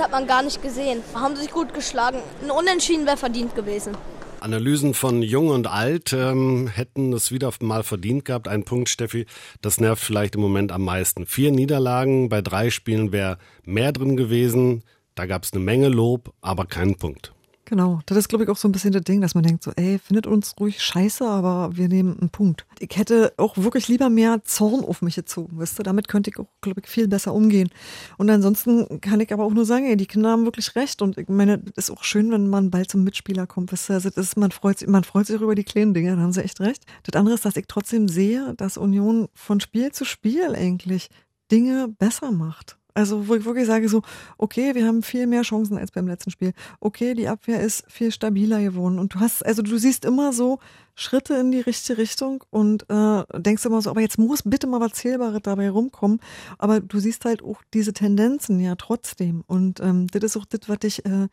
hat 0.00 0.10
man 0.10 0.26
gar 0.26 0.42
nicht 0.42 0.62
gesehen. 0.62 1.02
Haben 1.14 1.36
sich 1.36 1.50
gut 1.50 1.74
geschlagen. 1.74 2.18
Ein 2.42 2.50
Unentschieden 2.50 3.06
wäre 3.06 3.16
verdient 3.16 3.54
gewesen. 3.54 3.96
Analysen 4.40 4.94
von 4.94 5.22
Jung 5.22 5.48
und 5.48 5.66
Alt 5.66 6.12
ähm, 6.12 6.68
hätten 6.68 7.12
es 7.12 7.32
wieder 7.32 7.52
mal 7.60 7.82
verdient 7.82 8.24
gehabt. 8.24 8.48
Ein 8.48 8.64
Punkt, 8.64 8.88
Steffi, 8.88 9.26
das 9.62 9.80
nervt 9.80 10.02
vielleicht 10.02 10.36
im 10.36 10.40
Moment 10.40 10.72
am 10.72 10.84
meisten. 10.84 11.26
Vier 11.26 11.50
Niederlagen 11.50 12.28
bei 12.28 12.40
drei 12.40 12.70
Spielen 12.70 13.12
wäre 13.12 13.38
mehr 13.64 13.92
drin 13.92 14.16
gewesen. 14.16 14.84
Da 15.14 15.26
gab 15.26 15.42
es 15.42 15.52
eine 15.52 15.62
Menge 15.62 15.88
Lob, 15.88 16.32
aber 16.40 16.66
keinen 16.66 16.96
Punkt. 16.96 17.32
Genau, 17.68 18.00
das 18.06 18.16
ist, 18.16 18.30
glaube 18.30 18.44
ich, 18.44 18.50
auch 18.50 18.56
so 18.56 18.66
ein 18.66 18.72
bisschen 18.72 18.92
das 18.92 19.02
Ding, 19.02 19.20
dass 19.20 19.34
man 19.34 19.44
denkt 19.44 19.62
so, 19.62 19.72
ey, 19.76 19.98
findet 19.98 20.26
uns 20.26 20.54
ruhig 20.58 20.80
scheiße, 20.82 21.22
aber 21.28 21.76
wir 21.76 21.88
nehmen 21.88 22.18
einen 22.18 22.30
Punkt. 22.30 22.64
Ich 22.78 22.96
hätte 22.96 23.34
auch 23.36 23.58
wirklich 23.58 23.88
lieber 23.88 24.08
mehr 24.08 24.42
Zorn 24.42 24.82
auf 24.82 25.02
mich 25.02 25.16
gezogen, 25.16 25.58
weißt 25.58 25.78
du, 25.78 25.82
damit 25.82 26.08
könnte 26.08 26.30
ich 26.30 26.38
auch, 26.38 26.46
glaube 26.62 26.80
ich, 26.80 26.88
viel 26.88 27.08
besser 27.08 27.34
umgehen. 27.34 27.68
Und 28.16 28.30
ansonsten 28.30 29.02
kann 29.02 29.20
ich 29.20 29.34
aber 29.34 29.44
auch 29.44 29.52
nur 29.52 29.66
sagen, 29.66 29.84
ey, 29.84 29.98
die 29.98 30.06
Kinder 30.06 30.30
haben 30.30 30.46
wirklich 30.46 30.74
recht 30.76 31.02
und 31.02 31.18
ich 31.18 31.28
meine, 31.28 31.62
es 31.76 31.88
ist 31.88 31.90
auch 31.90 32.04
schön, 32.04 32.30
wenn 32.32 32.48
man 32.48 32.70
bald 32.70 32.90
zum 32.90 33.04
Mitspieler 33.04 33.46
kommt, 33.46 33.70
weißt 33.70 33.90
du, 33.90 33.92
also 33.92 34.08
das 34.08 34.28
ist, 34.28 34.38
man 34.38 34.50
freut 34.50 34.78
sich, 34.78 34.88
man 34.88 35.04
freut 35.04 35.26
sich 35.26 35.36
auch 35.36 35.42
über 35.42 35.54
die 35.54 35.64
kleinen 35.64 35.92
Dinge, 35.92 36.16
da 36.16 36.22
haben 36.22 36.32
sie 36.32 36.42
echt 36.42 36.60
recht. 36.60 36.86
Das 37.02 37.20
andere 37.20 37.34
ist, 37.34 37.44
dass 37.44 37.56
ich 37.56 37.66
trotzdem 37.68 38.08
sehe, 38.08 38.54
dass 38.56 38.78
Union 38.78 39.28
von 39.34 39.60
Spiel 39.60 39.92
zu 39.92 40.06
Spiel 40.06 40.54
eigentlich 40.54 41.10
Dinge 41.52 41.88
besser 41.98 42.32
macht. 42.32 42.77
Also 42.98 43.28
wo 43.28 43.36
ich 43.36 43.44
wirklich 43.44 43.68
sage 43.68 43.88
so, 43.88 44.02
okay, 44.38 44.74
wir 44.74 44.84
haben 44.84 45.04
viel 45.04 45.28
mehr 45.28 45.42
Chancen 45.42 45.78
als 45.78 45.92
beim 45.92 46.08
letzten 46.08 46.32
Spiel. 46.32 46.52
Okay, 46.80 47.14
die 47.14 47.28
Abwehr 47.28 47.60
ist 47.60 47.84
viel 47.88 48.10
stabiler 48.10 48.60
geworden. 48.60 48.98
Und 48.98 49.14
du 49.14 49.20
hast, 49.20 49.46
also 49.46 49.62
du 49.62 49.78
siehst 49.78 50.04
immer 50.04 50.32
so 50.32 50.58
Schritte 50.96 51.34
in 51.34 51.52
die 51.52 51.60
richtige 51.60 51.96
Richtung 51.96 52.42
und 52.50 52.90
äh, 52.90 53.22
denkst 53.36 53.64
immer 53.66 53.80
so, 53.82 53.90
aber 53.90 54.00
jetzt 54.00 54.18
muss 54.18 54.42
bitte 54.42 54.66
mal 54.66 54.80
was 54.80 54.94
Zählbares 54.94 55.42
dabei 55.44 55.70
rumkommen. 55.70 56.18
Aber 56.58 56.80
du 56.80 56.98
siehst 56.98 57.24
halt 57.24 57.40
auch 57.40 57.62
diese 57.72 57.92
Tendenzen 57.92 58.58
ja 58.58 58.74
trotzdem. 58.74 59.44
Und 59.46 59.78
ähm, 59.78 60.08
das 60.08 60.24
ist 60.24 60.36
auch 60.36 60.46
das, 60.46 60.62
was 60.68 60.80
dich 60.80 61.06
äh, 61.06 61.28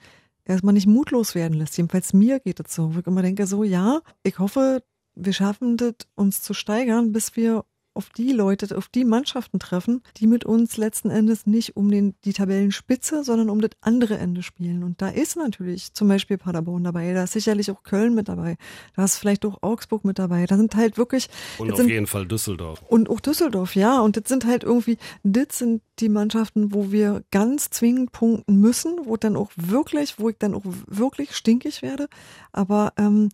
erstmal 0.45 0.76
nicht 0.76 0.86
mutlos 0.86 1.34
werden 1.34 1.57
lässt. 1.57 1.78
Jedenfalls 1.78 2.13
mir 2.13 2.39
geht 2.41 2.59
es 2.59 2.76
so. 2.76 2.93
Wo 2.93 2.99
ich 2.99 3.07
immer 3.07 3.24
denke 3.24 3.47
so, 3.47 3.63
ja, 3.63 4.01
ich 4.22 4.38
hoffe, 4.38 4.84
wir 5.16 5.34
schaffen 5.34 5.78
das, 5.78 5.95
uns 6.13 6.43
zu 6.43 6.53
steigern, 6.53 7.11
bis 7.11 7.36
wir 7.36 7.66
auf 7.95 8.09
die 8.09 8.31
Leute, 8.31 8.77
auf 8.77 8.89
die 8.89 9.05
Mannschaften 9.05 9.59
treffen, 9.59 10.03
die 10.17 10.27
mit 10.27 10.45
uns 10.45 10.77
letzten 10.77 11.09
Endes 11.09 11.47
nicht 11.47 11.75
um 11.75 11.89
den, 11.89 12.15
die 12.25 12.33
Tabellenspitze, 12.33 13.23
sondern 13.23 13.49
um 13.49 13.61
das 13.61 13.71
andere 13.81 14.17
Ende 14.17 14.43
spielen. 14.43 14.83
Und 14.83 15.01
da 15.01 15.09
ist 15.09 15.37
natürlich 15.37 15.93
zum 15.93 16.07
Beispiel 16.07 16.37
Paderborn 16.37 16.83
dabei, 16.83 17.13
da 17.13 17.23
ist 17.23 17.33
sicherlich 17.33 17.71
auch 17.71 17.83
Köln 17.83 18.13
mit 18.13 18.27
dabei, 18.27 18.57
da 18.95 19.05
ist 19.05 19.17
vielleicht 19.17 19.45
auch 19.45 19.63
Augsburg 19.63 20.03
mit 20.05 20.19
dabei. 20.19 20.45
Da 20.45 20.57
sind 20.57 20.75
halt 20.75 20.97
wirklich. 20.97 21.29
Und 21.57 21.71
auf 21.71 21.77
sind, 21.77 21.89
jeden 21.89 22.07
Fall 22.07 22.27
Düsseldorf. 22.27 22.83
Und 22.87 23.09
auch 23.09 23.19
Düsseldorf, 23.19 23.75
ja. 23.75 24.01
Und 24.01 24.17
das 24.17 24.25
sind 24.27 24.45
halt 24.45 24.63
irgendwie, 24.63 24.97
das 25.23 25.59
sind 25.59 25.81
die 25.99 26.09
Mannschaften, 26.09 26.73
wo 26.73 26.91
wir 26.91 27.23
ganz 27.31 27.69
zwingend 27.69 28.11
punkten 28.11 28.59
müssen, 28.59 28.99
wo 29.05 29.15
dann 29.17 29.35
auch 29.35 29.51
wirklich, 29.55 30.19
wo 30.19 30.29
ich 30.29 30.37
dann 30.37 30.53
auch 30.53 30.63
wirklich 30.87 31.35
stinkig 31.35 31.81
werde. 31.81 32.07
Aber 32.51 32.93
ähm, 32.97 33.29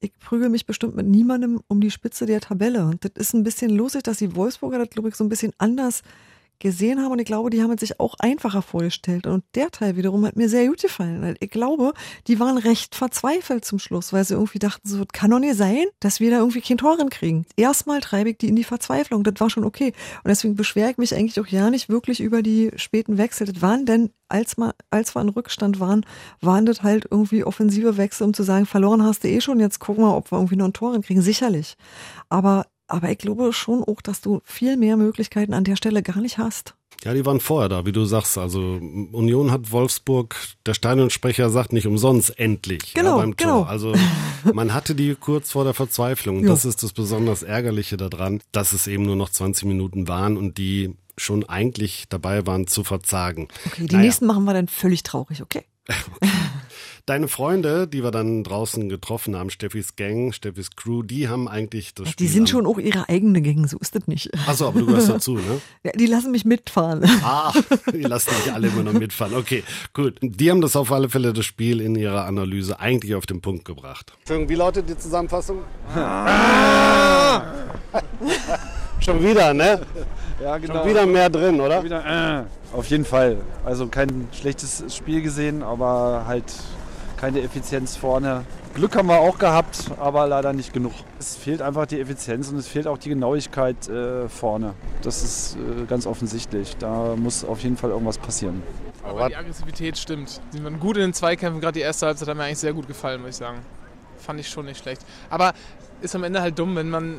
ich 0.00 0.12
prügel 0.18 0.48
mich 0.48 0.66
bestimmt 0.66 0.94
mit 0.94 1.06
niemandem 1.06 1.60
um 1.68 1.80
die 1.80 1.90
Spitze 1.90 2.26
der 2.26 2.40
Tabelle. 2.40 2.86
Und 2.86 3.04
das 3.04 3.12
ist 3.16 3.34
ein 3.34 3.42
bisschen 3.42 3.70
lustig, 3.70 4.02
dass 4.02 4.18
die 4.18 4.34
Wolfsburger 4.36 4.78
das, 4.78 4.90
glaube 4.90 5.08
ich, 5.08 5.14
so 5.14 5.24
ein 5.24 5.28
bisschen 5.28 5.52
anders 5.58 6.02
gesehen 6.58 7.02
haben 7.02 7.12
und 7.12 7.18
ich 7.18 7.26
glaube, 7.26 7.50
die 7.50 7.62
haben 7.62 7.72
es 7.72 7.80
sich 7.80 8.00
auch 8.00 8.14
einfacher 8.18 8.62
vorgestellt. 8.62 9.26
Und 9.26 9.44
der 9.54 9.70
Teil 9.70 9.96
wiederum 9.96 10.24
hat 10.26 10.36
mir 10.36 10.48
sehr 10.48 10.66
gut 10.66 10.80
gefallen. 10.80 11.36
Ich 11.40 11.50
glaube, 11.50 11.92
die 12.26 12.40
waren 12.40 12.58
recht 12.58 12.94
verzweifelt 12.94 13.64
zum 13.64 13.78
Schluss, 13.78 14.12
weil 14.12 14.24
sie 14.24 14.34
irgendwie 14.34 14.58
dachten, 14.58 14.88
so, 14.88 15.04
kann 15.12 15.30
doch 15.30 15.38
nicht 15.38 15.56
sein, 15.56 15.84
dass 16.00 16.20
wir 16.20 16.30
da 16.30 16.38
irgendwie 16.38 16.60
kein 16.60 16.78
Tor 16.78 16.96
kriegen. 17.10 17.46
Erstmal 17.56 18.00
treibe 18.00 18.30
ich 18.30 18.38
die 18.38 18.48
in 18.48 18.56
die 18.56 18.64
Verzweiflung. 18.64 19.22
Das 19.22 19.34
war 19.38 19.50
schon 19.50 19.64
okay. 19.64 19.92
Und 20.24 20.28
deswegen 20.28 20.56
beschwere 20.56 20.90
ich 20.90 20.98
mich 20.98 21.14
eigentlich 21.14 21.38
auch 21.40 21.46
ja 21.46 21.70
nicht 21.70 21.88
wirklich 21.88 22.20
über 22.20 22.42
die 22.42 22.70
späten 22.76 23.18
Wechsel. 23.18 23.46
Das 23.46 23.62
waren 23.62 23.86
denn, 23.86 24.10
als, 24.28 24.56
mal, 24.56 24.72
als 24.90 25.14
wir 25.14 25.22
in 25.22 25.28
Rückstand 25.28 25.78
waren, 25.78 26.04
waren 26.40 26.66
das 26.66 26.82
halt 26.82 27.06
irgendwie 27.10 27.44
offensive 27.44 27.96
Wechsel, 27.96 28.24
um 28.24 28.34
zu 28.34 28.42
sagen, 28.42 28.66
verloren 28.66 29.02
hast 29.02 29.24
du 29.24 29.28
eh 29.28 29.40
schon, 29.40 29.60
jetzt 29.60 29.78
gucken 29.78 30.04
wir, 30.04 30.16
ob 30.16 30.30
wir 30.32 30.38
irgendwie 30.38 30.56
noch 30.56 30.66
ein 30.66 30.72
Tor 30.72 30.98
kriegen. 31.00 31.22
Sicherlich. 31.22 31.76
Aber 32.28 32.66
aber 32.88 33.10
ich 33.10 33.18
glaube 33.18 33.52
schon 33.52 33.82
auch, 33.84 34.00
dass 34.00 34.20
du 34.20 34.40
viel 34.44 34.76
mehr 34.76 34.96
Möglichkeiten 34.96 35.54
an 35.54 35.64
der 35.64 35.76
Stelle 35.76 36.02
gar 36.02 36.20
nicht 36.20 36.38
hast. 36.38 36.74
Ja, 37.04 37.12
die 37.12 37.26
waren 37.26 37.40
vorher 37.40 37.68
da, 37.68 37.84
wie 37.84 37.92
du 37.92 38.04
sagst. 38.04 38.38
Also 38.38 38.60
Union 39.12 39.50
hat 39.50 39.70
Wolfsburg, 39.70 40.36
der 40.64 40.74
Stadionsprecher 40.74 41.50
sagt 41.50 41.72
nicht 41.72 41.86
umsonst 41.86 42.38
endlich 42.38 42.94
genau, 42.94 43.10
ja, 43.10 43.16
beim 43.16 43.36
genau. 43.36 43.58
Tor. 43.62 43.68
Also 43.68 43.94
man 44.52 44.72
hatte 44.72 44.94
die 44.94 45.14
kurz 45.14 45.52
vor 45.52 45.64
der 45.64 45.74
Verzweiflung. 45.74 46.36
Ja. 46.46 46.48
Das 46.52 46.64
ist 46.64 46.82
das 46.82 46.92
besonders 46.92 47.42
Ärgerliche 47.42 47.96
daran, 47.96 48.40
dass 48.52 48.72
es 48.72 48.86
eben 48.86 49.04
nur 49.04 49.16
noch 49.16 49.30
20 49.30 49.66
Minuten 49.66 50.06
waren 50.06 50.36
und 50.36 50.58
die 50.58 50.94
schon 51.16 51.48
eigentlich 51.48 52.04
dabei 52.08 52.46
waren 52.46 52.66
zu 52.66 52.84
verzagen. 52.84 53.48
Okay, 53.66 53.86
die 53.86 53.94
Naja. 53.94 54.04
nächsten 54.06 54.26
machen 54.26 54.44
wir 54.44 54.52
dann 54.54 54.68
völlig 54.68 55.02
traurig, 55.02 55.42
okay? 55.42 55.64
Deine 57.06 57.28
Freunde, 57.28 57.86
die 57.86 58.02
wir 58.02 58.10
dann 58.10 58.42
draußen 58.42 58.88
getroffen 58.88 59.36
haben, 59.36 59.48
Steffis 59.48 59.94
Gang, 59.94 60.32
Steffis 60.32 60.74
Crew, 60.74 61.04
die 61.04 61.28
haben 61.28 61.46
eigentlich 61.46 61.94
das 61.94 62.08
Spiel 62.08 62.26
Die 62.26 62.32
sind 62.32 62.48
schon 62.48 62.66
auch 62.66 62.78
ihre 62.78 63.08
eigene 63.08 63.40
Gang, 63.42 63.68
so 63.68 63.78
ist 63.78 63.94
das 63.94 64.08
nicht. 64.08 64.28
Achso, 64.48 64.66
aber 64.66 64.80
du 64.80 64.86
gehörst 64.86 65.08
dazu, 65.08 65.34
ne? 65.34 65.60
Ja, 65.84 65.92
die 65.92 66.06
lassen 66.06 66.32
mich 66.32 66.44
mitfahren. 66.44 67.08
Ah, 67.22 67.52
die 67.92 68.02
lassen 68.02 68.30
nicht 68.34 68.52
alle 68.52 68.66
immer 68.66 68.82
noch 68.82 68.92
mitfahren. 68.92 69.36
Okay, 69.36 69.62
gut. 69.94 70.18
Die 70.20 70.50
haben 70.50 70.60
das 70.60 70.74
auf 70.74 70.90
alle 70.90 71.08
Fälle 71.08 71.32
das 71.32 71.44
Spiel 71.44 71.80
in 71.80 71.94
ihrer 71.94 72.24
Analyse 72.24 72.80
eigentlich 72.80 73.14
auf 73.14 73.24
den 73.24 73.40
Punkt 73.40 73.64
gebracht. 73.64 74.12
Wie 74.26 74.54
lautet 74.56 74.88
die 74.88 74.98
Zusammenfassung? 74.98 75.58
Schon 78.98 79.22
wieder, 79.22 79.54
ne? 79.54 79.80
Ja, 80.42 80.58
genau. 80.58 80.74
Schon 80.80 80.88
wieder 80.90 81.06
mehr 81.06 81.30
drin, 81.30 81.60
oder? 81.60 81.84
Wieder, 81.84 82.40
äh, 82.40 82.76
auf 82.76 82.86
jeden 82.86 83.04
Fall. 83.04 83.36
Also 83.64 83.86
kein 83.86 84.26
schlechtes 84.32 84.82
Spiel 84.92 85.22
gesehen, 85.22 85.62
aber 85.62 86.24
halt 86.26 86.52
keine 87.16 87.40
Effizienz 87.40 87.96
vorne. 87.96 88.44
Glück 88.74 88.94
haben 88.94 89.08
wir 89.08 89.18
auch 89.18 89.38
gehabt, 89.38 89.90
aber 89.98 90.26
leider 90.26 90.52
nicht 90.52 90.72
genug. 90.72 90.92
Es 91.18 91.34
fehlt 91.36 91.62
einfach 91.62 91.86
die 91.86 91.98
Effizienz 91.98 92.50
und 92.50 92.58
es 92.58 92.68
fehlt 92.68 92.86
auch 92.86 92.98
die 92.98 93.08
Genauigkeit 93.08 93.88
äh, 93.88 94.28
vorne. 94.28 94.74
Das 95.02 95.22
ist 95.22 95.56
äh, 95.56 95.86
ganz 95.86 96.06
offensichtlich. 96.06 96.76
Da 96.76 97.16
muss 97.16 97.44
auf 97.44 97.62
jeden 97.62 97.76
Fall 97.76 97.90
irgendwas 97.90 98.18
passieren. 98.18 98.62
Aber 99.02 99.28
die 99.28 99.36
Aggressivität 99.36 99.96
stimmt. 99.96 100.40
Sie 100.50 100.62
waren 100.62 100.78
gut 100.78 100.96
in 100.96 101.02
den 101.02 101.14
Zweikämpfen, 101.14 101.60
gerade 101.60 101.74
die 101.74 101.80
erste 101.80 102.06
Halbzeit 102.06 102.28
hat 102.28 102.36
mir 102.36 102.44
eigentlich 102.44 102.58
sehr 102.58 102.74
gut 102.74 102.86
gefallen, 102.86 103.20
muss 103.20 103.30
ich 103.30 103.36
sagen. 103.36 103.58
Fand 104.18 104.40
ich 104.40 104.48
schon 104.48 104.66
nicht 104.66 104.82
schlecht. 104.82 105.02
Aber 105.30 105.54
ist 106.02 106.14
am 106.14 106.24
Ende 106.24 106.42
halt 106.42 106.58
dumm, 106.58 106.76
wenn 106.76 106.90
man 106.90 107.18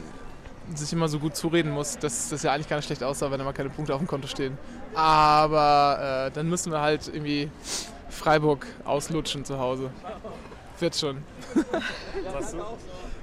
sich 0.75 0.91
immer 0.93 1.07
so 1.07 1.17
gut 1.17 1.35
zureden 1.35 1.71
muss, 1.71 1.97
dass 1.97 2.29
das 2.29 2.43
ja 2.43 2.51
eigentlich 2.51 2.67
gar 2.67 2.75
nicht 2.75 2.85
schlecht 2.85 3.01
aussah, 3.01 3.31
wenn 3.31 3.39
da 3.39 3.45
mal 3.45 3.53
keine 3.53 3.69
Punkte 3.69 3.93
auf 3.93 3.99
dem 3.99 4.07
Konto 4.07 4.27
stehen. 4.27 4.57
Aber 4.93 6.27
äh, 6.27 6.31
dann 6.31 6.49
müssen 6.49 6.71
wir 6.71 6.81
halt 6.81 7.07
irgendwie 7.07 7.49
Freiburg 8.18 8.65
auslutschen 8.84 9.45
zu 9.45 9.59
Hause. 9.59 9.89
Wird 10.80 10.95
schon. 10.95 11.18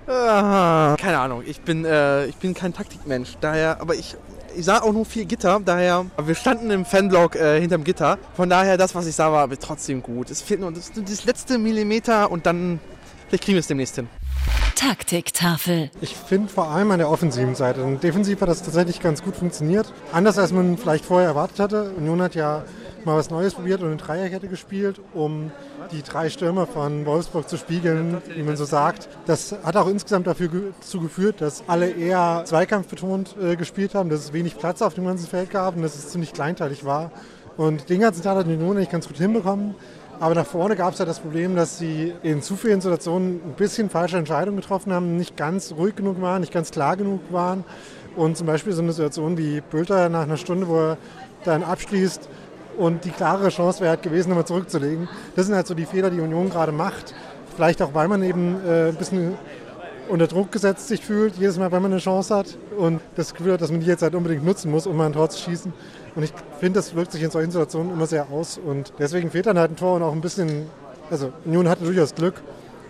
Ah, 0.06 0.96
keine 1.00 1.18
Ahnung, 1.18 1.42
ich 1.46 1.62
bin, 1.62 1.86
äh, 1.86 2.26
ich 2.26 2.36
bin 2.36 2.52
kein 2.52 2.74
Taktikmensch, 2.74 3.38
daher, 3.40 3.80
aber 3.80 3.94
ich, 3.94 4.16
ich 4.54 4.62
sah 4.66 4.82
auch 4.82 4.92
nur 4.92 5.06
vier 5.06 5.24
Gitter, 5.24 5.62
daher, 5.64 6.04
wir 6.22 6.34
standen 6.34 6.70
im 6.70 6.84
Fanblock 6.84 7.36
äh, 7.36 7.58
hinterm 7.58 7.84
Gitter, 7.84 8.18
von 8.36 8.50
daher, 8.50 8.76
das, 8.76 8.94
was 8.94 9.06
ich 9.06 9.14
sah, 9.14 9.32
war 9.32 9.48
trotzdem 9.58 10.02
gut. 10.02 10.30
Es 10.30 10.42
fehlt 10.42 10.60
nur 10.60 10.72
das, 10.72 10.92
das 10.92 11.24
letzte 11.24 11.56
Millimeter 11.56 12.30
und 12.30 12.44
dann, 12.44 12.80
vielleicht 13.28 13.44
kriegen 13.44 13.54
wir 13.54 13.60
es 13.60 13.66
demnächst 13.66 13.94
hin. 13.94 14.08
Taktiktafel. 14.74 15.90
Ich 16.00 16.16
finde 16.16 16.48
vor 16.48 16.68
allem 16.68 16.90
an 16.90 16.98
der 16.98 17.08
offensiven 17.08 17.54
Seite. 17.54 17.82
Und 17.84 18.02
defensiv 18.02 18.40
hat 18.40 18.48
das 18.48 18.62
tatsächlich 18.62 19.00
ganz 19.00 19.22
gut 19.22 19.36
funktioniert. 19.36 19.92
Anders 20.12 20.38
als 20.38 20.52
man 20.52 20.76
vielleicht 20.76 21.04
vorher 21.04 21.28
erwartet 21.28 21.58
hatte. 21.58 21.90
Union 21.96 22.20
hat 22.20 22.34
ja 22.34 22.64
mal 23.04 23.16
was 23.16 23.30
Neues 23.30 23.54
probiert 23.54 23.80
und 23.80 23.88
eine 23.88 23.96
Dreierkette 23.96 24.48
gespielt, 24.48 25.00
um 25.12 25.50
die 25.92 26.02
drei 26.02 26.30
Stürmer 26.30 26.66
von 26.66 27.06
Wolfsburg 27.06 27.48
zu 27.48 27.56
spiegeln, 27.56 28.22
wie 28.34 28.42
man 28.42 28.56
so 28.56 28.64
sagt. 28.64 29.08
Das 29.26 29.54
hat 29.62 29.76
auch 29.76 29.88
insgesamt 29.88 30.26
dafür 30.26 30.48
ge 30.48 30.62
dazu 30.80 31.00
geführt, 31.00 31.40
dass 31.40 31.64
alle 31.66 31.90
eher 31.90 32.42
zweikampfbetont 32.44 33.36
äh, 33.40 33.56
gespielt 33.56 33.94
haben, 33.94 34.08
dass 34.08 34.20
es 34.20 34.32
wenig 34.32 34.58
Platz 34.58 34.82
auf 34.82 34.94
dem 34.94 35.04
ganzen 35.04 35.26
Feld 35.26 35.50
gab 35.50 35.76
und 35.76 35.82
dass 35.82 35.94
es 35.94 36.08
ziemlich 36.08 36.32
kleinteilig 36.32 36.84
war. 36.84 37.10
Und 37.56 37.88
den 37.88 38.00
ganzen 38.00 38.22
Tag 38.22 38.36
hat 38.36 38.46
Union 38.46 38.76
nicht 38.76 38.90
ganz 38.90 39.06
gut 39.06 39.16
hinbekommen. 39.16 39.74
Aber 40.20 40.34
nach 40.34 40.46
vorne 40.46 40.76
gab 40.76 40.92
es 40.92 40.98
ja 40.98 41.04
das 41.04 41.20
Problem, 41.20 41.56
dass 41.56 41.78
sie 41.78 42.14
in 42.22 42.40
zu 42.40 42.56
vielen 42.56 42.80
Situationen 42.80 43.40
ein 43.44 43.54
bisschen 43.56 43.90
falsche 43.90 44.16
Entscheidungen 44.16 44.56
getroffen 44.58 44.92
haben, 44.92 45.16
nicht 45.16 45.36
ganz 45.36 45.72
ruhig 45.76 45.96
genug 45.96 46.20
waren, 46.20 46.40
nicht 46.40 46.52
ganz 46.52 46.70
klar 46.70 46.96
genug 46.96 47.20
waren. 47.30 47.64
Und 48.16 48.36
zum 48.36 48.46
Beispiel 48.46 48.72
so 48.72 48.82
eine 48.82 48.92
Situation 48.92 49.36
wie 49.36 49.60
Bülter 49.60 50.08
nach 50.08 50.22
einer 50.22 50.36
Stunde, 50.36 50.68
wo 50.68 50.76
er 50.76 50.98
dann 51.44 51.62
abschließt 51.62 52.28
und 52.78 53.04
die 53.04 53.10
klare 53.10 53.48
Chance 53.48 53.80
wäre 53.80 53.90
halt 53.90 54.02
gewesen, 54.02 54.28
nochmal 54.28 54.46
zurückzulegen. 54.46 55.08
Das 55.36 55.46
sind 55.46 55.54
halt 55.54 55.66
so 55.66 55.74
die 55.74 55.86
Fehler, 55.86 56.10
die 56.10 56.20
Union 56.20 56.50
gerade 56.50 56.72
macht. 56.72 57.14
Vielleicht 57.54 57.82
auch, 57.82 57.94
weil 57.94 58.08
man 58.08 58.22
eben 58.22 58.56
äh, 58.66 58.88
ein 58.88 58.96
bisschen 58.96 59.34
unter 60.08 60.26
Druck 60.26 60.52
gesetzt 60.52 60.88
sich 60.88 61.00
fühlt, 61.04 61.36
jedes 61.36 61.58
Mal, 61.58 61.72
wenn 61.72 61.82
man 61.82 61.92
eine 61.92 62.00
Chance 62.00 62.34
hat 62.34 62.58
und 62.76 63.00
das 63.16 63.34
Gefühl 63.34 63.54
hat, 63.54 63.60
dass 63.60 63.70
man 63.70 63.80
die 63.80 63.86
jetzt 63.86 64.02
halt 64.02 64.14
unbedingt 64.14 64.44
nutzen 64.44 64.70
muss, 64.70 64.86
um 64.86 64.96
mal 64.96 65.06
ein 65.06 65.12
Tor 65.12 65.30
zu 65.30 65.40
schießen. 65.40 65.72
Und 66.14 66.22
ich 66.22 66.32
finde, 66.60 66.78
das 66.78 66.94
wirkt 66.94 67.12
sich 67.12 67.22
in 67.22 67.30
solchen 67.30 67.50
Situationen 67.50 67.92
immer 67.92 68.06
sehr 68.06 68.30
aus 68.30 68.58
und 68.58 68.92
deswegen 68.98 69.30
fehlt 69.30 69.46
dann 69.46 69.58
halt 69.58 69.72
ein 69.72 69.76
Tor 69.76 69.96
und 69.96 70.02
auch 70.02 70.12
ein 70.12 70.20
bisschen, 70.20 70.66
also 71.10 71.32
Union 71.44 71.68
hatte 71.68 71.84
durchaus 71.84 72.14
Glück, 72.14 72.34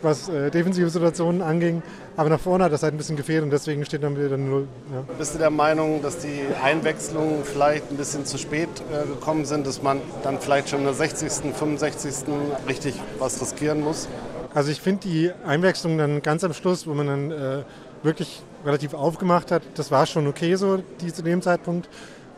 was 0.03 0.29
äh, 0.29 0.51
defensive 0.51 0.91
Situationen 0.91 1.41
anging, 1.41 1.83
aber 2.17 2.29
nach 2.29 2.41
vorne 2.41 2.65
hat 2.65 2.73
das 2.73 2.83
halt 2.83 2.95
ein 2.95 2.99
bisschen 2.99 3.17
gefehlt 3.17 3.43
und 3.43 3.51
deswegen 3.51 3.85
steht 3.85 4.03
dann 4.03 4.17
wieder 4.17 4.37
0. 4.37 4.69
Ja. 4.93 5.05
Bist 5.19 5.35
du 5.35 5.39
der 5.39 5.51
Meinung, 5.51 6.03
dass 6.03 6.19
die 6.19 6.43
Einwechslungen 6.63 7.43
vielleicht 7.45 7.91
ein 7.91 7.97
bisschen 7.97 8.27
zu 8.27 8.37
spät 8.37 8.69
äh, 8.93 9.07
gekommen 9.07 9.47
sind, 9.47 9.67
dass 9.67 9.83
man 9.83 10.01
dann 10.23 10.39
vielleicht 10.39 10.69
schon 10.69 10.81
in 10.81 10.85
der 10.85 10.95
60., 10.95 11.55
65. 11.55 12.27
richtig 12.69 13.01
was 13.19 13.41
riskieren 13.41 13.81
muss? 13.81 14.09
Also 14.55 14.71
ich 14.71 14.81
finde 14.81 15.09
die 15.09 15.33
Einwechslung 15.45 15.99
dann 15.99 16.23
ganz 16.23 16.45
am 16.45 16.55
Schluss, 16.55 16.87
wo 16.87 16.95
man 16.95 17.09
dann 17.09 17.31
äh, 17.33 17.63
wirklich 18.05 18.41
relativ 18.65 18.95
aufgemacht 18.95 19.51
hat, 19.51 19.63
das 19.75 19.91
war 19.91 20.07
schon 20.07 20.29
okay 20.29 20.55
so, 20.55 20.79
die 21.01 21.13
zu 21.13 21.23
dem 21.23 21.43
Zeitpunkt. 21.43 21.89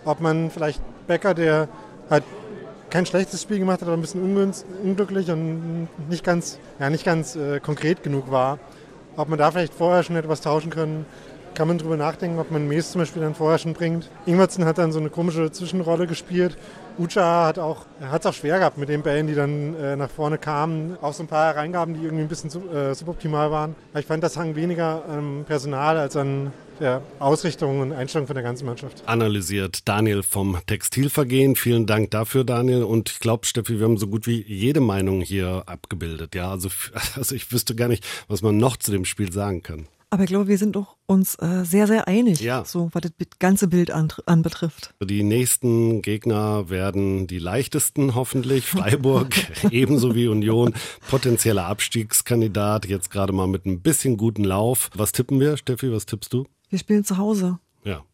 Ob 0.04 0.20
man 0.20 0.50
vielleicht 0.50 0.80
Becker, 1.06 1.34
der 1.34 1.68
halt 2.08 2.24
kein 2.88 3.04
schlechtes 3.04 3.42
Spiel 3.42 3.58
gemacht 3.58 3.82
hat, 3.82 3.88
aber 3.88 3.96
ein 3.96 4.00
bisschen 4.00 4.22
unglücklich 4.82 5.30
und 5.30 5.88
nicht 6.08 6.24
ganz, 6.24 6.58
ja, 6.78 6.88
nicht 6.88 7.04
ganz 7.04 7.36
äh, 7.36 7.60
konkret 7.60 8.02
genug 8.02 8.30
war, 8.30 8.58
ob 9.16 9.28
man 9.28 9.38
da 9.38 9.50
vielleicht 9.50 9.74
vorher 9.74 10.02
schon 10.02 10.16
etwas 10.16 10.40
tauschen 10.40 10.70
können, 10.70 11.04
kann 11.54 11.68
man 11.68 11.78
drüber 11.78 11.96
nachdenken, 11.96 12.38
ob 12.38 12.50
man 12.50 12.68
Mees 12.68 12.92
zum 12.92 13.00
Beispiel 13.00 13.22
dann 13.22 13.34
vorher 13.34 13.58
schon 13.58 13.72
bringt. 13.72 14.10
Ingwertsen 14.24 14.64
hat 14.64 14.78
dann 14.78 14.92
so 14.92 15.00
eine 15.00 15.10
komische 15.10 15.50
Zwischenrolle 15.50 16.06
gespielt. 16.06 16.56
Ucha 16.98 17.46
hat 17.46 17.58
auch, 17.58 17.84
hat 18.00 18.22
es 18.22 18.26
auch 18.26 18.34
schwer 18.34 18.58
gehabt 18.58 18.78
mit 18.78 18.88
den 18.88 19.02
Bällen, 19.02 19.26
die 19.26 19.34
dann 19.34 19.74
äh, 19.74 19.96
nach 19.96 20.10
vorne 20.10 20.38
kamen. 20.38 20.96
Auch 21.00 21.12
so 21.12 21.22
ein 21.22 21.26
paar 21.26 21.54
Hereingaben, 21.54 21.94
die 21.94 22.02
irgendwie 22.02 22.22
ein 22.22 22.28
bisschen 22.28 22.50
sub, 22.50 22.72
äh, 22.72 22.94
suboptimal 22.94 23.50
waren. 23.50 23.74
Aber 23.92 24.00
ich 24.00 24.06
fand, 24.06 24.22
das 24.22 24.36
hang 24.36 24.56
weniger 24.56 25.04
am 25.08 25.44
Personal 25.46 25.98
als 25.98 26.16
an 26.16 26.52
der 26.80 27.02
Ausrichtung 27.18 27.80
und 27.80 27.92
Einstellung 27.92 28.26
von 28.26 28.34
der 28.34 28.42
ganzen 28.42 28.66
Mannschaft. 28.66 29.02
Analysiert 29.06 29.88
Daniel 29.88 30.22
vom 30.22 30.58
Textilvergehen. 30.66 31.56
Vielen 31.56 31.86
Dank 31.86 32.10
dafür, 32.10 32.44
Daniel. 32.44 32.82
Und 32.82 33.10
ich 33.10 33.18
glaube, 33.18 33.46
Steffi, 33.46 33.78
wir 33.78 33.86
haben 33.86 33.98
so 33.98 34.06
gut 34.06 34.26
wie 34.26 34.42
jede 34.42 34.80
Meinung 34.80 35.20
hier 35.20 35.64
abgebildet. 35.66 36.34
Ja, 36.34 36.50
also, 36.50 36.68
also 37.14 37.34
ich 37.34 37.50
wüsste 37.52 37.74
gar 37.74 37.88
nicht, 37.88 38.04
was 38.28 38.42
man 38.42 38.56
noch 38.56 38.76
zu 38.76 38.90
dem 38.90 39.04
Spiel 39.04 39.32
sagen 39.32 39.62
kann. 39.62 39.86
Aber 40.08 40.22
ich 40.22 40.28
glaube, 40.28 40.46
wir 40.46 40.56
sind 40.56 40.76
doch 40.76 40.96
uns 41.06 41.34
äh, 41.36 41.64
sehr, 41.64 41.88
sehr 41.88 42.06
einig, 42.06 42.40
Ja. 42.40 42.64
so 42.64 42.88
was 42.92 43.02
das 43.02 43.12
ganze 43.40 43.66
Bild 43.66 43.90
an, 43.90 44.08
anbetrifft. 44.26 44.94
Die 45.02 45.24
nächsten 45.24 46.00
Gegner 46.00 46.70
werden 46.70 47.26
die 47.26 47.40
leichtesten 47.40 48.14
hoffentlich. 48.14 48.66
Freiburg 48.68 49.34
ebenso 49.72 50.14
wie 50.14 50.28
Union. 50.28 50.74
Potenzieller 51.10 51.66
Abstiegskandidat. 51.66 52.86
Jetzt 52.86 53.10
gerade 53.10 53.32
mal 53.32 53.48
mit 53.48 53.66
ein 53.66 53.80
bisschen 53.82 54.16
guten 54.16 54.44
Lauf. 54.44 54.90
Was 54.94 55.10
tippen 55.12 55.40
wir, 55.40 55.56
Steffi? 55.56 55.90
Was 55.92 56.06
tippst 56.06 56.32
du? 56.32 56.46
Wir 56.70 56.78
spielen 56.78 57.04
zu 57.04 57.16
Hause. 57.18 57.58
Ja, 57.84 58.04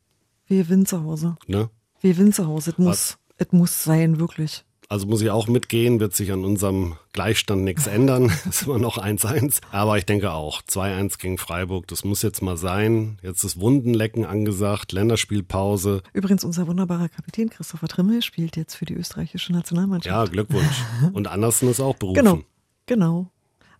Wir 0.46 0.64
gewinnen 0.64 0.86
zu 0.86 1.02
Hause. 1.04 1.36
ne? 1.46 1.68
Wir 2.00 2.12
gewinnen 2.14 2.32
zu 2.32 2.46
Hause. 2.46 2.70
Es 2.70 2.78
muss, 2.78 3.18
es 3.36 3.52
muss 3.52 3.84
sein, 3.84 4.18
wirklich. 4.18 4.64
Also 4.92 5.06
muss 5.06 5.22
ich 5.22 5.30
auch 5.30 5.48
mitgehen, 5.48 6.00
wird 6.00 6.14
sich 6.14 6.32
an 6.32 6.44
unserem 6.44 6.96
Gleichstand 7.14 7.64
nichts 7.64 7.86
ändern. 7.86 8.30
ist 8.46 8.64
immer 8.64 8.78
noch 8.78 8.98
1-1. 8.98 9.62
Aber 9.70 9.96
ich 9.96 10.04
denke 10.04 10.32
auch, 10.32 10.60
2-1 10.60 11.18
gegen 11.18 11.38
Freiburg, 11.38 11.86
das 11.86 12.04
muss 12.04 12.20
jetzt 12.20 12.42
mal 12.42 12.58
sein. 12.58 13.18
Jetzt 13.22 13.42
ist 13.42 13.58
Wundenlecken 13.58 14.26
angesagt, 14.26 14.92
Länderspielpause. 14.92 16.02
Übrigens, 16.12 16.44
unser 16.44 16.66
wunderbarer 16.66 17.08
Kapitän 17.08 17.48
Christopher 17.48 17.88
Trimmel 17.88 18.20
spielt 18.20 18.58
jetzt 18.58 18.74
für 18.74 18.84
die 18.84 18.92
österreichische 18.92 19.54
Nationalmannschaft. 19.54 20.14
Ja, 20.14 20.30
Glückwunsch. 20.30 20.82
Und 21.14 21.26
Andersen 21.26 21.70
ist 21.70 21.80
auch 21.80 21.96
berufen. 21.96 22.16
Genau, 22.16 22.40
genau. 22.84 23.30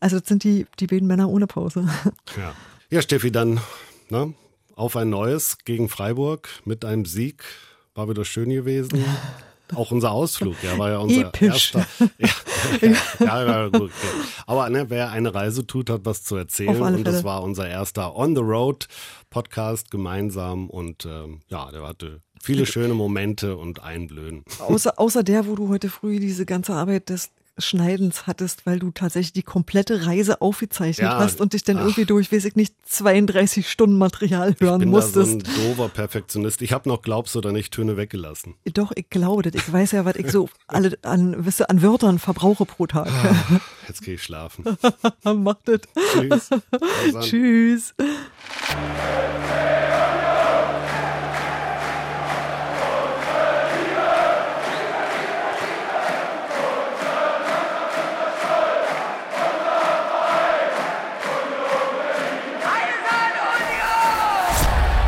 Also 0.00 0.18
das 0.18 0.26
sind 0.26 0.44
die, 0.44 0.66
die 0.80 0.86
beiden 0.86 1.06
Männer 1.06 1.28
ohne 1.28 1.46
Pause. 1.46 1.86
Ja, 2.38 2.54
ja 2.88 3.02
Steffi, 3.02 3.30
dann 3.30 3.60
ne, 4.08 4.32
auf 4.76 4.96
ein 4.96 5.10
neues 5.10 5.58
gegen 5.66 5.90
Freiburg 5.90 6.48
mit 6.64 6.86
einem 6.86 7.04
Sieg. 7.04 7.44
War 7.94 8.08
wieder 8.08 8.24
schön 8.24 8.48
gewesen. 8.48 9.04
Auch 9.74 9.90
unser 9.90 10.12
Ausflug, 10.12 10.56
ja, 10.62 10.76
war 10.78 10.90
ja 10.90 10.98
unser 10.98 11.22
Episch. 11.28 11.74
erster. 11.74 11.86
Ja, 13.18 13.42
ja, 13.42 13.44
ja, 13.44 13.68
gut. 13.68 13.90
Okay. 13.90 13.92
Aber 14.46 14.68
ne, 14.70 14.88
wer 14.88 15.10
eine 15.10 15.34
Reise 15.34 15.66
tut, 15.66 15.90
hat 15.90 16.02
was 16.04 16.22
zu 16.22 16.36
erzählen. 16.36 16.80
Und 16.80 17.04
das 17.04 17.24
war 17.24 17.42
unser 17.42 17.68
erster 17.68 18.16
On 18.16 18.36
the 18.36 18.42
Road 18.42 18.86
Podcast 19.30 19.90
gemeinsam. 19.90 20.70
Und 20.70 21.04
ähm, 21.06 21.40
ja, 21.48 21.70
der 21.72 21.82
hatte 21.82 22.20
viele 22.40 22.66
schöne 22.66 22.94
Momente 22.94 23.56
und 23.56 23.82
Einblöden. 23.82 24.44
außer, 24.60 24.98
außer 24.98 25.22
der, 25.22 25.46
wo 25.46 25.54
du 25.54 25.68
heute 25.68 25.88
früh 25.88 26.20
diese 26.20 26.46
ganze 26.46 26.74
Arbeit 26.74 27.08
des 27.08 27.30
Schneidens 27.58 28.26
hattest, 28.26 28.64
weil 28.66 28.78
du 28.78 28.90
tatsächlich 28.90 29.32
die 29.34 29.42
komplette 29.42 30.06
Reise 30.06 30.40
aufgezeichnet 30.40 31.06
Ja, 31.06 31.18
hast 31.18 31.40
und 31.40 31.52
dich 31.52 31.62
dann 31.64 31.76
ach. 31.76 31.82
irgendwie 31.82 32.06
durch, 32.06 32.32
weiß 32.32 32.44
ich 32.46 32.56
nicht, 32.56 32.74
32 32.86 33.70
Stunden 33.70 33.98
Material 33.98 34.54
hören 34.58 34.74
Ich 34.80 34.84
bin 34.84 34.90
musstest. 34.90 35.16
da 35.16 35.24
so 35.24 35.32
ein 35.32 35.68
dover 35.68 35.88
Perfektionist. 35.88 36.62
Ich 36.62 36.72
habe 36.72 36.88
noch, 36.88 37.02
glaubst 37.02 37.34
du 37.34 37.38
oder 37.40 37.52
nicht, 37.52 37.72
Töne 37.74 37.96
weggelassen. 37.96 38.54
Doch, 38.72 38.92
ich 38.94 39.10
glaube 39.10 39.42
das. 39.42 39.54
Ich 39.54 39.70
weiß 39.72 39.92
ja, 39.92 40.04
was 40.04 40.16
ich 40.16 40.30
so 40.30 40.48
alle 40.66 40.96
an, 41.02 41.44
wisse, 41.44 41.68
an 41.68 41.82
Wörtern 41.82 42.18
verbrauche 42.18 42.64
pro 42.64 42.86
Tag. 42.86 43.08
Jetzt 43.86 44.02
gehe 44.02 44.14
ich 44.14 44.22
schlafen. 44.22 44.64
Mach 45.24 45.56
das. 45.64 45.80
Tschüss. 46.14 46.50
Tschüss. 47.20 47.94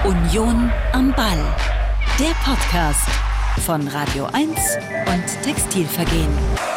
Union 0.05 0.71
am 0.93 1.15
Ball. 1.15 1.57
Der 2.19 2.35
Podcast 2.45 3.09
von 3.65 3.89
Radio 3.89 4.27
1 4.27 4.51
und 5.07 5.43
Textilvergehen. 5.43 6.74